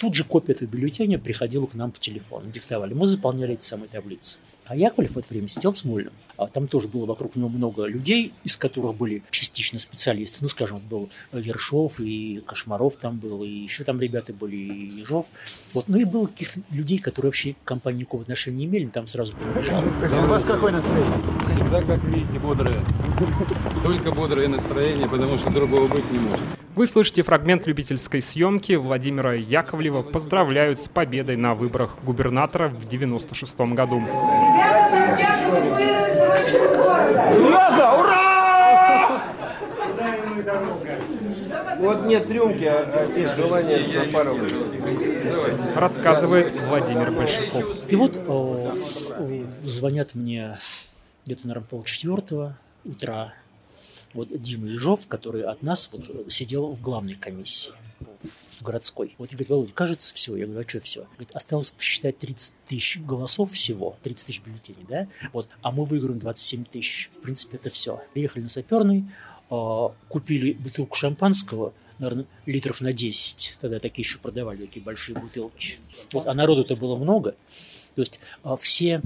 тут 0.00 0.14
же 0.14 0.24
копия 0.24 0.54
этого 0.54 0.68
бюллетеня 0.70 1.18
приходила 1.18 1.66
к 1.66 1.74
нам 1.74 1.92
по 1.92 1.98
телефону, 1.98 2.50
диктовали. 2.50 2.94
Мы 2.94 3.06
заполняли 3.06 3.52
эти 3.52 3.64
самые 3.64 3.88
таблицы. 3.88 4.38
А 4.64 4.74
Яковлев 4.74 5.12
в 5.12 5.18
это 5.18 5.28
время 5.28 5.46
сидел 5.46 5.72
в 5.72 5.78
Смольном. 5.78 6.12
А 6.38 6.46
там 6.46 6.68
тоже 6.68 6.88
было 6.88 7.04
вокруг 7.04 7.36
него 7.36 7.50
много 7.50 7.84
людей, 7.84 8.32
из 8.42 8.56
которых 8.56 8.96
были 8.96 9.22
частично 9.30 9.78
специалисты. 9.78 10.38
Ну, 10.40 10.48
скажем, 10.48 10.80
был 10.88 11.10
Вершов, 11.32 12.00
и 12.00 12.42
Кошмаров 12.46 12.96
там 12.96 13.18
был, 13.18 13.44
и 13.44 13.48
еще 13.48 13.84
там 13.84 14.00
ребята 14.00 14.32
были, 14.32 14.56
и 14.56 15.00
Ежов. 15.00 15.26
Вот. 15.74 15.86
Ну 15.88 15.98
и 15.98 16.04
было 16.04 16.28
каких-то 16.28 16.60
людей, 16.70 16.98
которые 16.98 17.28
вообще 17.28 17.52
к 17.52 17.64
компании 17.64 18.00
никакого 18.00 18.22
отношения 18.22 18.58
не 18.58 18.64
имели, 18.64 18.86
там 18.86 19.06
сразу 19.06 19.34
принадлежало. 19.34 19.84
У 20.24 20.28
вас 20.28 20.44
какое 20.44 20.72
настроение? 20.72 21.18
Всегда, 21.46 21.82
как 21.82 22.02
видите, 22.04 22.38
бодрое. 22.38 22.82
Только 23.84 24.12
бодрое 24.12 24.48
настроение, 24.48 25.08
потому 25.08 25.36
что 25.36 25.50
другого 25.50 25.88
быть 25.88 26.10
не 26.10 26.20
может. 26.20 26.40
Вы 26.76 26.86
слышите 26.86 27.22
фрагмент 27.24 27.66
любительской 27.66 28.22
съемки 28.22 28.74
Владимира 28.74 29.34
Яковлева 29.34 29.89
поздравляют 30.12 30.80
с 30.80 30.88
победой 30.88 31.36
на 31.36 31.54
выборах 31.54 31.98
губернатора 32.04 32.68
в 32.68 32.88
96 32.88 33.58
году. 33.58 34.02
Ребята, 37.36 37.92
Ура! 37.98 38.00
Ура! 38.00 38.30
Вот 41.78 42.04
нет 42.06 42.30
рюмки, 42.30 42.64
а, 42.64 42.82
а 42.82 43.06
нет 43.16 43.36
желания 43.36 44.04
запарывать. 44.04 44.52
Рассказывает 45.74 46.52
Владимир 46.52 47.10
Большаков. 47.10 47.88
И 47.88 47.96
вот 47.96 48.16
о, 48.28 48.74
звонят 49.60 50.14
мне 50.14 50.54
где-то, 51.24 51.48
наверное, 51.48 51.66
полчетвертого 51.66 52.58
утра 52.84 53.32
вот 54.12 54.28
Дима 54.40 54.66
Ежов, 54.68 55.06
который 55.06 55.42
от 55.42 55.62
нас 55.62 55.90
вот 55.92 56.32
сидел 56.32 56.70
в 56.72 56.82
главной 56.82 57.14
комиссии 57.14 57.72
в 58.60 58.64
городской. 58.64 59.14
Вот 59.18 59.30
говорит, 59.30 59.48
Володя, 59.48 59.72
кажется, 59.72 60.14
все. 60.14 60.36
Я 60.36 60.46
говорю, 60.46 60.64
а 60.64 60.68
что 60.68 60.80
все? 60.80 61.04
Говорит, 61.12 61.30
осталось 61.32 61.70
посчитать 61.70 62.18
30 62.18 62.54
тысяч 62.66 63.00
голосов 63.00 63.52
всего, 63.52 63.96
30 64.02 64.26
тысяч 64.26 64.42
бюллетеней, 64.42 64.86
да? 64.88 65.08
Вот, 65.32 65.48
а 65.62 65.70
мы 65.72 65.84
выиграем 65.84 66.18
27 66.18 66.64
тысяч. 66.64 67.10
В 67.12 67.20
принципе, 67.20 67.56
это 67.56 67.70
все. 67.70 68.02
Приехали 68.12 68.42
на 68.42 68.48
Саперный, 68.48 69.04
а, 69.50 69.92
купили 70.08 70.52
бутылку 70.52 70.96
шампанского, 70.96 71.72
наверное, 71.98 72.26
литров 72.46 72.80
на 72.80 72.92
10. 72.92 73.58
Тогда 73.60 73.80
такие 73.80 74.04
еще 74.04 74.18
продавали, 74.18 74.58
такие 74.58 74.82
большие 74.82 75.18
бутылки. 75.18 75.78
Вот, 76.12 76.26
а 76.26 76.34
народу-то 76.34 76.76
было 76.76 76.96
много. 76.96 77.34
То 77.96 78.02
есть 78.02 78.20
а, 78.42 78.56
все 78.56 79.02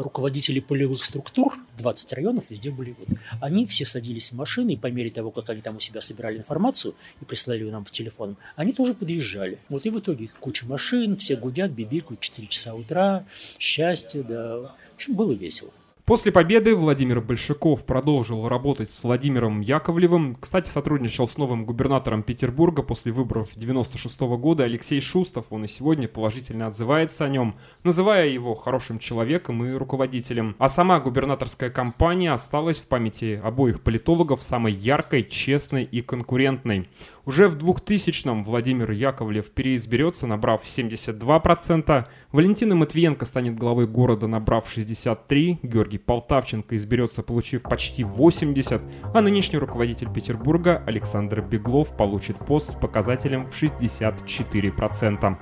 руководители 0.00 0.60
полевых 0.60 1.04
структур, 1.04 1.58
20 1.78 2.12
районов 2.14 2.50
везде 2.50 2.70
были, 2.70 2.94
вот, 2.98 3.08
они 3.40 3.66
все 3.66 3.84
садились 3.84 4.32
в 4.32 4.36
машины, 4.36 4.72
и 4.72 4.76
по 4.76 4.86
мере 4.86 5.10
того, 5.10 5.30
как 5.30 5.50
они 5.50 5.60
там 5.60 5.76
у 5.76 5.80
себя 5.80 6.00
собирали 6.00 6.38
информацию 6.38 6.94
и 7.20 7.24
прислали 7.24 7.60
ее 7.60 7.70
нам 7.70 7.84
по 7.84 7.90
телефону, 7.90 8.36
они 8.56 8.72
тоже 8.72 8.94
подъезжали. 8.94 9.58
Вот 9.68 9.84
и 9.84 9.90
в 9.90 9.98
итоге 9.98 10.28
куча 10.40 10.66
машин, 10.66 11.16
все 11.16 11.36
гудят, 11.36 11.72
бибикают, 11.72 12.20
4 12.20 12.48
часа 12.48 12.74
утра, 12.74 13.26
счастье, 13.58 14.22
да. 14.22 14.74
В 14.90 14.94
общем, 14.94 15.14
было 15.14 15.32
весело. 15.32 15.70
После 16.12 16.30
победы 16.30 16.76
Владимир 16.76 17.22
Большаков 17.22 17.86
продолжил 17.86 18.46
работать 18.46 18.92
с 18.92 19.02
Владимиром 19.02 19.62
Яковлевым. 19.62 20.34
Кстати, 20.34 20.68
сотрудничал 20.68 21.26
с 21.26 21.38
новым 21.38 21.64
губернатором 21.64 22.22
Петербурга 22.22 22.82
после 22.82 23.12
выборов 23.12 23.48
96 23.56 24.20
года 24.20 24.64
Алексей 24.64 25.00
Шустов. 25.00 25.46
Он 25.48 25.64
и 25.64 25.68
сегодня 25.68 26.08
положительно 26.08 26.66
отзывается 26.66 27.24
о 27.24 27.30
нем, 27.30 27.56
называя 27.82 28.28
его 28.28 28.54
хорошим 28.54 28.98
человеком 28.98 29.64
и 29.64 29.72
руководителем. 29.72 30.54
А 30.58 30.68
сама 30.68 31.00
губернаторская 31.00 31.70
кампания 31.70 32.30
осталась 32.30 32.80
в 32.80 32.88
памяти 32.88 33.40
обоих 33.42 33.80
политологов 33.80 34.42
самой 34.42 34.74
яркой, 34.74 35.24
честной 35.24 35.84
и 35.84 36.02
конкурентной. 36.02 36.90
Уже 37.24 37.46
в 37.48 37.56
2000-м 37.56 38.42
Владимир 38.44 38.90
Яковлев 38.90 39.50
переизберется, 39.50 40.26
набрав 40.26 40.64
72%. 40.64 42.06
Валентина 42.32 42.74
Матвиенко 42.74 43.24
станет 43.24 43.56
главой 43.56 43.86
города, 43.86 44.26
набрав 44.26 44.66
63%. 44.76 45.58
Георгий 45.62 45.98
Полтавченко 45.98 46.76
изберется, 46.76 47.22
получив 47.22 47.62
почти 47.62 48.02
80%. 48.02 48.82
А 49.14 49.20
нынешний 49.20 49.58
руководитель 49.58 50.12
Петербурга 50.12 50.82
Александр 50.86 51.42
Беглов 51.42 51.96
получит 51.96 52.38
пост 52.38 52.72
с 52.72 52.74
показателем 52.74 53.46
в 53.46 53.62
64%. 53.62 55.36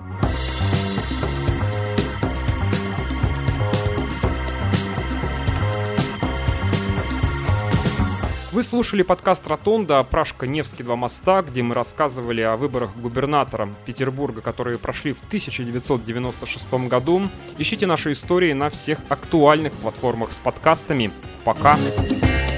Вы 8.53 8.65
слушали 8.65 9.03
подкаст 9.03 9.47
«Ротонда» 9.47 10.03
Пражка-Невский 10.03 10.83
два 10.83 10.97
моста, 10.97 11.41
где 11.43 11.63
мы 11.63 11.73
рассказывали 11.73 12.41
о 12.41 12.57
выборах 12.57 12.97
губернатора 12.97 13.69
Петербурга, 13.87 14.41
которые 14.41 14.77
прошли 14.77 15.13
в 15.13 15.19
1996 15.29 16.89
году. 16.89 17.29
Ищите 17.59 17.87
наши 17.87 18.11
истории 18.11 18.53
на 18.53 18.69
всех 18.69 18.99
актуальных 19.09 19.73
платформах 19.75 20.33
с 20.33 20.39
подкастами. 20.39 21.13
Пока! 21.45 21.77
Пока! 21.97 22.50